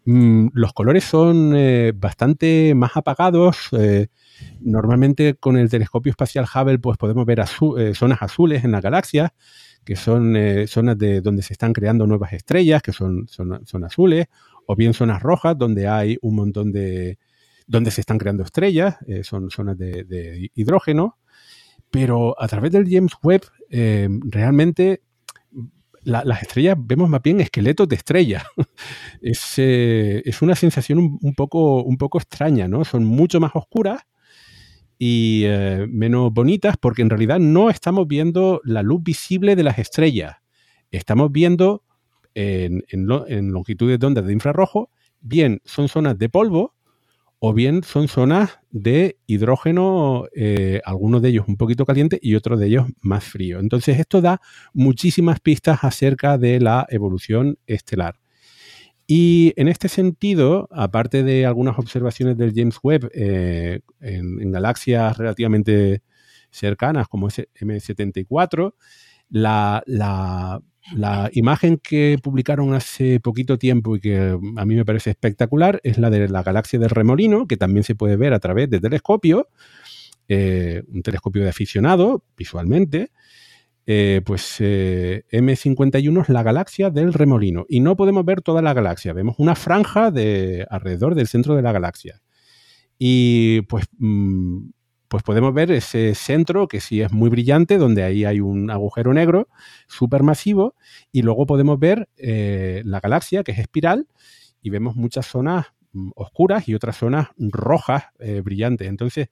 [0.06, 3.70] Mm, los colores son eh, bastante más apagados.
[4.62, 9.34] Normalmente con el telescopio espacial Hubble pues podemos ver zonas azules en la galaxia,
[9.84, 10.36] que son
[10.68, 14.28] zonas de donde se están creando nuevas estrellas, que son, son, azules,
[14.66, 17.18] o bien zonas rojas donde hay un montón de,
[17.68, 21.18] donde se están creando estrellas, eh, son zonas de, hidrógeno,
[21.90, 25.02] pero a través del James Webb eh, realmente
[26.06, 28.44] las estrellas vemos más bien esqueletos de estrellas.
[29.56, 32.84] Eh, es, una sensación un, poco, un poco extraña, ¿no?
[32.84, 34.02] Son mucho más oscuras
[35.06, 35.44] y
[35.90, 40.38] menos bonitas porque en realidad no estamos viendo la luz visible de las estrellas.
[40.92, 41.84] Estamos viendo
[42.36, 42.84] en,
[43.52, 44.90] longitudes de onda de infrarrojo,
[45.20, 46.74] bien son zonas de polvo
[47.40, 52.58] o bien son zonas de hidrógeno, eh, algunos de ellos un poquito caliente y otros
[52.58, 53.60] de ellos más frío.
[53.60, 54.40] Entonces esto da
[54.74, 58.23] muchísimas pistas acerca de la evolución estelar.
[59.06, 66.02] Y en este sentido, aparte de algunas observaciones del James Webb eh, en, galaxias relativamente
[66.52, 68.76] cercanas como M74,
[69.30, 70.62] la, la
[70.92, 75.98] la imagen que publicaron hace poquito tiempo y que a mí me parece espectacular es
[75.98, 79.48] la de la galaxia del Remolino, que también se puede ver a través de telescopio,
[80.28, 83.12] eh, un telescopio de aficionado visualmente.
[83.86, 88.74] Eh, pues eh, M51 es la galaxia del Remolino y no podemos ver toda la
[88.74, 92.22] galaxia, vemos una franja de alrededor del centro de la galaxia.
[92.98, 94.70] Y pues mm,
[95.10, 99.14] pues podemos ver ese centro que sí es muy brillante, donde ahí hay un agujero
[99.14, 99.50] negro
[99.88, 100.76] supermasivo,
[101.12, 104.08] y luego podemos ver eh, la galaxia, que es espiral,
[104.62, 108.06] y vemos muchas zonas mm, oscuras y otras zonas rojas
[108.44, 108.88] brillantes.
[108.88, 109.28] Entonces,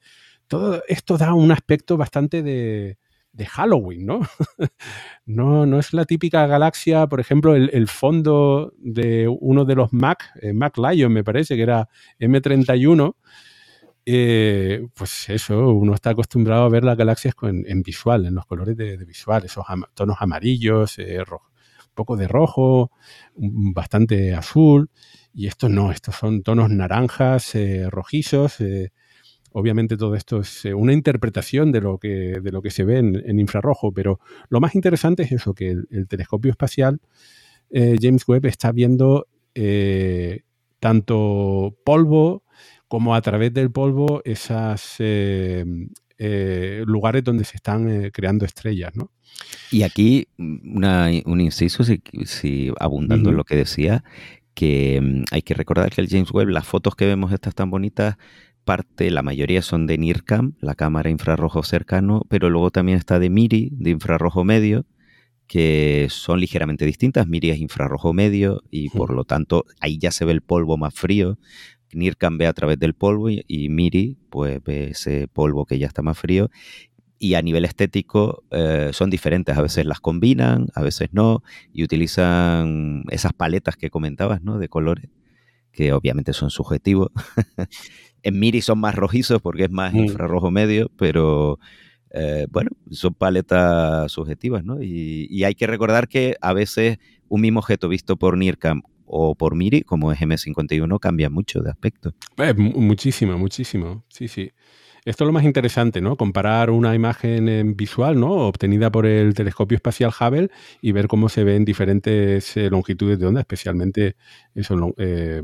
[0.48, 2.98] todo esto da un aspecto bastante de,
[3.46, 4.20] Halloween, ¿no?
[5.26, 5.66] ¿no?
[5.66, 10.54] No es la típica galaxia, por ejemplo, el, fondo de uno de los Mac, eh,
[10.54, 11.90] Mac Lion me parece que era
[12.20, 13.16] M31,
[14.06, 18.76] eh, pues eso, uno está acostumbrado a ver las galaxias en visual, en los colores
[18.76, 22.92] de, visual, esos tonos amarillos, eh, un poco de rojo,
[23.36, 24.90] bastante azul,
[25.34, 28.58] y estos no, estos son tonos naranjas, eh, rojizos.
[29.52, 33.40] Obviamente todo esto es una interpretación de lo que, de lo que se ve en,
[33.40, 34.20] infrarrojo, pero
[34.50, 37.00] lo más interesante es eso, que el, telescopio espacial
[37.74, 39.28] James Webb está viendo
[40.82, 42.44] tanto polvo,
[42.92, 45.64] como a través del polvo esos eh,
[46.18, 49.12] eh, lugares donde se están eh, creando estrellas, ¿no?
[49.72, 54.04] Y aquí mm, un inciso, si, abundando en lo que decía,
[54.54, 57.70] que mm, hay que recordar que el James Webb, las fotos que vemos estas tan
[57.70, 58.18] bonitas,
[58.64, 63.30] parte, la mayoría son de NIRCAM, la cámara infrarrojo cercano, pero luego también está de
[63.30, 64.86] MIRI, de infrarrojo medio,
[65.48, 67.28] que son ligeramente distintas.
[67.28, 70.94] MIRI es infrarrojo medio y por lo tanto ahí ya se ve el polvo más
[70.94, 71.38] frío.
[71.94, 76.02] NIRCAM ve a través del polvo y, MIRI pues ve ese polvo que ya está
[76.02, 76.50] más frío
[77.20, 79.58] y a nivel estético eh, son diferentes.
[79.58, 81.44] A veces las combinan, a veces no,
[81.74, 84.58] y utilizan esas paletas que comentabas, ¿no?
[84.58, 85.10] De colores,
[85.72, 87.10] que obviamente son subjetivos.
[88.24, 89.98] en Miri son más rojizos porque es más mm.
[89.98, 91.60] infrarrojo medio, pero
[92.12, 94.82] eh, bueno, son paletas subjetivas, ¿no?
[94.82, 97.00] Y, y, hay que recordar que a veces
[97.30, 98.82] un mismo objeto visto por NIRCAM
[99.14, 102.14] o por MIRI, como es M51, cambia mucho de aspecto.
[102.38, 104.06] Eh, muchísimo, muchísimo.
[104.08, 104.52] Sí, sí.
[105.04, 106.16] Esto es lo más interesante, ¿no?
[106.16, 108.48] Comparar una imagen visual, ¿no?
[108.48, 110.50] Obtenida por el telescopio espacial Hubble
[110.80, 114.16] y ver cómo se ven diferentes eh, longitudes de onda, especialmente
[114.54, 115.42] eso, eh,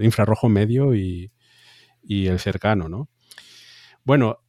[0.00, 1.30] infrarrojo medio y,
[2.08, 3.08] el cercano, ¿no?
[4.04, 4.40] Bueno,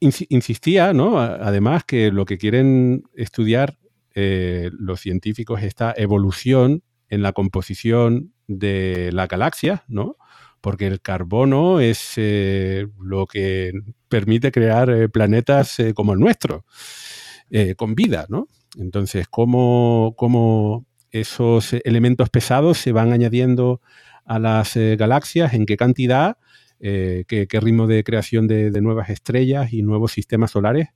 [0.00, 1.18] insistía, ¿no?
[1.20, 3.78] Además que lo que quieren estudiar
[4.14, 10.16] eh, los científicos esta evolución en la composición de la galaxia, ¿no?
[10.64, 13.72] Porque el carbono es eh, lo que
[14.08, 16.64] permite crear eh, planetas como el nuestro,
[17.76, 18.48] con vida, ¿no?
[18.78, 23.82] Entonces, ¿cómo, ¿cómo, esos elementos pesados se van añadiendo
[24.24, 25.52] a las galaxias?
[25.52, 26.38] ¿En qué cantidad?
[26.80, 30.88] Qué, qué, ritmo de creación de, nuevas estrellas y nuevos sistemas solares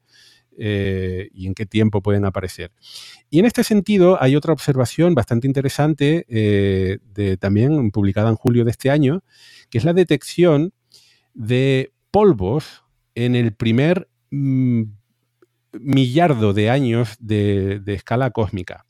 [0.60, 2.72] eh, y en qué tiempo pueden aparecer.
[3.30, 6.98] Y en este sentido hay otra observación bastante interesante, eh,
[7.38, 9.22] también publicada en julio de este año,
[9.70, 10.72] que es la detección
[11.34, 12.82] de polvos
[13.14, 14.82] en el primer mm,
[15.72, 18.84] millardo de años de, escala cósmica.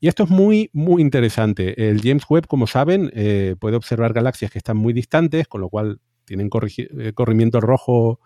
[0.00, 1.90] Y esto es muy, muy interesante.
[1.90, 5.68] El James Webb, como saben, eh, puede observar galaxias que están muy distantes, con lo
[5.68, 8.20] cual tienen corrimiento rojo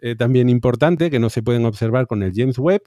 [0.00, 2.82] eh, también importante que no se pueden observar con el James Webb.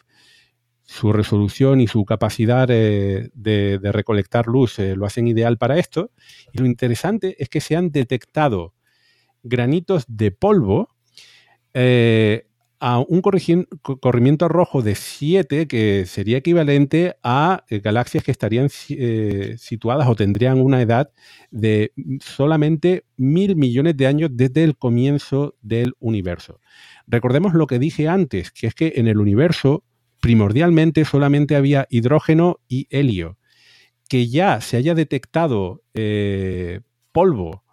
[0.86, 6.12] Su resolución y su capacidad eh, de, recolectar luz eh, lo hacen ideal para esto.
[6.52, 8.74] Y lo interesante es que se han detectado
[9.44, 10.90] granitos de polvo
[12.86, 20.16] a un corrimiento rojo de 7, que sería equivalente a galaxias que estarían situadas o
[20.16, 21.10] tendrían una edad
[21.50, 26.60] de solamente mil millones de años desde el comienzo del universo.
[27.08, 29.86] Recordemos lo que dije antes, que es que en el universo
[30.20, 33.38] primordialmente solamente había hidrógeno y helio.
[34.10, 36.82] Que ya se haya detectado eh,
[37.14, 37.64] polvo,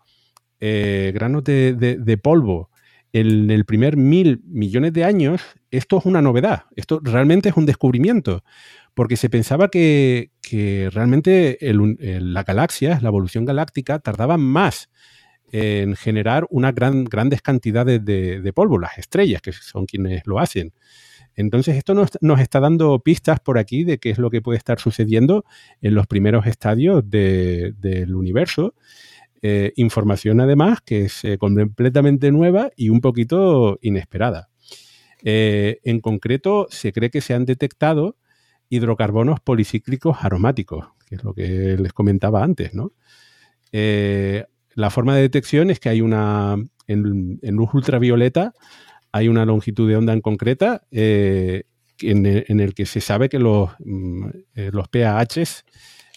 [0.61, 2.70] eh, granos de, polvo
[3.13, 7.67] en el primer mil millones de años, esto es una novedad, esto realmente es un
[7.67, 8.45] descubrimiento,
[8.95, 10.31] porque se pensaba que,
[10.93, 14.91] realmente la galaxia, la evolución galáctica, tardaba más
[15.53, 20.73] en generar unas gran, grandes cantidades de, polvo, las estrellas, que son quienes lo hacen.
[21.37, 24.79] Entonces, esto nos, está dando pistas por aquí de qué es lo que puede estar
[24.79, 25.45] sucediendo
[25.81, 28.75] en los primeros estadios del universo.
[29.43, 34.51] Eh, información, además, que es eh, completamente nueva y un poquito inesperada.
[35.23, 38.17] Eh, en concreto, se cree que se han detectado
[38.69, 42.93] hidrocarbonos policíclicos aromáticos, que es lo que les comentaba antes, ¿no?
[44.75, 46.57] la forma de detección es que hay una,
[46.87, 48.55] en, luz ultravioleta,
[49.13, 51.65] hay una longitud de onda en concreta eh,
[52.01, 55.65] en, el que se sabe que los, mm, eh, los PAHs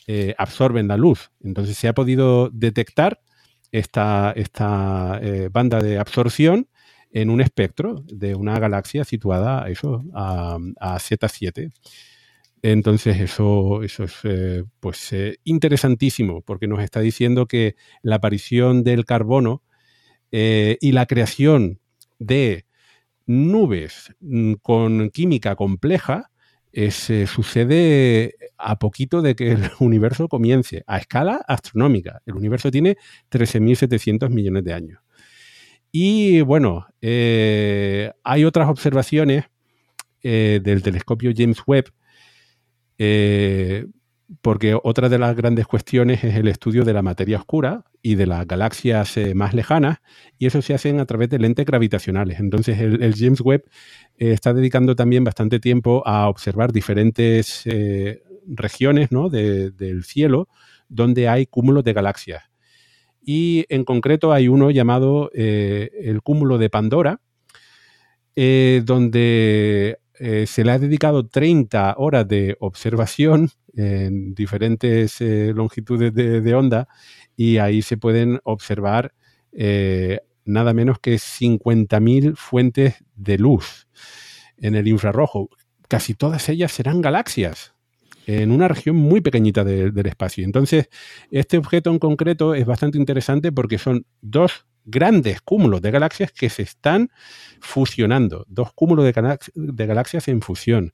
[0.08, 1.32] eh, absorben la luz.
[1.44, 3.22] Entonces se ha podido detectar
[3.72, 5.20] esta, esta
[5.52, 6.68] banda de absorción
[7.12, 11.72] en un espectro de una galaxia situada eso, a, a Z7.
[12.64, 18.84] Entonces eso, eso es eh, pues, eh, interesantísimo porque nos está diciendo que la aparición
[18.84, 19.62] del carbono
[20.32, 21.82] eh, y la creación
[22.20, 22.66] de
[23.26, 26.32] nubes mm, con química compleja
[26.74, 32.22] sucede a poquito de que el universo comience, a escala astronómica.
[32.26, 32.98] El universo tiene
[33.30, 35.00] 13.700 millones de años.
[35.92, 39.46] Y bueno, hay otras observaciones
[40.24, 41.94] del telescopio James Webb
[42.98, 43.86] eh,
[44.42, 48.26] porque otra de las grandes cuestiones es el estudio de la materia oscura y de
[48.26, 50.00] las galaxias eh, más lejanas,
[50.38, 52.40] y eso se hace a través de lentes gravitacionales.
[52.40, 53.64] Entonces, el, James Webb
[54.18, 57.64] eh, está dedicando también bastante tiempo a observar diferentes
[58.46, 60.50] regiones del cielo
[60.90, 62.44] donde hay cúmulos de galaxias.
[63.26, 67.22] Y en concreto hay uno llamado el cúmulo de Pandora,
[68.36, 76.56] donde eh, se le ha dedicado 30 horas de observación en diferentes eh, longitudes de,
[76.56, 76.88] onda
[77.36, 79.14] y ahí se pueden observar
[79.52, 83.88] eh, nada menos que 50.000 fuentes de luz
[84.58, 85.50] en el infrarrojo.
[85.88, 87.74] Casi todas ellas serán galaxias
[88.28, 90.46] en una región muy pequeñita del espacio.
[90.46, 90.90] Entonces,
[91.32, 96.50] este objeto en concreto es bastante interesante porque son dos grandes cúmulos de galaxias que
[96.50, 97.10] se están
[97.60, 100.94] fusionando, dos cúmulos de, galaxias en fusión.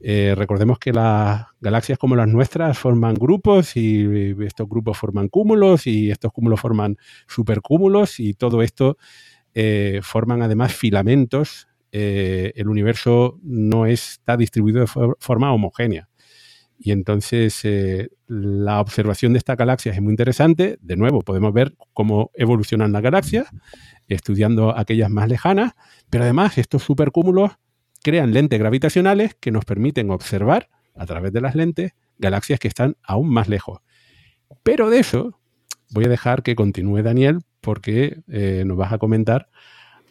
[0.00, 5.86] Eh, recordemos que las galaxias como las nuestras forman grupos y estos grupos forman cúmulos
[5.86, 6.96] y estos cúmulos forman
[7.28, 8.98] supercúmulos y todo esto
[9.54, 11.68] eh, forman además filamentos.
[11.92, 16.08] Eh, el universo no está distribuido de forma homogénea.
[16.84, 20.78] Y entonces eh, la observación de esta galaxia es muy interesante.
[20.80, 23.46] De nuevo, podemos ver cómo evolucionan las galaxias,
[24.08, 25.74] estudiando aquellas más lejanas,
[26.10, 27.52] pero además estos supercúmulos
[28.02, 32.96] crean lentes gravitacionales que nos permiten observar a través de las lentes galaxias que están
[33.04, 33.78] aún más lejos.
[34.64, 35.38] Pero de eso
[35.92, 39.48] voy a dejar que continúe Daniel porque eh, nos vas a comentar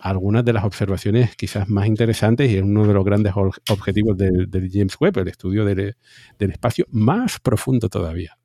[0.02, 3.34] algunas de las observaciones quizás más interesantes y es uno de los grandes
[3.70, 5.96] objetivos del, James Webb, el estudio del,
[6.40, 8.38] espacio más profundo todavía.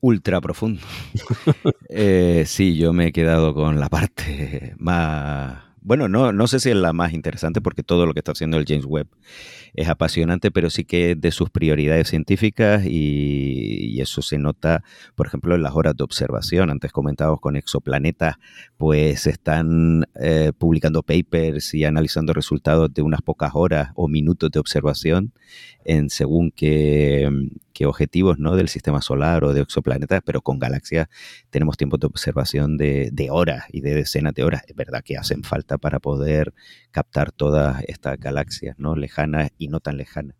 [0.00, 0.80] Ultra profundo.
[1.94, 6.70] Eh, sí, yo me he quedado con la parte más bueno, no, no sé si
[6.70, 9.08] es la más interesante porque todo lo que está haciendo el James Webb
[9.74, 14.82] es apasionante, pero sí que es de sus prioridades científicas y, eso se nota,
[15.14, 16.70] por ejemplo, en las horas de observación.
[16.70, 18.36] Antes comentados con exoplanetas,
[18.76, 24.58] pues están eh, publicando papers y analizando resultados de unas pocas horas o minutos de
[24.58, 25.32] observación
[25.84, 27.30] en según qué,
[27.86, 28.56] objetivos ¿no?
[28.56, 31.08] del sistema solar o de exoplanetas, pero con galaxias
[31.50, 34.62] tenemos tiempos de observación de, de, horas y de decenas de horas.
[34.66, 36.54] Es verdad que hacen falta para poder
[36.90, 38.96] captar todas estas galaxias ¿no?
[38.96, 40.36] lejanas y no tan lejanas.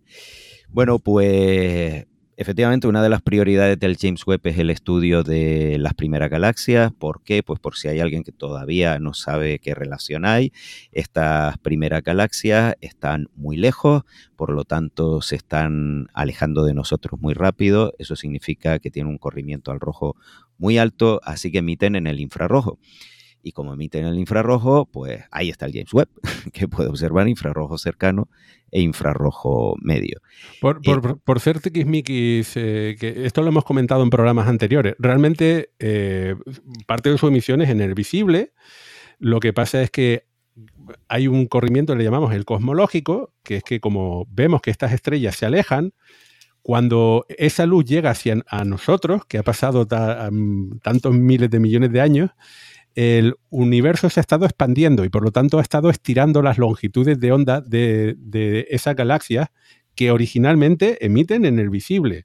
[0.69, 2.07] Bueno, pues
[2.39, 6.91] Efectivamente, una de las prioridades del James Webb es el estudio de las primeras galaxias.
[6.91, 7.43] ¿Por qué?
[7.43, 10.51] Pues por si hay alguien que todavía no sabe qué relación hay.
[10.93, 14.05] Estas primeras galaxias están muy lejos,
[14.35, 17.93] por lo tanto se están alejando de nosotros muy rápido.
[17.99, 20.17] Eso significa que tienen un corrimiento al rojo
[20.57, 22.79] muy alto, así que emiten en el infrarrojo.
[23.43, 26.09] Y como emiten el infrarrojo, pues ahí está el James Webb,
[26.53, 28.29] que puede observar infrarrojo cercano
[28.71, 30.21] e infrarrojo medio.
[30.61, 35.71] Por, por, por ser tiquismiquis, eh, que esto lo hemos comentado en programas anteriores, realmente
[35.79, 36.37] eh,
[36.87, 38.53] parte de su emisión es en el visible.
[39.19, 40.27] Lo que pasa es que
[41.09, 45.37] hay un corrimiento, le llamamos el cosmológico, que es que como vemos que estas estrellas
[45.37, 45.93] se alejan,
[46.63, 52.01] cuando esa luz llega hacia a nosotros, que ha pasado tantos miles de millones de
[52.01, 52.31] años,
[52.95, 57.19] el universo se ha estado expandiendo y por lo tanto ha estado estirando las longitudes
[57.19, 59.49] de onda de, esas galaxias
[59.95, 62.25] que originalmente emiten en el visible.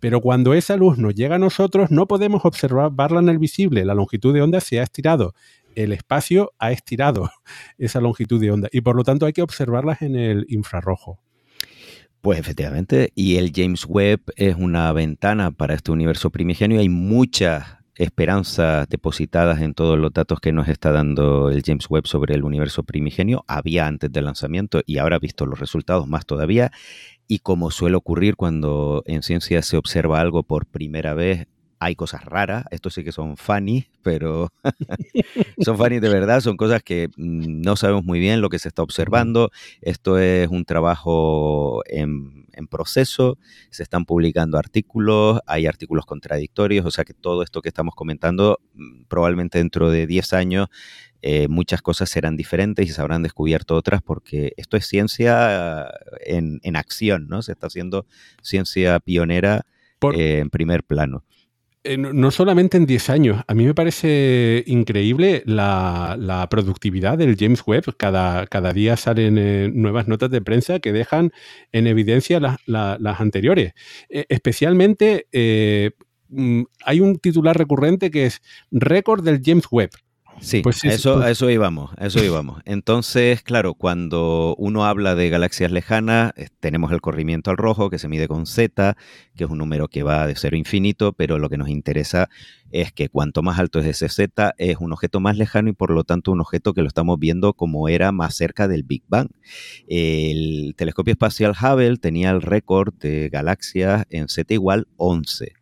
[0.00, 3.84] Pero cuando esa luz nos llega a nosotros, no podemos observarla en el visible.
[3.84, 5.34] La longitud de onda se ha estirado.
[5.74, 7.30] El espacio ha estirado
[7.78, 11.20] esa longitud de onda y por lo tanto hay que observarlas en el infrarrojo.
[12.20, 16.80] Pues efectivamente, y el James Webb es una ventana para este universo primigenio.
[16.80, 22.06] Hay muchas esperanzas depositadas en todos los datos que nos está dando el James Webb
[22.06, 23.44] sobre el universo primigenio.
[23.48, 26.70] Había antes del lanzamiento y ahora visto los resultados más todavía.
[27.26, 31.48] Y como suele ocurrir cuando en ciencia se observa algo por primera vez,
[31.80, 34.52] hay cosas raras, estos sí que son funny, pero
[35.60, 38.68] son funny de verdad, son cosas que mm, no sabemos muy bien lo que se
[38.68, 39.50] está observando.
[39.80, 43.38] Esto es un trabajo en, proceso,
[43.70, 48.58] se están publicando artículos, hay artículos contradictorios, o sea que todo esto que estamos comentando,
[48.74, 50.68] mm, probablemente dentro de 10 años
[51.20, 55.90] eh, muchas cosas serán diferentes y se habrán descubierto otras porque esto es ciencia
[56.20, 57.42] en, acción, ¿no?
[57.42, 58.06] Se está haciendo
[58.40, 59.66] ciencia pionera
[60.14, 61.24] eh, en primer plano.
[61.84, 67.62] Eh, no solamente en 10 años, a mí me parece increíble la, productividad del James
[67.66, 67.96] Webb.
[67.96, 71.32] Cada, cada día salen eh, nuevas notas de prensa que dejan
[71.72, 73.72] en evidencia las anteriores.
[74.08, 75.28] Eh, especialmente
[76.28, 79.90] mm, hay un titular recurrente que es récord del James Webb.
[80.40, 82.62] Sí, pues eso, pues a eso íbamos, eso íbamos.
[82.64, 88.08] Entonces, claro, cuando uno habla de galaxias lejanas, tenemos el corrimiento al rojo que se
[88.08, 88.96] mide con Z,
[89.36, 92.28] que es un número que va de cero a infinito, pero lo que nos interesa
[92.70, 95.90] es que cuanto más alto es ese Z, es un objeto más lejano y por
[95.90, 99.28] lo tanto un objeto que lo estamos viendo como era más cerca del Big Bang.
[99.86, 105.57] El telescopio espacial Hubble tenía el récord de galaxias en Z igual 11.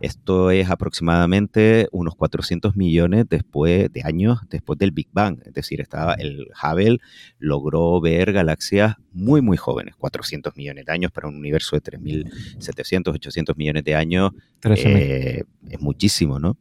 [0.00, 5.40] Esto es aproximadamente unos 400 millones después de años después del Big Bang.
[5.44, 6.98] Es decir, estaba el Hubble
[7.38, 9.94] logró ver galaxias muy, muy jóvenes.
[9.96, 14.30] 400 millones de años para un universo de 3.700, 800 millones de años.
[14.64, 16.56] Eh, es muchísimo, ¿no?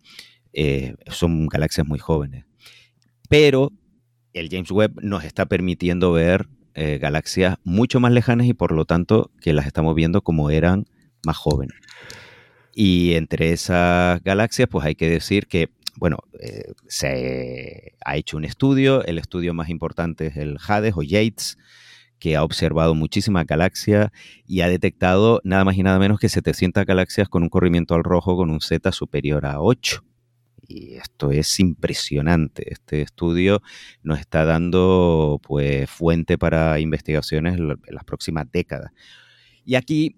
[0.52, 2.46] Eh, son galaxias muy jóvenes.
[3.30, 3.72] Pero
[4.34, 8.86] el James Webb nos está permitiendo ver eh, galaxias mucho más lejanas y por lo
[8.86, 10.86] tanto que las estamos viendo como eran
[11.26, 11.76] más jóvenes.
[12.74, 18.46] Y entre esas galaxias, pues hay que decir que, bueno, eh, se ha hecho un
[18.46, 21.58] estudio, el estudio más importante es el Hades o Yates,
[22.20, 24.12] que ha observado muchísimas galaxias
[24.46, 28.04] y ha detectado nada más y nada menos que 700 galaxias con un corrimiento al
[28.04, 30.04] rojo con un Z superior a 8.
[30.68, 32.72] Y esto es impresionante.
[32.72, 33.62] Este estudio
[34.04, 38.92] nos está dando pues fuente para investigaciones en las próximas décadas.
[39.66, 40.16] Y aquí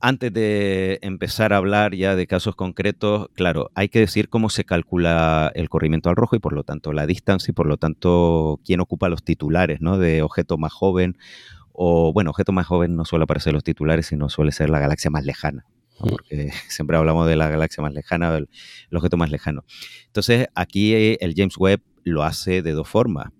[0.00, 4.64] antes de empezar a hablar ya de casos concretos, claro, hay que decir cómo se
[4.64, 8.60] calcula el corrimiento al rojo y por lo tanto la distancia y por lo tanto
[8.64, 9.98] quién ocupa los titulares, ¿no?
[9.98, 11.16] De objeto más joven
[11.72, 15.10] o, bueno, objeto más joven no suele aparecer los titulares, sino suele ser la galaxia
[15.10, 15.64] más lejana.
[16.00, 16.08] Mm.
[16.08, 18.48] Porque siempre hablamos de la galaxia más lejana, del
[18.92, 19.64] objeto más lejano.
[20.06, 23.32] Entonces, aquí el James Webb lo hace de dos formas.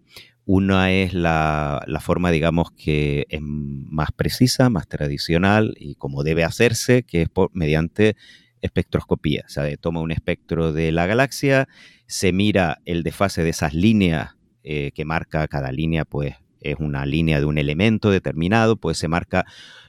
[0.51, 7.03] Una es la, forma, digamos, que es más precisa, más tradicional y como debe hacerse,
[7.03, 8.17] que es mediante
[8.63, 9.45] espectroscopía.
[9.45, 11.69] O sea, toma un espectro de la galaxia,
[12.07, 17.05] se mira el desfase de esas líneas eh, que marca cada línea, pues es una
[17.05, 19.45] línea de un elemento determinado, pues se marca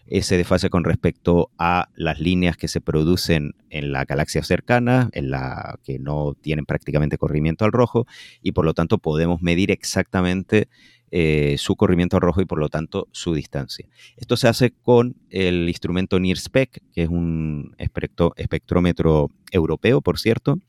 [0.10, 5.30] ese desfase con respecto a las líneas que se producen en la galaxia cercana, en
[5.30, 8.08] la que no tienen prácticamente corrimiento al rojo,
[8.42, 10.68] y por lo tanto podemos medir exactamente
[11.12, 13.88] eh, su corrimiento al rojo y por lo tanto su distancia.
[14.18, 20.60] Esto se hace con el instrumento NIRSPEC, que es un espectrómetro europeo, por cierto,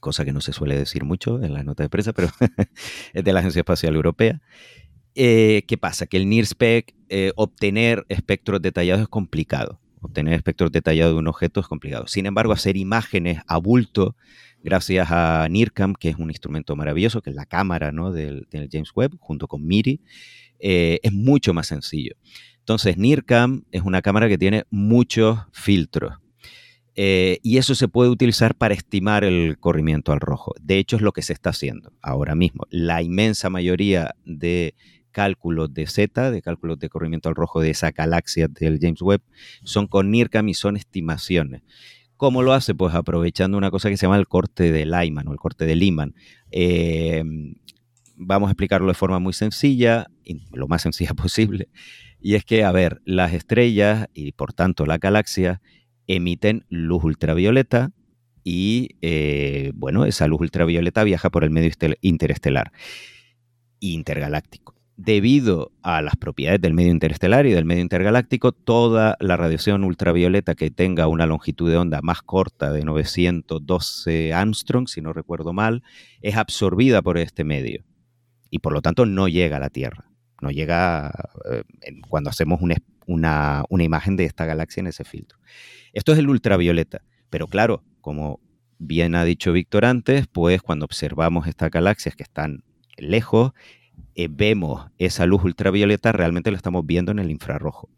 [0.00, 2.28] cosa que no se suele decir mucho en la nota de prensa, pero
[3.12, 4.40] es de la Agencia Espacial Europea.
[5.14, 6.06] Eh, ¿Qué pasa?
[6.06, 9.80] Que el NIRSPEC, eh, obtener espectros detallados es complicado.
[10.00, 12.06] Obtener espectros detallados de un objeto es complicado.
[12.06, 14.16] Sin embargo, hacer imágenes a bulto,
[14.62, 18.12] gracias a NIRCAM, que es un instrumento maravilloso, que es la cámara ¿no?
[18.12, 20.00] del, James Webb, junto con MIRI,
[20.58, 22.14] eh, es mucho más sencillo.
[22.60, 26.14] Entonces, NIRCAM es una cámara que tiene muchos filtros.
[26.94, 30.52] y eso se puede utilizar para estimar el corrimiento al rojo.
[30.60, 32.66] De hecho, es lo que se está haciendo ahora mismo.
[32.68, 34.74] La inmensa mayoría de
[35.10, 39.22] cálculos de Z, de cálculos de corrimiento al rojo de esa galaxia del James Webb,
[39.64, 41.62] son con NIRCAM y son estimaciones.
[42.16, 42.74] ¿Cómo lo hace?
[42.74, 45.74] Pues aprovechando una cosa que se llama el corte de Lyman o el corte de
[45.74, 46.14] Lyman.
[46.50, 47.24] Eh,
[48.16, 50.06] vamos a explicarlo de forma muy sencilla,
[50.52, 51.68] lo más sencilla posible.
[52.20, 55.62] Y es que, a ver, las estrellas y por tanto la galaxia
[56.06, 57.92] emiten luz ultravioleta
[58.44, 61.70] y, eh, bueno, esa luz ultravioleta viaja por el medio
[62.02, 62.72] interestelar
[63.80, 64.74] intergaláctico.
[65.02, 70.54] Debido a las propiedades del medio interestelar y del medio intergaláctico, toda la radiación ultravioleta
[70.54, 75.82] que tenga una longitud de onda más corta de 912 Armstrong, si no recuerdo mal,
[76.20, 77.84] es absorbida por este medio
[78.50, 80.10] y por lo tanto no llega a la Tierra.
[80.42, 81.12] No llega
[81.50, 81.62] eh,
[82.08, 85.38] cuando hacemos una, una, una imagen de esta galaxia en ese filtro.
[85.94, 88.40] Esto es el ultravioleta, pero claro, como
[88.78, 92.64] bien ha dicho Víctor antes, pues cuando observamos estas galaxias que están
[92.98, 93.52] lejos,
[94.24, 97.88] eh, vemos esa luz ultravioleta, realmente la estamos viendo en el infrarrojo.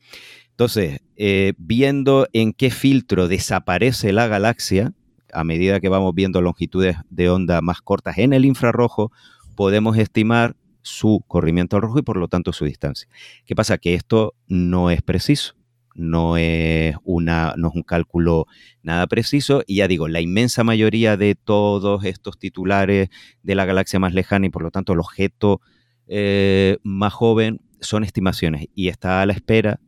[0.51, 4.93] Entonces, eh, viendo en qué filtro desaparece la galaxia,
[5.33, 9.11] a medida que vamos viendo longitudes de onda más cortas en el infrarrojo,
[9.57, 13.09] podemos estimar su corrimiento al rojo y por lo tanto su distancia.
[13.47, 13.79] ¿Qué pasa?
[13.79, 15.55] Que esto no es preciso,
[15.97, 18.47] no es, una, no es un cálculo
[18.83, 23.09] nada preciso y ya digo, la inmensa mayoría de todos estos titulares
[23.43, 25.61] de la galaxia más lejana y por lo tanto el objeto
[26.09, 29.81] eh, más joven son estimaciones y está a la espera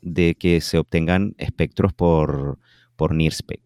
[0.00, 2.58] de que se obtengan espectros por,
[2.96, 3.60] por NIRSPEC.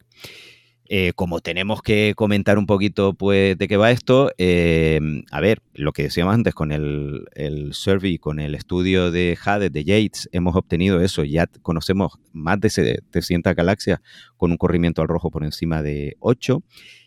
[0.88, 5.00] Eh, como tenemos que comentar un poquito pues, de qué va esto, eh,
[5.32, 9.72] a ver, lo que decíamos antes con el, el, survey, con el estudio de Hades,
[9.72, 13.98] de Yates, hemos obtenido eso, ya conocemos más de 700 galaxias
[14.36, 16.62] con un corrimiento al rojo por encima de 8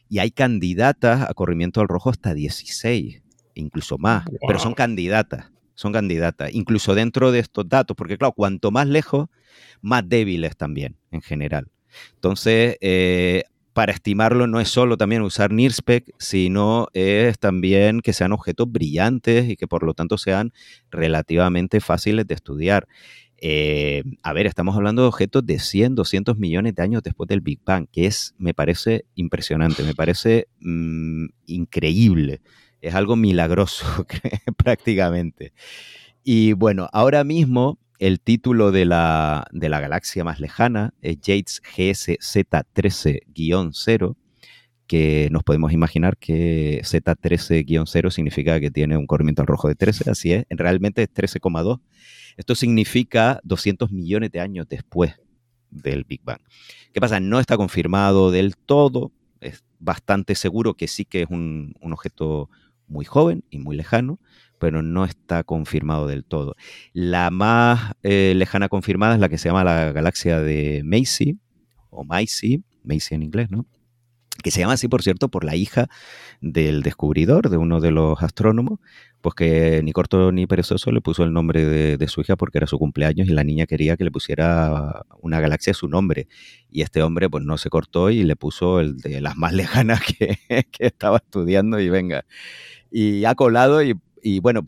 [0.10, 3.22] y hay candidatas a corrimiento al rojo hasta 16
[3.56, 8.72] incluso más, pero son candidatas, son candidatas, incluso dentro de estos datos, porque claro, cuanto
[8.72, 9.28] más lejos,
[9.82, 11.68] más débiles también en general.
[12.16, 13.44] Entonces, eh,
[13.74, 19.50] para estimarlo no es solo también usar NIRSPEC, sino es también que sean objetos brillantes
[19.50, 20.52] y que por lo tanto sean
[20.92, 22.88] relativamente fáciles de estudiar.
[23.42, 27.40] Eh, a ver, estamos hablando de objetos de 100, 200 millones de años después del
[27.40, 32.42] Big Bang, que es, me parece impresionante, me parece mm, increíble
[32.82, 33.86] es algo milagroso
[34.58, 35.54] prácticamente.
[36.24, 41.62] Y bueno, ahora mismo el título de la, de la galaxia más lejana es Yates
[41.62, 44.16] GSZ13-0,
[44.88, 50.32] que nos podemos imaginar que Z13-0 significa que tiene un corrimiento rojo de 13, así
[50.32, 51.80] es, realmente es 13,2.
[52.38, 55.20] Esto significa 200 millones de años después
[55.70, 56.40] del Big Bang.
[56.94, 57.20] ¿Qué pasa?
[57.20, 59.12] No está confirmado del todo,
[59.42, 62.50] es bastante seguro que sí que es un, un objeto
[62.90, 64.20] muy joven y muy lejano,
[64.60, 66.56] pero no está confirmado del todo.
[66.94, 71.40] La más eh, lejana confirmada es la que se llama la galaxia de Macy,
[71.90, 73.66] o Macy, Macy en inglés, ¿no?
[74.44, 75.90] Que se llama así, por cierto, por la hija
[76.40, 78.80] del descubridor, de uno de los astrónomos,
[79.22, 82.68] pues que ni corto ni perezoso le puso el nombre de, su hija porque era
[82.68, 86.28] su cumpleaños y la niña quería que le pusiera una galaxia a su nombre.
[86.72, 90.02] Y este hombre pues no se cortó y le puso el de las más lejanas
[90.04, 92.24] que, que estaba estudiando y venga
[92.92, 93.94] y ha colado y,
[94.40, 94.64] bueno,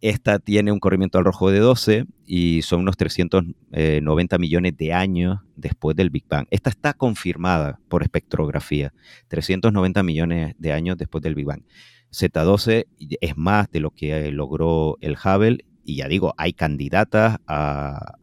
[0.00, 5.38] Esta tiene un corrimiento al rojo de 12 y son unos 390 millones de años
[5.54, 6.46] después del Big Bang.
[6.50, 8.92] Esta está confirmada por espectrografía,
[9.28, 11.62] 390 millones de años después del Big Bang.
[12.12, 12.86] Z12
[13.20, 18.18] es más de lo que logró el Hubble y ya digo, hay candidatas a,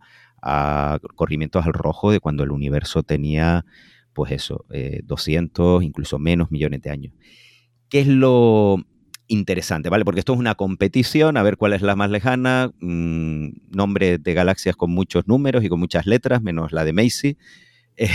[1.16, 3.66] corrimientos al rojo de cuando el universo tenía,
[4.14, 4.66] pues eso,
[5.04, 7.14] 200, eh, incluso menos millones de años.
[7.90, 8.78] ¿Qué es lo
[9.28, 10.06] interesante, ¿vale?
[10.06, 14.34] Porque esto es una competición, a ver cuál es la más lejana, mm, nombre de
[14.34, 17.38] galaxias con muchos números y con muchas letras, menos la de Macy.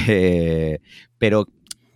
[0.08, 0.78] Eh,
[1.18, 1.46] pero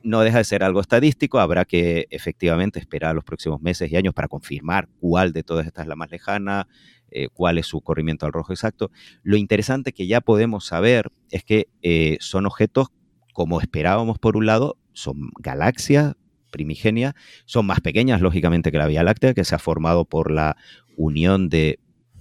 [0.09, 4.15] no deja de ser algo estadístico, habrá que efectivamente esperar los próximos meses y años
[4.15, 6.67] para confirmar cuál de todas estas es la más lejana,
[7.11, 8.91] eh, cuál es su corrimiento al rojo exacto.
[9.23, 12.89] Lo interesante que ya podemos saber es que eh, son objetos,
[13.33, 16.15] como esperábamos por un lado, son galaxias
[16.51, 17.15] primigenias,
[17.45, 20.57] son más pequeñas lógicamente que la Vía Láctea, que se ha formado por la
[20.97, 21.79] unión de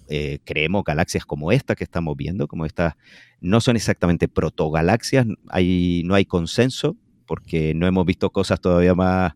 [0.09, 2.95] eh, creemos galaxias como esta que estamos viendo, como estas,
[3.39, 6.97] no son exactamente protogalaxias, hay, no hay consenso
[7.27, 9.33] porque no hemos visto cosas todavía más,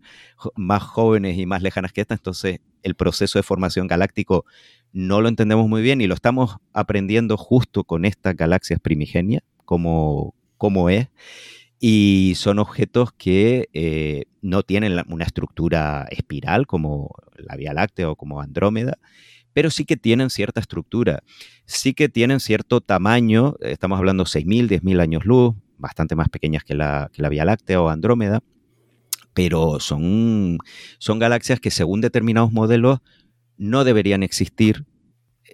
[0.56, 4.46] más jóvenes y más lejanas que esta, entonces el proceso de formación galáctico
[4.94, 10.34] no lo entendemos muy bien y lo estamos aprendiendo justo con estas galaxias primigenias, como,
[10.58, 11.10] como es,
[11.80, 18.16] y son objetos que eh, no tienen una estructura espiral como la Vía Láctea o
[18.16, 18.98] como Andrómeda,
[19.54, 21.24] pero sí que tienen cierta estructura,
[21.66, 26.76] sí que tienen cierto tamaño, estamos hablando 6.000, 10.000 años luz, bastante más pequeñas que
[26.76, 28.42] la, que la Vía Láctea o Andrómeda,
[29.34, 30.58] pero son,
[31.00, 33.00] son galaxias que según determinados modelos
[33.58, 34.86] no deberían existir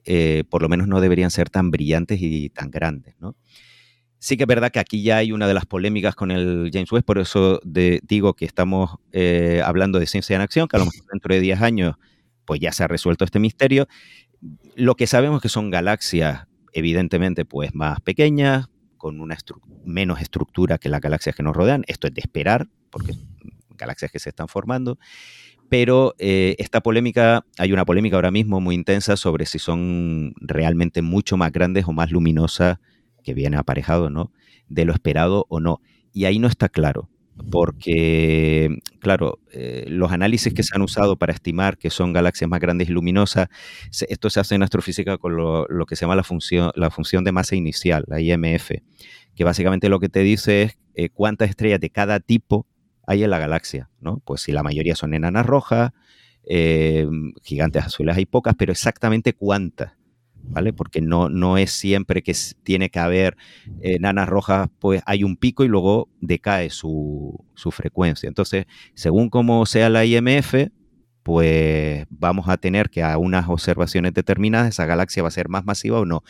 [0.10, 3.36] eh, por lo menos no deberían ser tan brillantes y tan grandes, ¿no?
[4.20, 6.90] Sí que es verdad que aquí ya hay una de las polémicas con el James
[6.92, 10.86] Webb, por eso digo que estamos eh, hablando de ciencia en acción, que a lo
[10.86, 11.96] mejor dentro de 10 años
[12.46, 13.88] pues ya se ha resuelto este misterio.
[14.76, 19.38] Lo que sabemos que son galaxias evidentemente pues más pequeñas, con una
[19.86, 21.84] menos estructura que las galaxias que nos rodean.
[21.88, 23.14] Esto es de esperar, porque
[23.78, 24.98] galaxias que se están formando.
[25.70, 31.02] Pero eh, esta polémica, hay una polémica ahora mismo muy intensa sobre si son realmente
[31.02, 32.80] mucho más grandes o más luminosas,
[33.24, 34.32] que viene aparejado, ¿no?
[34.70, 35.82] De lo esperado o no.
[36.14, 37.10] Y ahí no está claro
[37.50, 42.60] porque, claro, eh, los análisis que se han usado para estimar que son galaxias más
[42.60, 43.48] grandes y luminosas,
[44.10, 47.32] esto se hace en astrofísica con lo, que se llama la función, la función de
[47.32, 48.72] masa inicial, la IMF,
[49.36, 52.66] que básicamente lo que te dice es eh, cuántas estrellas de cada tipo
[53.06, 54.22] hay en la galaxia, ¿no?
[54.26, 55.92] Pues si la mayoría son enanas rojas,
[56.44, 57.08] eh,
[57.44, 59.94] gigantes azules hay pocas, pero exactamente cuántas.
[60.44, 60.74] ¿Vale?
[60.74, 63.38] Porque no, no es siempre que tiene que haber
[63.82, 68.28] eh, nanas rojas, pues hay un pico y luego decae su, frecuencia.
[68.28, 70.70] Entonces, según como sea la IMF,
[71.24, 75.66] pues vamos a tener que a unas observaciones determinadas esa galaxia va a ser más
[75.66, 76.24] masiva o no.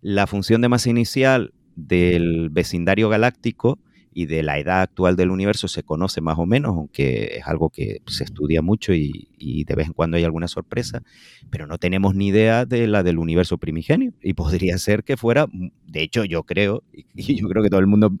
[0.00, 3.78] La función de masa inicial del vecindario galáctico
[4.12, 7.70] y de la edad actual del universo se conoce más o menos, aunque es algo
[7.70, 9.28] que se estudia mucho y,
[9.64, 11.02] de vez en cuando hay alguna sorpresa,
[11.50, 14.12] pero no tenemos ni idea de la del universo primigenio.
[14.20, 15.46] Y podría ser que fuera,
[15.86, 16.82] de hecho yo creo,
[17.14, 18.12] y yo creo que todo el mundo,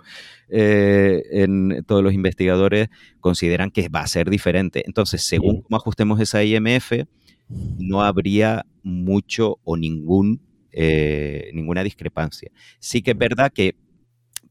[0.48, 2.88] eh, en, todos los investigadores
[3.18, 4.84] consideran que va a ser diferente.
[4.86, 6.92] Entonces, según cómo ajustemos esa IMF,
[7.78, 10.40] no habría mucho o ningún,
[10.70, 12.50] eh, ninguna discrepancia.
[12.78, 13.74] Sí que es verdad que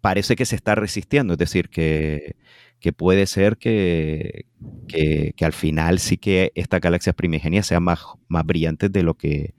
[0.01, 2.35] parece que se está resistiendo, es decir, que,
[2.97, 4.45] puede ser que,
[4.87, 9.53] que, al final sí que estas galaxias primigenias sean más, más brillantes de lo que,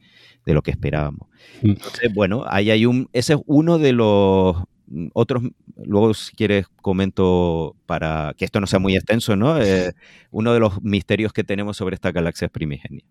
[0.47, 1.29] de lo que esperábamos.
[1.63, 1.71] Mm.
[1.71, 4.57] Entonces, bueno, ahí hay un, ese es uno de los
[5.13, 5.45] otros,
[5.77, 9.61] luego si quieres comento para que esto no sea muy extenso, ¿no?
[9.61, 9.93] Eh,
[10.31, 13.07] uno de los misterios que tenemos sobre estas galaxias primigenias.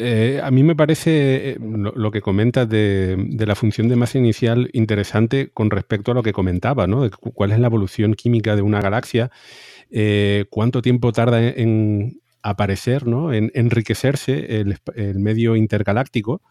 [0.00, 4.70] Eh, a mí me parece eh, lo, que comentas de, la función de masa inicial
[4.72, 7.10] interesante con respecto a lo que comentaba, ¿no?
[7.10, 9.30] cuál es la evolución química de una galaxia,
[9.90, 13.32] eh, cuánto tiempo tarda en, aparecer, ¿no?
[13.32, 14.78] en enriquecerse el,
[15.18, 16.42] medio intergaláctico,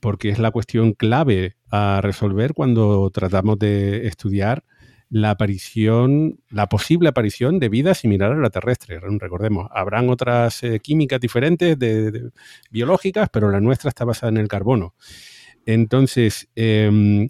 [0.00, 4.62] porque es la cuestión clave a resolver cuando tratamos de estudiar
[5.14, 8.98] la aparición, la posible aparición de vida similar a la terrestre.
[8.98, 12.30] Recordemos, habrán otras eh, químicas diferentes, de,
[12.72, 14.96] biológicas, pero la nuestra está basada en el carbono.
[15.66, 17.28] Entonces, em,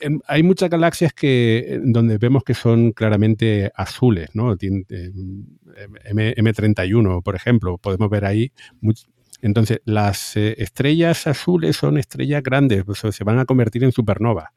[0.00, 4.56] em, hay muchas galaxias que donde vemos que son claramente azules, ¿no?
[4.58, 8.50] M, 31 por ejemplo, podemos ver ahí.
[9.42, 14.48] entonces, las eh, estrellas azules son estrellas grandes, se van a convertir en supernovas.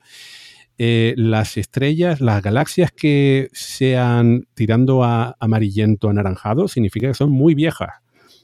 [0.79, 7.55] Eh, las estrellas, las galaxias que sean tirando a amarillento, anaranjado, significa que son muy
[7.55, 7.89] viejas.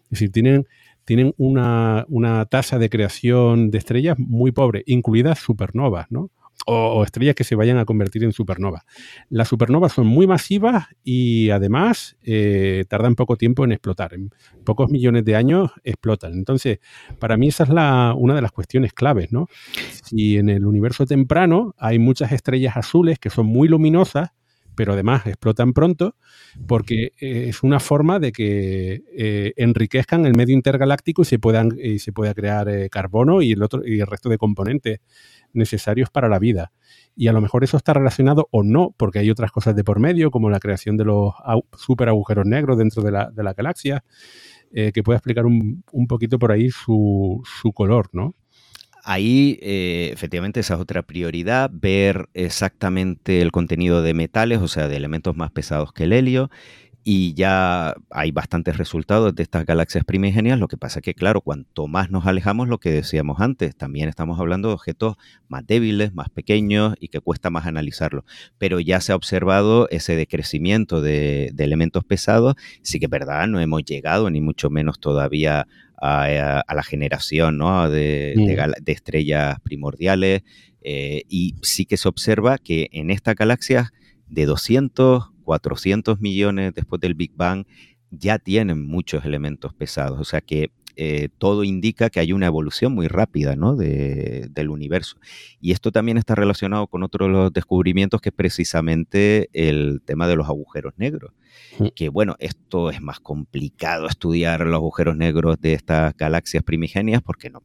[0.06, 0.68] Es decir, tienen,
[1.06, 6.32] tienen una, una tasa de creación de estrellas muy pobre, incluidas supernovas, ¿no?
[6.66, 8.84] O, estrellas que se vayan a convertir en supernovas.
[9.30, 14.14] Las supernovas son muy masivas y además eh, tardan poco tiempo en explotar.
[14.14, 14.32] En
[14.64, 16.34] pocos millones de años explotan.
[16.34, 16.80] Entonces,
[17.20, 19.48] para mí esa es una de las cuestiones claves, ¿no?
[20.04, 24.30] Si en el universo temprano hay muchas estrellas azules que son muy luminosas,
[24.76, 26.16] pero además explotan pronto,
[26.68, 31.70] porque eh, es una forma de que eh, enriquezcan el medio intergaláctico y se, puedan,
[31.82, 35.00] y se pueda crear carbono y el, otro, y el resto de componentes
[35.54, 36.72] necesarios para la vida.
[37.16, 40.00] Y a lo mejor eso está relacionado o no, porque hay otras cosas de por
[40.00, 41.34] medio, como la creación de los
[41.78, 44.04] super agujeros negros dentro de la, de la galaxia,
[44.72, 48.34] eh, que puede explicar un, un, poquito por ahí su, su color, ¿no?
[49.06, 54.88] Ahí, eh, efectivamente, esa es otra prioridad, ver exactamente el contenido de metales, o sea,
[54.88, 56.50] de elementos más pesados que el helio,
[57.06, 60.58] y ya hay bastantes resultados de estas galaxias primigenias.
[60.58, 64.08] Lo que pasa es que, claro, cuanto más nos alejamos, lo que decíamos antes, también
[64.08, 65.18] estamos hablando de objetos
[65.50, 68.24] más débiles, más pequeños y que cuesta más analizarlo.
[68.58, 72.56] Pero ya se ha observado ese decrecimiento de, elementos pesados.
[72.82, 75.68] Sí que es verdad, no hemos llegado, ni mucho menos todavía
[76.02, 77.90] a, la generación ¿no?
[77.90, 78.90] de, mm.
[78.90, 80.44] estrellas primordiales.
[80.82, 83.92] Eh, y sí que se observa que en estas galaxias
[84.28, 87.66] de 200 400 millones después del Big Bang,
[88.10, 90.20] ya tienen muchos elementos pesados.
[90.20, 93.76] O sea que eh, todo indica que hay una evolución muy rápida ¿no?
[93.76, 95.18] del universo.
[95.60, 100.28] Y esto también está relacionado con otro de los descubrimientos que es precisamente el tema
[100.28, 101.34] de los agujeros negros.
[101.80, 101.88] Mm.
[101.96, 107.50] Que bueno, esto es más complicado estudiar los agujeros negros de estas galaxias primigenias porque
[107.50, 107.64] no,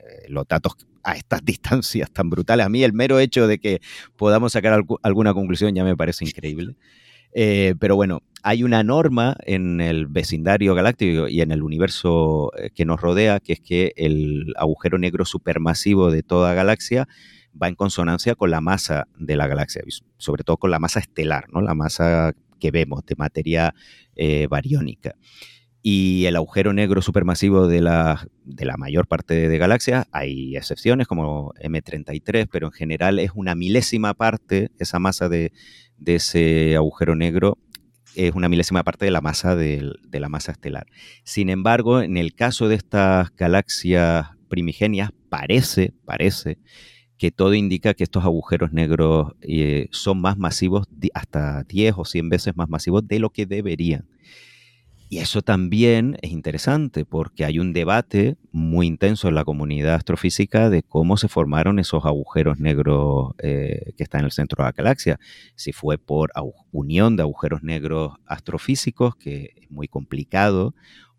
[0.00, 3.80] eh, los datos a estas distancias tan brutales, a mí el mero hecho de que
[4.16, 6.76] podamos sacar alguna conclusión ya me parece increíble.
[7.34, 12.70] Eh, pero bueno, hay una norma en el vecindario galáctico y en el universo eh,
[12.70, 17.08] que nos rodea, que es que el agujero negro supermasivo de toda galaxia
[17.60, 19.82] va en consonancia con la masa de la galaxia,
[20.16, 21.60] sobre todo con la masa estelar, ¿no?
[21.60, 23.74] la masa que vemos de materia
[24.14, 25.16] eh, bariónica.
[25.86, 31.06] Y el agujero negro supermasivo de la, de la mayor parte de galaxias, hay excepciones
[31.06, 35.52] como M33, pero en general es una milésima parte, esa masa de,
[35.98, 37.58] de ese agujero negro
[38.14, 40.86] es una milésima parte de la masa de, la masa estelar.
[41.22, 46.58] Sin embargo, en el caso de estas galaxias primigenias, parece, parece
[47.18, 52.28] que todo indica que estos agujeros negros eh, son más masivos, hasta 10 o 100
[52.28, 54.08] veces más masivos de lo que deberían.
[55.14, 60.70] Y eso también es interesante porque hay un debate muy intenso en la comunidad astrofísica
[60.70, 64.72] de cómo se formaron esos agujeros negros eh, que están en el centro de la
[64.72, 65.20] galaxia.
[65.54, 66.32] Si fue por
[66.72, 70.74] unión de agujeros negros astrofísicos, que es muy complicado,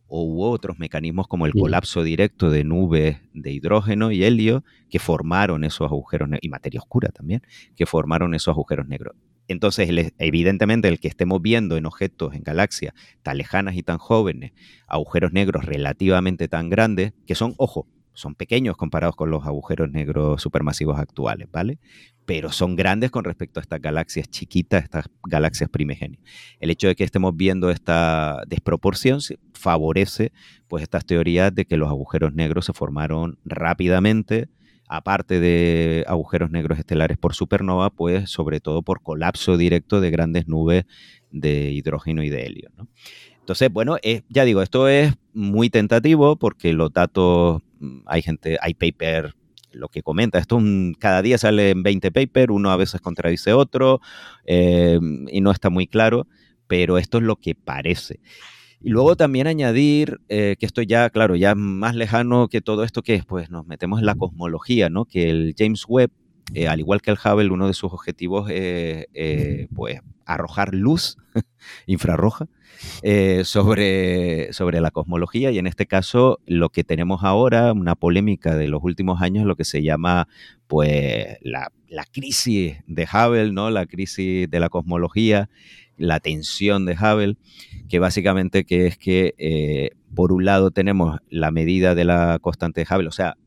[0.07, 4.99] o hubo otros mecanismos como el colapso directo de nubes de hidrógeno y helio que
[4.99, 7.43] formaron esos agujeros negros, y materia oscura también,
[7.77, 9.15] que formaron esos agujeros negros.
[9.47, 12.93] Entonces, evidentemente, el que estemos viendo en objetos, en galaxias
[13.23, 14.53] tan lejanas y tan jóvenes,
[14.88, 20.41] agujeros negros relativamente tan grandes, que son, ojo, son pequeños comparados con los agujeros negros
[20.41, 21.80] supermasivos actuales, ¿vale?
[22.26, 26.23] Pero son grandes con respecto a estas galaxias chiquitas, estas galaxias primigenias.
[26.59, 29.19] El hecho de que estemos viendo esta desproporción
[29.53, 30.31] favorece
[30.67, 34.49] pues estas teorías de que los agujeros negros se formaron rápidamente,
[34.88, 40.48] aparte de agujeros negros estelares por supernova, pues sobre todo por colapso directo de grandes
[40.48, 40.86] nubes
[41.32, 42.72] de hidrógeno y de helio.
[43.40, 43.98] Entonces, bueno,
[44.30, 49.36] ya digo, esto es muy tentativo porque los datos, mm, hay gente, hay paper
[49.72, 50.40] lo que comenta.
[50.40, 50.60] Esto
[50.99, 54.02] cada día salen 20 papers, uno a veces contradice otro
[54.45, 54.99] eh,
[55.30, 56.28] y no está muy claro,
[56.68, 58.20] pero esto es lo que parece.
[58.81, 63.02] Y luego también añadir eh, que esto ya, claro, ya más lejano que todo esto
[63.02, 65.06] que es, pues nos metemos en la cosmología, ¿no?
[65.06, 66.11] Que el James Webb,
[66.53, 71.18] eh, al igual que el Hubble, uno de sus objetivos es, eh, pues, arrojar luz
[71.88, 72.47] infrarroja
[73.43, 78.68] sobre, sobre la cosmología y en este caso lo que tenemos ahora, una polémica de
[78.68, 80.27] los últimos años, lo que se llama
[80.68, 83.69] pues la, la crisis de Hubble, ¿no?
[83.69, 85.49] La crisis de la cosmología
[85.97, 87.38] la tensión de Hubble,
[87.89, 92.81] que básicamente que es que eh, por un lado tenemos la medida de la constante
[92.81, 93.38] de Hubble, o sea,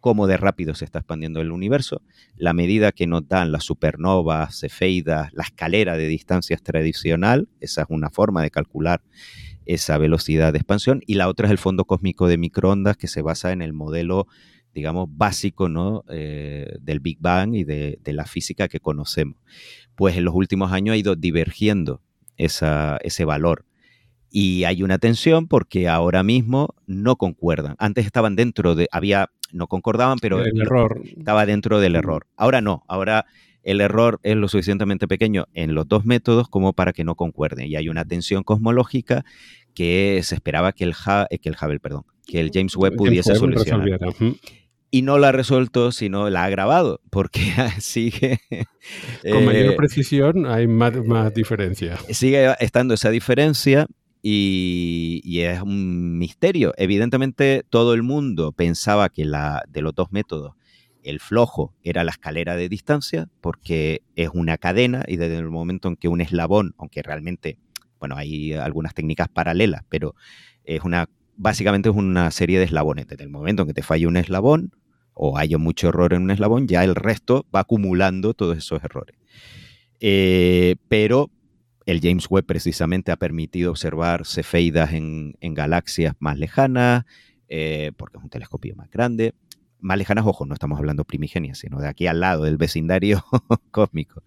[0.00, 2.02] cómo de rápido se está expandiendo el universo,
[2.36, 7.86] la medida que nos dan las supernovas, cefeidas, la escalera de distancias tradicional, esa es
[7.90, 9.02] una forma de calcular
[9.64, 13.20] esa velocidad de expansión, y la otra es el fondo cósmico de microondas que se
[13.20, 14.28] basa en el modelo
[14.76, 16.04] digamos, básico ¿no?
[16.10, 19.38] Eh, del Big Bang y de, la física que conocemos.
[19.94, 22.02] Pues en los últimos años ha ido divergiendo
[22.36, 23.64] ese valor.
[24.30, 27.74] Y hay una tensión porque ahora mismo no concuerdan.
[27.78, 31.00] Antes estaban dentro de, había, no concordaban, pero el error.
[31.16, 32.26] estaba dentro del error.
[32.36, 33.24] Ahora no, ahora
[33.62, 37.68] el error es lo suficientemente pequeño en los dos métodos como para que no concuerden.
[37.68, 39.24] Y hay una tensión cosmológica
[39.72, 40.94] que se esperaba que el,
[41.40, 44.00] que el Hubble, perdón, que el James Webb pudiese solucionar
[44.90, 47.40] y no la ha resuelto, sino la ha grabado, porque
[47.80, 48.40] sigue...
[49.30, 51.98] Con mayor eh, precisión hay más, más, diferencia.
[52.10, 53.86] Sigue estando esa diferencia
[54.22, 56.72] y, es un misterio.
[56.76, 60.54] Evidentemente todo el mundo pensaba que la, de los dos métodos
[61.02, 65.86] el flojo era la escalera de distancia, porque es una cadena y desde el momento
[65.86, 67.58] en que un eslabón, aunque realmente,
[68.00, 70.16] bueno, hay algunas técnicas paralelas, pero
[70.64, 73.06] es una básicamente es una serie de eslabones.
[73.06, 74.72] Desde el momento en que te falla un eslabón
[75.14, 79.16] o haya mucho error en un eslabón, ya el resto va acumulando todos esos errores.
[80.00, 81.30] Eh, pero
[81.86, 87.04] el James Webb precisamente ha permitido observar cefeidas en, galaxias más lejanas,
[87.48, 89.34] eh, porque es un telescopio más grande.
[89.78, 93.24] Más lejanas, ojo, no estamos hablando primigenias, sino de aquí al lado, del vecindario
[93.70, 94.22] cósmico.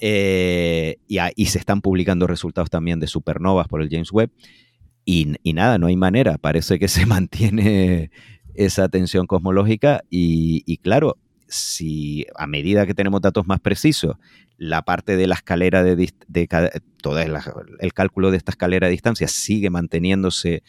[0.00, 4.30] Eh, y, y, se están publicando resultados también de supernovas por el James Webb.
[5.12, 8.12] Y, nada, no hay manera, parece que se mantiene
[8.54, 11.16] esa tensión cosmológica y, claro,
[11.48, 14.16] si a medida que tenemos datos más precisos,
[14.56, 16.12] la parte de la escalera de,
[17.02, 20.62] todo el cálculo de esta escalera de distancia sigue manteniéndose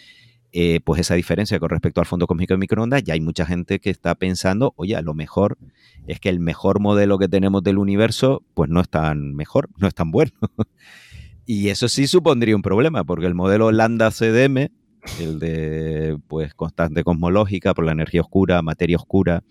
[0.53, 3.79] eh, pues esa diferencia con respecto al fondo cósmico de microondas, ya hay mucha gente
[3.79, 5.59] que está pensando, oye, lo mejor
[6.07, 9.87] es que el mejor modelo que tenemos del universo, pues no es tan mejor, no
[9.87, 10.31] es tan bueno.
[11.53, 14.69] y eso sí supondría un problema, porque el modelo lambda CDM,
[15.19, 19.43] el de pues constante cosmológica por la energía oscura, materia oscura,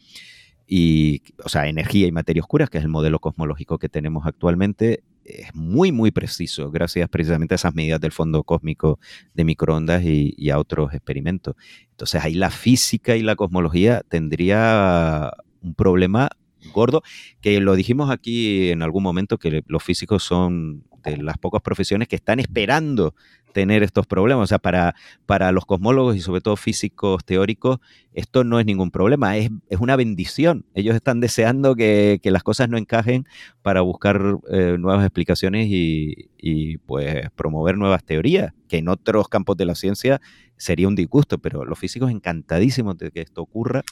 [0.66, 5.02] y, o sea, energía y materia oscura, que es el modelo cosmológico que tenemos actualmente,
[5.26, 8.98] es muy, muy preciso, gracias precisamente a esas medidas del fondo cósmico
[9.34, 11.54] de microondas y, a otros experimentos.
[11.90, 16.30] Entonces ahí la física y la cosmología tendría un problema
[16.72, 17.02] gordo,
[17.42, 22.16] que lo dijimos aquí en algún momento, que los físicos son las pocas profesiones que
[22.16, 23.14] están esperando
[23.52, 24.44] tener estos problemas.
[24.44, 24.94] O sea, para,
[25.26, 27.78] para los cosmólogos y sobre todo físicos teóricos,
[28.12, 30.64] esto no es ningún problema, es, una bendición.
[30.74, 33.26] Ellos están deseando que, las cosas no encajen
[33.62, 39.66] para buscar eh, nuevas explicaciones y, pues promover nuevas teorías, que en otros campos de
[39.66, 40.20] la ciencia
[40.56, 43.82] sería un disgusto, pero los físicos encantadísimos de que esto ocurra.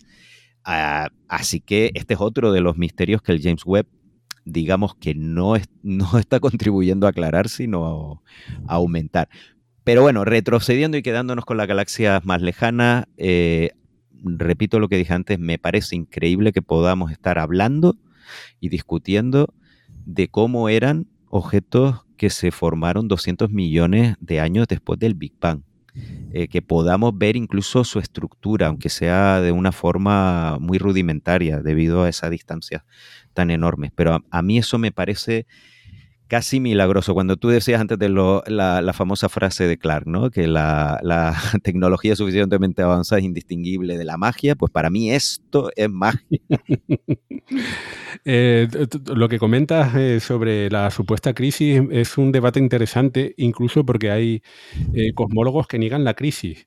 [0.64, 3.86] Ah, así que este es otro de los misterios que el James Webb
[4.53, 8.23] digamos que no, no está contribuyendo a aclarar, sino
[8.66, 9.29] a, aumentar.
[9.85, 13.70] Pero bueno, retrocediendo y quedándonos con la galaxia más lejana, eh,
[14.23, 17.97] repito lo que dije antes, me parece increíble que podamos estar hablando
[18.61, 19.55] y discutiendo
[20.05, 25.62] de cómo eran objetos que se formaron 200 millones de años después del Big Bang.
[26.31, 32.02] Eh, que podamos ver incluso su estructura, aunque sea de una forma muy rudimentaria debido
[32.02, 32.85] a esa distancia
[33.32, 33.93] tan enormes.
[33.94, 35.47] Pero a, mí eso me parece
[36.28, 37.14] casi milagroso.
[37.14, 40.30] Cuando tú decías antes de la, famosa frase de Clark, ¿no?
[40.30, 41.00] que la,
[41.62, 46.40] tecnología suficientemente avanzada es indistinguible de la magia, pues para mí esto es magia.
[48.24, 48.68] Eh,
[49.06, 54.42] lo que comentas eh, sobre la supuesta crisis es un debate interesante, incluso porque hay
[54.92, 56.66] eh, cosmólogos que niegan la crisis.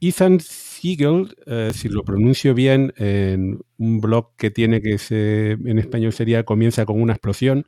[0.00, 0.40] Ethan
[0.80, 6.44] Siegel, eh, si lo pronuncio bien, en un blog que tiene que en español sería
[6.44, 7.66] Comienza con una explosión,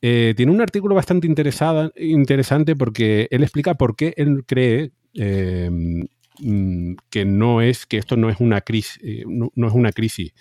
[0.00, 6.06] eh, tiene un artículo bastante interesante porque él explica por qué él cree em,
[7.10, 10.32] que no es que esto no es una crisis, eh, no, es una crisis,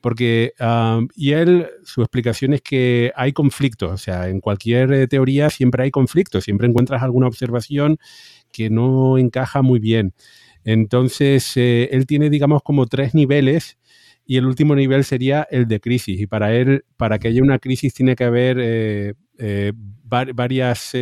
[0.00, 0.52] porque
[1.16, 5.90] y él su explicación es que hay conflictos, o sea, en cualquier teoría siempre hay
[5.90, 7.98] conflictos, siempre encuentras alguna observación
[8.52, 10.14] que no encaja muy bien.
[10.64, 13.78] Entonces, eh, él tiene, digamos, como tres niveles
[14.26, 16.20] y el último nivel sería el de crisis.
[16.20, 19.72] Y para él, para que haya una crisis, tiene que haber eh, eh,
[20.04, 20.92] varios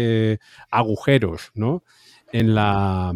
[0.71, 1.85] agujeros, ¿no?
[2.33, 3.13] En la,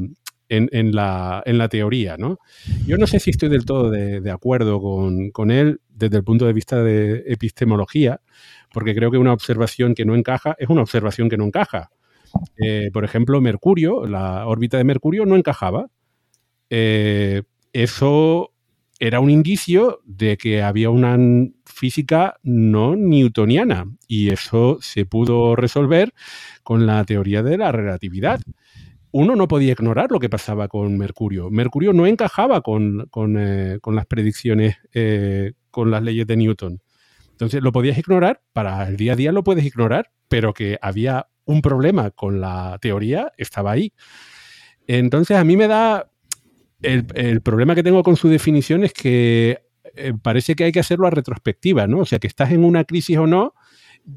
[0.49, 2.39] en, la, en, la, teoría, ¿no?
[2.87, 6.47] Yo no sé si estoy del todo de, acuerdo con, con, él desde el punto
[6.47, 8.21] de vista de epistemología,
[8.73, 11.91] porque creo que una observación que no encaja es una observación que no encaja.
[12.93, 15.89] por ejemplo, Mercurio, la órbita de Mercurio no encajaba.
[16.71, 18.53] Eh, eso
[18.99, 21.19] era un indicio de que había una
[21.67, 26.15] física no newtoniana y eso se pudo resolver
[26.63, 28.41] con la teoría de la relatividad.
[29.13, 31.51] Uno no podía ignorar lo que pasaba con Mercurio.
[31.51, 36.81] Mercurio no encajaba con, eh, las predicciones, eh, con las leyes de Newton.
[37.31, 41.29] Entonces lo podías ignorar, para el día a día lo puedes ignorar, pero que había
[41.45, 43.93] un problema con la teoría estaba ahí.
[44.87, 46.11] Entonces a mí me da
[46.83, 49.63] el, problema que tengo con su definición es que
[49.95, 52.01] eh, parece que hay que hacerlo a retrospectiva, ¿no?
[52.01, 53.55] O sea, que estás en una crisis o no,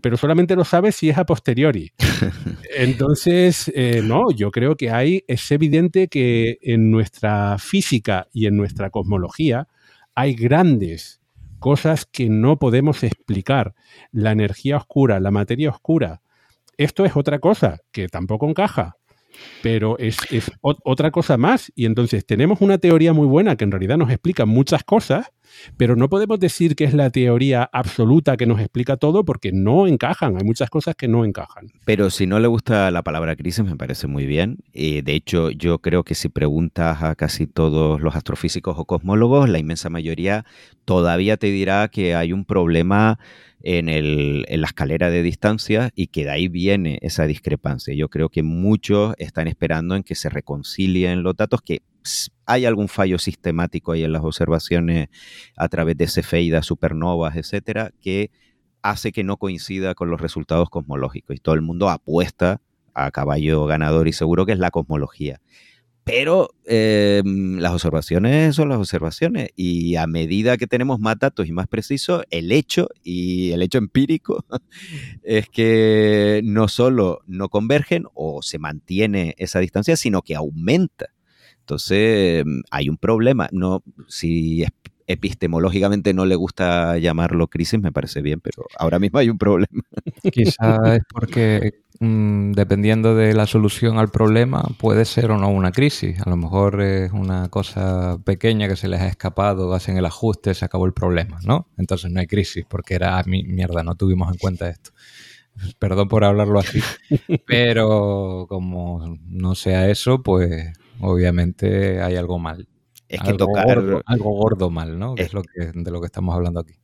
[0.02, 1.92] pero solamente lo sabes si es a posteriori.
[2.78, 8.58] Entonces, eh, no, yo creo que hay, es evidente que en nuestra física y en
[8.58, 9.68] nuestra cosmología
[10.14, 11.22] hay grandes
[11.60, 13.74] cosas que no podemos explicar.
[14.12, 16.22] La energía oscura, la materia oscura.
[16.78, 18.99] Esto es otra cosa que tampoco encaja
[19.62, 20.18] pero es,
[20.62, 21.72] otra cosa más.
[21.76, 25.32] Y entonces tenemos una teoría muy buena que en realidad nos explica muchas cosas,
[25.78, 29.88] pero no podemos decir que es la teoría absoluta que nos explica todo porque no
[29.88, 30.38] encajan.
[30.38, 31.72] Hay muchas cosas que no encajan.
[31.86, 34.60] Pero si no le gusta la palabra crisis, me parece muy bien.
[34.74, 39.50] Eh, de hecho, yo creo que si preguntas a casi todos los astrofísicos o cosmólogos,
[39.50, 40.46] la inmensa mayoría
[40.86, 43.20] todavía te dirá que hay un problema
[43.62, 47.94] en, en la escalera de distancia y que de ahí viene esa discrepancia.
[47.94, 51.82] Yo creo que muchos están esperando en que se reconcilien los datos, que
[52.46, 55.10] hay algún fallo sistemático ahí en las observaciones
[55.56, 58.32] a través de cefeidas, supernovas, etcétera, que
[58.82, 61.36] hace que no coincida con los resultados cosmológicos.
[61.36, 62.62] Y todo el mundo apuesta
[62.94, 65.42] a caballo ganador y seguro que es la cosmología
[66.10, 71.52] pero eh, las observaciones son las observaciones y a medida que tenemos más datos y
[71.52, 74.44] más precisos, el hecho y el hecho empírico
[75.24, 81.14] es que no solo no convergen o se mantiene esa distancia, sino que aumenta.
[81.70, 83.50] Entonces hay un problema.
[83.52, 84.66] No, si
[85.08, 89.84] epistemológicamente no le gusta llamarlo crisis, me parece bien, pero ahora mismo hay un problema.
[90.32, 95.72] Quizás es porque Mm, dependiendo de la solución al problema, puede ser o no una
[95.74, 96.22] crisis.
[96.26, 100.54] A lo mejor es una cosa pequeña que se les ha escapado, hacen el ajuste,
[100.54, 101.68] se acabó el problema, ¿no?
[101.78, 104.92] Entonces no hay crisis, porque era ah, mi mierda, no tuvimos en cuenta esto.
[105.80, 106.80] Perdón por hablarlo así,
[107.46, 112.68] pero como no sea eso, pues obviamente hay algo mal.
[113.08, 115.16] Es que tocar algo gordo mal, ¿no?
[115.18, 116.76] es lo que, de lo que estamos hablando aquí.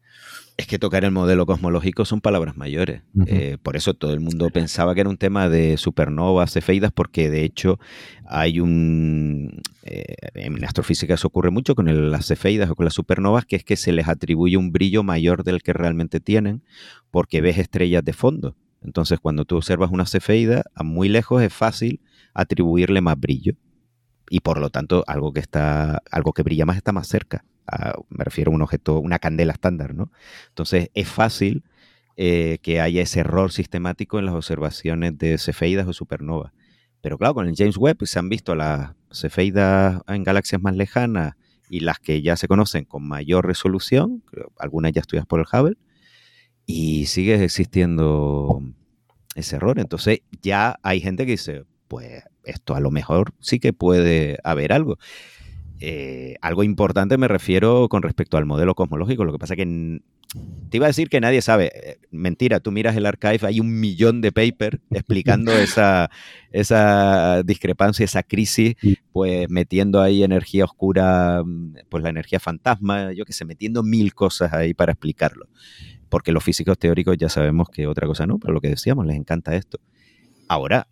[0.58, 3.02] Es que tocar el modelo cosmológico son palabras mayores.
[3.28, 7.30] Eh, por eso todo el mundo pensaba que era un tema de supernovas, cefeidas, porque
[7.30, 7.78] de hecho
[8.26, 9.62] hay un...
[9.84, 13.66] Eh, en astrofísica eso ocurre mucho con las cefeidas o con las supernovas, que es
[13.66, 16.64] que se les atribuye un brillo mayor del que realmente tienen,
[17.12, 18.56] porque ves estrellas de fondo.
[18.82, 22.00] Entonces cuando tú observas una cefeida, a muy lejos es fácil
[22.34, 23.56] atribuirle más brillo.
[24.30, 27.46] Y por lo tanto, algo que está, algo que brilla más está más cerca
[28.10, 30.12] me refiero a un objeto, una candela estándar, ¿no?
[30.50, 31.64] Entonces es fácil
[32.18, 36.52] eh, que haya ese error sistemático en las observaciones de cefeidas o supernovas.
[37.02, 41.36] Pero claro, con el James Webb se han visto las cefeidas en galaxias más lejanas
[41.70, 44.24] y las que ya se conocen con mayor resolución,
[44.60, 45.78] algunas ya estudiadas por el Hubble,
[46.66, 48.62] y sigue existiendo
[49.36, 49.80] ese error.
[49.80, 54.74] Entonces ya hay gente que dice, pues esto a lo mejor sí que puede haber
[54.74, 54.98] algo.
[55.82, 59.26] Eh, algo importante me refiero con respecto al modelo cosmológico.
[59.26, 60.02] Lo que pasa que
[60.70, 61.72] te iba a decir que nadie sabe.
[61.74, 66.10] Eh, mentira, tú miras el archive, hay un millón de papers explicando esa,
[66.52, 68.76] esa discrepancia, esa crisis,
[69.12, 74.14] pues metiendo ahí energía oscura, mm, pues la energía fantasma, yo que sé, metiendo mil
[74.14, 75.48] cosas ahí para explicarlo.
[76.10, 79.16] Porque los físicos teóricos ya sabemos que otra cosa no, pero lo que decíamos, les
[79.18, 79.80] encanta esto.
[80.48, 80.88] Ahora,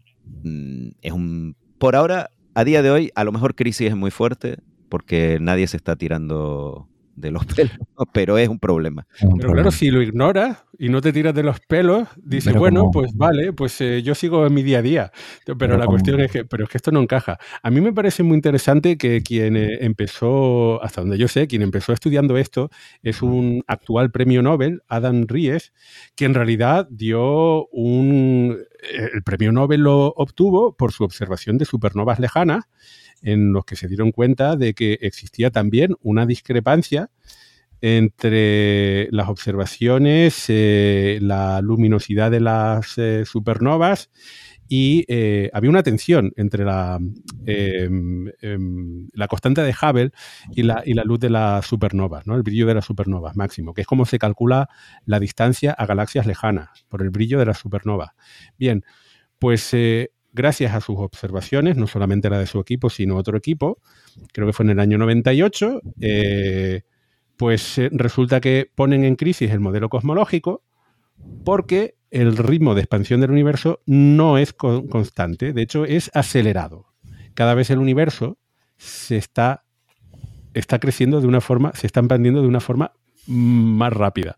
[1.01, 1.55] es un.
[1.77, 4.57] Por ahora, a día de hoy, a lo mejor crisis es muy fuerte,
[4.89, 7.77] porque nadie se está tirando de los pelos,
[8.11, 9.05] pero es un problema.
[9.39, 13.13] Pero claro, si lo ignoras y no te tiras de los pelos, dices, bueno, pues
[13.15, 15.11] vale, pues eh, yo sigo en mi día a día.
[15.57, 17.37] Pero, la cuestión es que, pero es que esto no encaja.
[17.61, 21.61] A mí me parece muy interesante que quien eh, empezó, hasta donde yo sé, quien
[21.61, 22.69] empezó estudiando esto
[23.01, 25.73] es un actual premio Nobel, Adam Ries,
[26.15, 28.57] que en realidad dio un...
[28.83, 32.65] Eh, el premio Nobel lo obtuvo por su observación de supernovas lejanas
[33.21, 37.09] en los que se dieron cuenta de que existía también una discrepancia
[37.81, 44.09] entre las observaciones, eh, la luminosidad de las eh, supernovas
[44.67, 46.99] y eh, había una tensión entre la,
[47.45, 50.11] em, em, la constante de Hubble
[50.55, 52.35] y la, y la luz de las supernovas, ¿no?
[52.35, 54.69] el brillo de las supernovas máximo, que es como se calcula
[55.05, 58.11] la distancia a galaxias lejanas por el brillo de las supernovas.
[58.57, 58.83] Bien,
[59.39, 59.73] pues
[60.33, 63.79] gracias a sus observaciones, no solamente la de su equipo, sino otro equipo,
[64.33, 66.81] creo que fue en el año 98, eh,
[67.37, 70.63] pues eh, resulta que ponen en crisis el modelo cosmológico
[71.45, 76.85] porque el ritmo de expansión del universo no es constante, de hecho es acelerado.
[77.33, 78.37] Cada vez el universo
[78.77, 79.63] se está,
[80.53, 82.93] está creciendo de una forma, se está expandiendo de una forma
[83.25, 84.37] más rápida.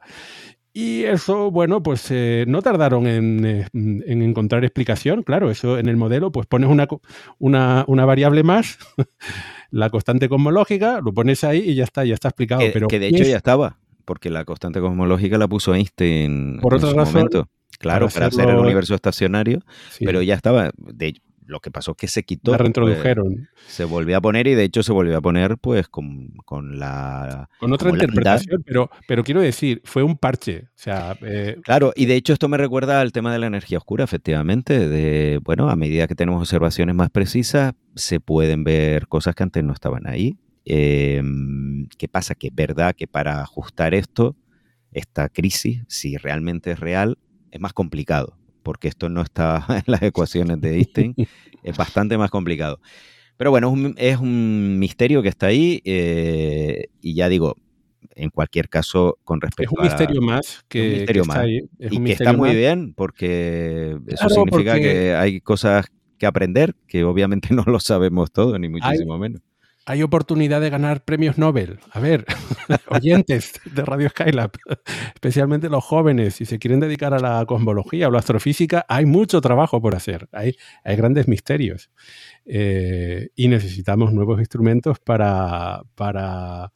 [0.72, 5.24] Y eso, bueno, pues eh, no tardaron eh, en, encontrar explicación.
[5.24, 6.86] Claro, eso en el modelo, pues pones una,
[7.88, 8.78] una, variable más,
[9.72, 12.60] la constante cosmológica, lo pones ahí y ya está, ya está explicado.
[12.60, 16.76] Que, pero que de hecho ya estaba, porque la constante cosmológica la puso Einstein Por
[16.76, 17.30] otra razón,
[17.78, 19.62] Claro, para, hacer el universo estacionario,
[20.00, 20.72] pero ya estaba.
[20.78, 21.16] De,
[21.48, 22.52] lo que pasó es que se quitó.
[22.52, 23.48] La reintrodujeron.
[23.68, 26.32] se volvió a poner y de hecho se volvió a poner pues con,
[26.78, 27.50] la...
[27.60, 30.64] Con otra interpretación, pero, pero quiero decir, fue un parche.
[30.70, 33.78] O sea, eh, Claro, y de hecho esto me recuerda al tema de la energía
[33.78, 34.88] oscura, efectivamente.
[34.90, 39.64] De, bueno, a medida que tenemos observaciones más precisas, se pueden ver cosas que antes
[39.64, 40.38] no estaban ahí.
[40.66, 42.34] Em, ¿Qué pasa?
[42.36, 44.36] Que es verdad que para ajustar esto,
[44.92, 47.20] esta crisis, si realmente es real,
[47.56, 51.16] es más complicado porque esto no está en las ecuaciones de Einstein,
[51.64, 52.82] es bastante más complicado.
[53.38, 57.58] Pero bueno, es un, misterio que está ahí eh, y ya digo,
[58.16, 59.86] en cualquier caso, con respecto a...
[59.86, 61.62] Es un misterio más que, está ahí.
[61.80, 65.86] y que está muy bien porque eso significa que hay cosas
[66.18, 69.42] que aprender que obviamente no lo sabemos todo, ni muchísimo menos.
[69.86, 71.80] Hay oportunidad de ganar premios Nobel.
[71.92, 72.26] A ver,
[72.90, 74.52] oyentes de Radio Skylab,
[75.14, 79.42] especialmente los jóvenes, si se quieren dedicar a la cosmología o la astrofísica, hay mucho
[79.42, 81.92] trabajo por hacer, hay, hay grandes misterios
[82.46, 86.74] eh, y necesitamos nuevos instrumentos para, para,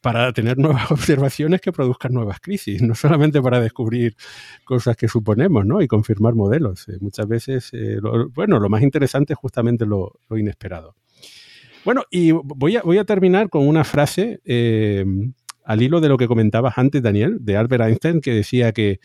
[0.00, 4.14] para tener nuevas observaciones que produzcan nuevas crisis, no solamente para descubrir
[4.64, 5.82] cosas que suponemos ¿no?
[5.82, 6.88] y confirmar modelos.
[6.88, 7.98] Eh, muchas veces, eh,
[8.32, 10.94] bueno, lo más interesante es justamente lo inesperado.
[11.86, 15.04] Bueno, y voy a, voy a terminar con una frase eh,
[15.64, 18.98] al hilo de lo que comentabas antes, Daniel, de Albert Einstein, que decía que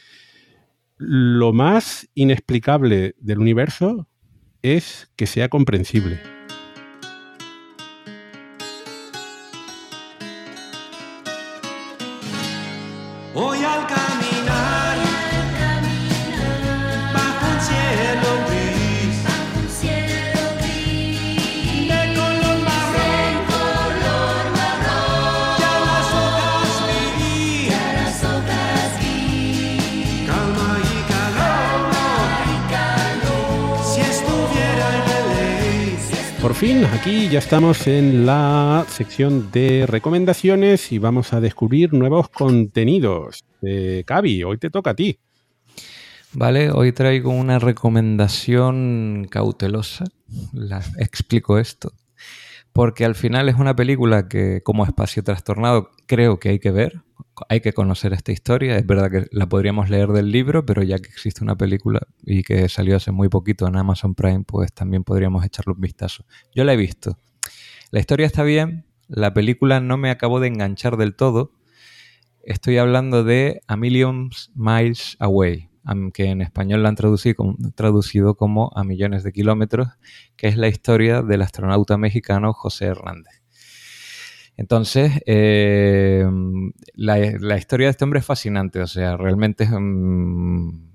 [0.97, 4.07] lo más inexplicable del universo
[4.63, 6.30] es que sea comprensible.
[36.41, 42.29] Por fin, aquí ya estamos en la sección de recomendaciones y vamos a descubrir nuevos
[42.29, 43.45] contenidos.
[43.61, 45.19] Eh, Cavi, hoy te toca a ti.
[46.33, 50.05] Vale, hoy traigo una recomendación cautelosa.
[50.97, 51.93] Explico esto.
[52.73, 57.03] Porque al final es una película que, como espacio trastornado, creo que hay que ver
[57.49, 58.77] hay que conocer esta historia.
[58.77, 62.43] Es verdad que la podríamos leer del libro, pero ya que existe una película y
[62.43, 66.25] que salió hace muy poquito en Amazon Prime, pues también podríamos echarle un vistazo.
[66.53, 67.17] Yo la he visto.
[67.91, 71.53] La historia está bien, la película no me acabó de enganchar del todo.
[72.43, 75.69] Estoy hablando de A Million Miles Away,
[76.13, 79.89] que en español la han traducido, como A Millones de Kilómetros,
[80.35, 83.41] que es la historia del astronauta mexicano José Hernández.
[84.57, 86.25] Entonces, eh,
[86.93, 90.89] la, historia de este hombre es fascinante, o sea, realmente mm,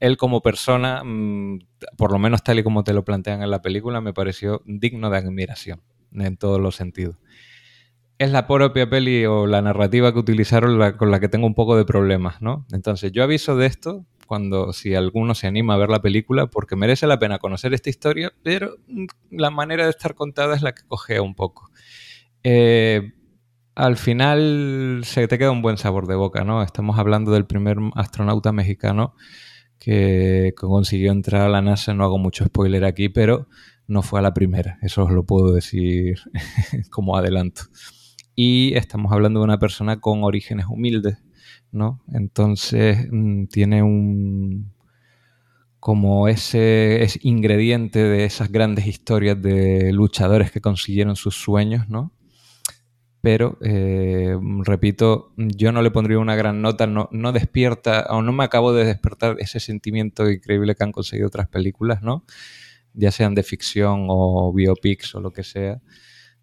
[0.00, 1.58] él como persona, mm,
[1.96, 5.10] por lo menos tal y como te lo plantean en la película, me pareció digno
[5.10, 5.82] de admiración
[6.12, 7.16] en todos los sentidos.
[8.20, 11.74] Es la propia peli o la narrativa que utilizaron con la que tengo un poco
[11.78, 12.66] de problemas, ¿no?
[12.70, 16.76] Entonces, yo aviso de esto cuando si alguno se anima a ver la película porque
[16.76, 18.76] merece la pena conocer esta historia, pero
[19.30, 21.70] la manera de estar contada es la que cogea un poco.
[22.42, 23.14] Eh,
[23.74, 26.62] al final se te queda un buen sabor de boca, ¿no?
[26.62, 29.14] Estamos hablando del primer astronauta mexicano
[29.78, 31.94] que, consiguió entrar a la NASA.
[31.94, 33.48] No hago mucho spoiler aquí, pero
[33.86, 34.76] no fue a la primera.
[34.82, 36.18] Eso os lo puedo decir
[36.90, 37.62] como adelanto.
[38.34, 41.18] Y estamos hablando de una persona con orígenes humildes,
[41.72, 42.02] ¿no?
[42.12, 44.72] Entonces mm, tiene un
[45.80, 52.12] como ese, ese, ingrediente de esas grandes historias de luchadores que consiguieron sus sueños, ¿no?
[53.20, 58.32] pero eh, repito, yo no le pondría una gran nota, no, no, despierta, o no
[58.32, 62.24] me acabo de despertar ese sentimiento increíble que han conseguido otras películas, ¿no?
[62.94, 65.80] Ya sean de ficción o biopics o lo que sea.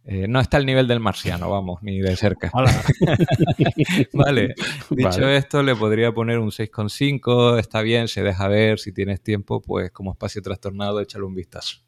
[0.10, 2.50] Eh, no está al nivel del marciano, vamos, ni de cerca.
[4.14, 4.56] vale,
[4.90, 9.62] dicho esto, le podría poner un 6,5, está bien, se deja ver, si tienes tiempo,
[9.62, 11.87] pues como espacio trastornado, échale un vistazo.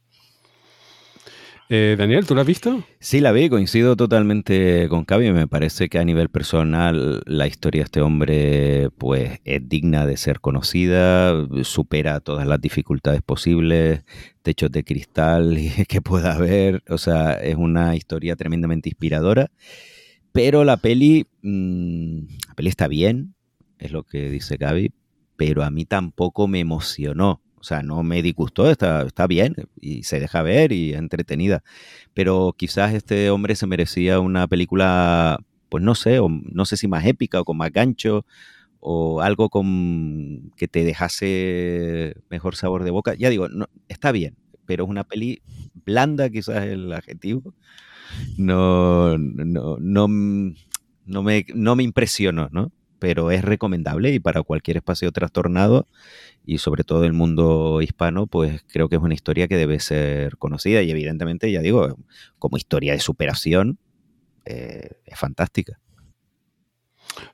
[1.72, 2.84] Eh, Daniel, ¿tú la has visto?
[3.00, 5.32] Sí, la vi, coincido totalmente con Cavi.
[5.32, 10.18] Me parece que a nivel personal la historia de este hombre pues, es digna de
[10.18, 14.04] ser conocida, supera todas las dificultades posibles,
[14.42, 16.82] techos de cristal que pueda haber.
[16.90, 19.52] O sea, es una historia tremendamente inspiradora.
[20.32, 23.36] Pero la peli, mm, la peli está bien,
[23.78, 24.92] es lo que dice Gaby,
[25.38, 27.44] pero a mí tampoco me emocionó.
[27.60, 31.64] O sea, no me disgustó, está, está bien y se deja ver y entretenida.
[32.14, 36.88] Pero quizás este hombre se merecía una película, pues no sé, o no sé si
[36.88, 38.26] más épica o con más gancho
[38.80, 43.14] o algo con que te dejase mejor sabor de boca.
[43.16, 45.42] Ya digo, no, está bien, pero es una peli
[45.86, 47.54] blanda, quizás es el adjetivo.
[48.38, 50.08] No, no, no,
[51.06, 52.72] no, me, no me impresionó, ¿no?
[53.00, 55.88] Pero es recomendable y para cualquier espacio trastornado
[56.46, 60.38] y sobre todo el mundo hispano, pues creo que es una historia que debe ser
[60.38, 61.98] conocida y evidentemente, ya digo,
[62.38, 63.80] como historia de superación,
[64.46, 65.80] eh, es fantástica.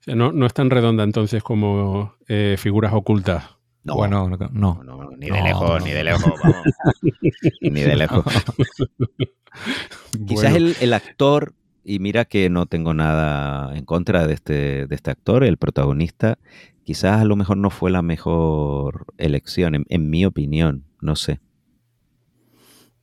[0.08, 3.56] no, no, es tan redonda entonces como eh, figuras ocultas.
[3.84, 4.84] No, bueno, no.
[4.84, 6.66] no ni de lejos, ni de lejos, vamos.
[7.62, 8.26] ni de lejos.
[10.28, 11.54] Quizás el, el, actor,
[11.86, 16.40] y mira que no tengo nada en contra de este, de este actor, el protagonista,
[16.84, 21.40] quizás a lo mejor no fue la mejor elección, en, mi opinión, no sé.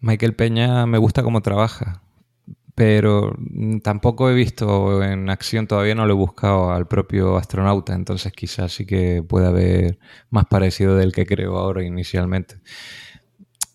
[0.01, 2.03] Michael Peña me gusta cómo trabaja.
[2.75, 3.37] pero
[3.85, 8.73] tampoco he visto en acción, todavía no lo he buscado al propio astronauta, entonces quizás
[8.73, 9.99] sí que puede haber
[10.31, 12.57] más parecido del que creo ahora inicialmente.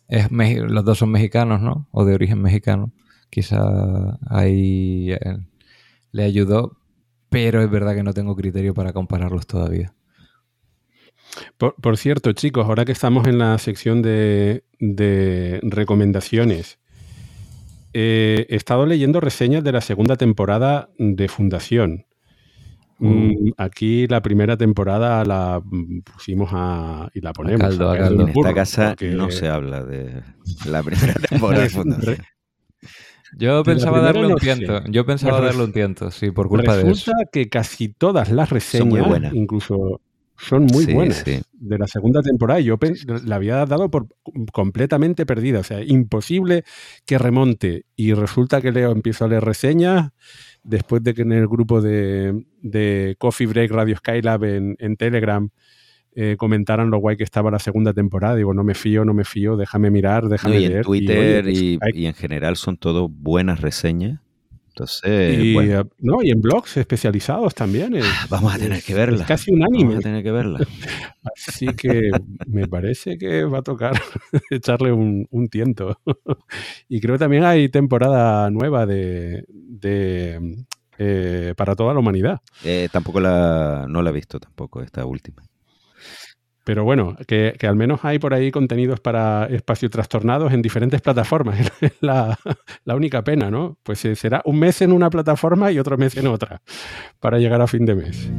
[0.10, 1.88] Es, los dos son mexicanos, ¿no?
[1.92, 2.92] O de origen mexicano.
[3.30, 5.38] Quizá ahí eh,
[6.12, 6.78] le ayudó,
[7.30, 9.94] pero es verdad que no tengo criterio para compararlos todavía.
[11.58, 14.64] Por, cierto, chicos, ahora que estamos en la sección de,
[15.62, 16.80] recomendaciones,
[17.94, 22.06] eh, he estado leyendo reseñas de la segunda temporada de Fundación.
[23.00, 23.54] Mm, mm.
[23.58, 25.62] aquí la primera temporada la
[26.04, 27.80] pusimos a, y la ponemos.
[27.80, 30.24] En esta casa no se habla de
[30.66, 32.18] la primera temporada de Fundación.
[33.38, 34.84] Yo pensaba darle un tiento.
[34.90, 36.90] Yo pensaba darle un tiento, sí, por culpa de eso.
[36.90, 40.02] Resulta que casi todas las reseñas, incluso
[40.38, 42.60] son muy buenas de la segunda temporada.
[42.60, 42.78] Yo
[43.26, 44.08] la había dado por
[44.54, 46.64] completamente perdida, o sea, imposible
[47.06, 47.86] que remonte.
[47.96, 50.12] Y resulta que leo, empiezo a leer reseñas
[50.64, 52.46] después de que en el grupo de,
[53.18, 55.50] Coffee Break Radio Skylab en, en Telegram
[56.20, 58.36] eh, comentaran lo guay que estaba la segunda temporada.
[58.36, 62.06] Digo, no me fío, no me fío, déjame mirar, déjame y En Twitter pues, y,
[62.08, 64.20] en general son todo buenas reseñas.
[64.70, 67.98] Entonces, y, eh, no, y en blogs especializados también.
[68.02, 69.22] Ah, vamos a tener que verla.
[69.22, 69.90] Es casi un anime.
[69.90, 70.60] Vamos a tener que verla.
[71.36, 72.10] Así que
[72.48, 73.94] me parece que va a tocar
[74.50, 76.00] echarle un, tiento.
[76.90, 79.46] y creo que también hay temporada nueva de,
[80.98, 82.40] eh, para toda la humanidad.
[82.64, 85.44] Eh, tampoco la, no la he visto tampoco, esta última.
[86.68, 91.58] Pero bueno, que, al menos hay por ahí contenidos para espacios trastornados en diferentes plataformas.
[91.82, 92.38] Es la,
[92.88, 93.78] única pena, ¿no?
[93.84, 96.62] Pues eh, será un mes en una plataforma y otro mes en otra
[97.22, 98.30] para llegar a fin de mes.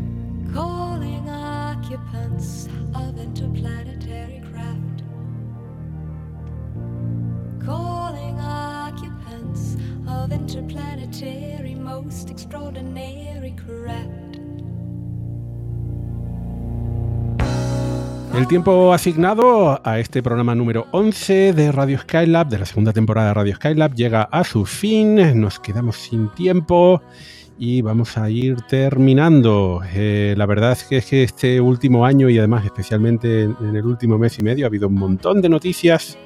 [18.34, 23.28] El tiempo asignado a este programa número 11 de Radio Skylab, de la segunda temporada
[23.28, 25.40] de Radio Skylab, llega a su fin.
[25.40, 27.02] Nos quedamos sin tiempo
[27.58, 29.80] y vamos a ir terminando.
[29.92, 33.84] Eh, la verdad es que, es que este último año y además especialmente en el
[33.84, 36.16] último mes y medio ha habido un montón de noticias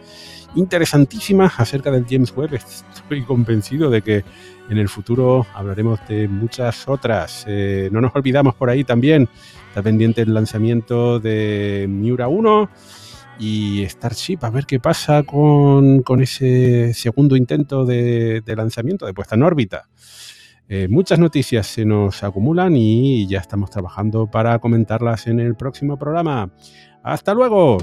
[0.54, 2.54] interesantísimas acerca del James Webb.
[2.54, 4.24] Estoy convencido de que
[4.70, 7.44] en el futuro hablaremos de muchas otras.
[7.46, 9.28] Eh, no nos olvidamos por ahí también
[9.72, 12.68] Está pendiente el lanzamiento de Miura 1
[13.38, 19.44] y Starship, a ver qué pasa con, ese segundo intento de, lanzamiento, de puesta en
[19.44, 19.88] órbita.
[20.68, 25.96] Eh, muchas noticias se nos acumulan y ya estamos trabajando para comentarlas en el próximo
[25.96, 26.50] programa.
[27.02, 27.78] ¡Hasta luego!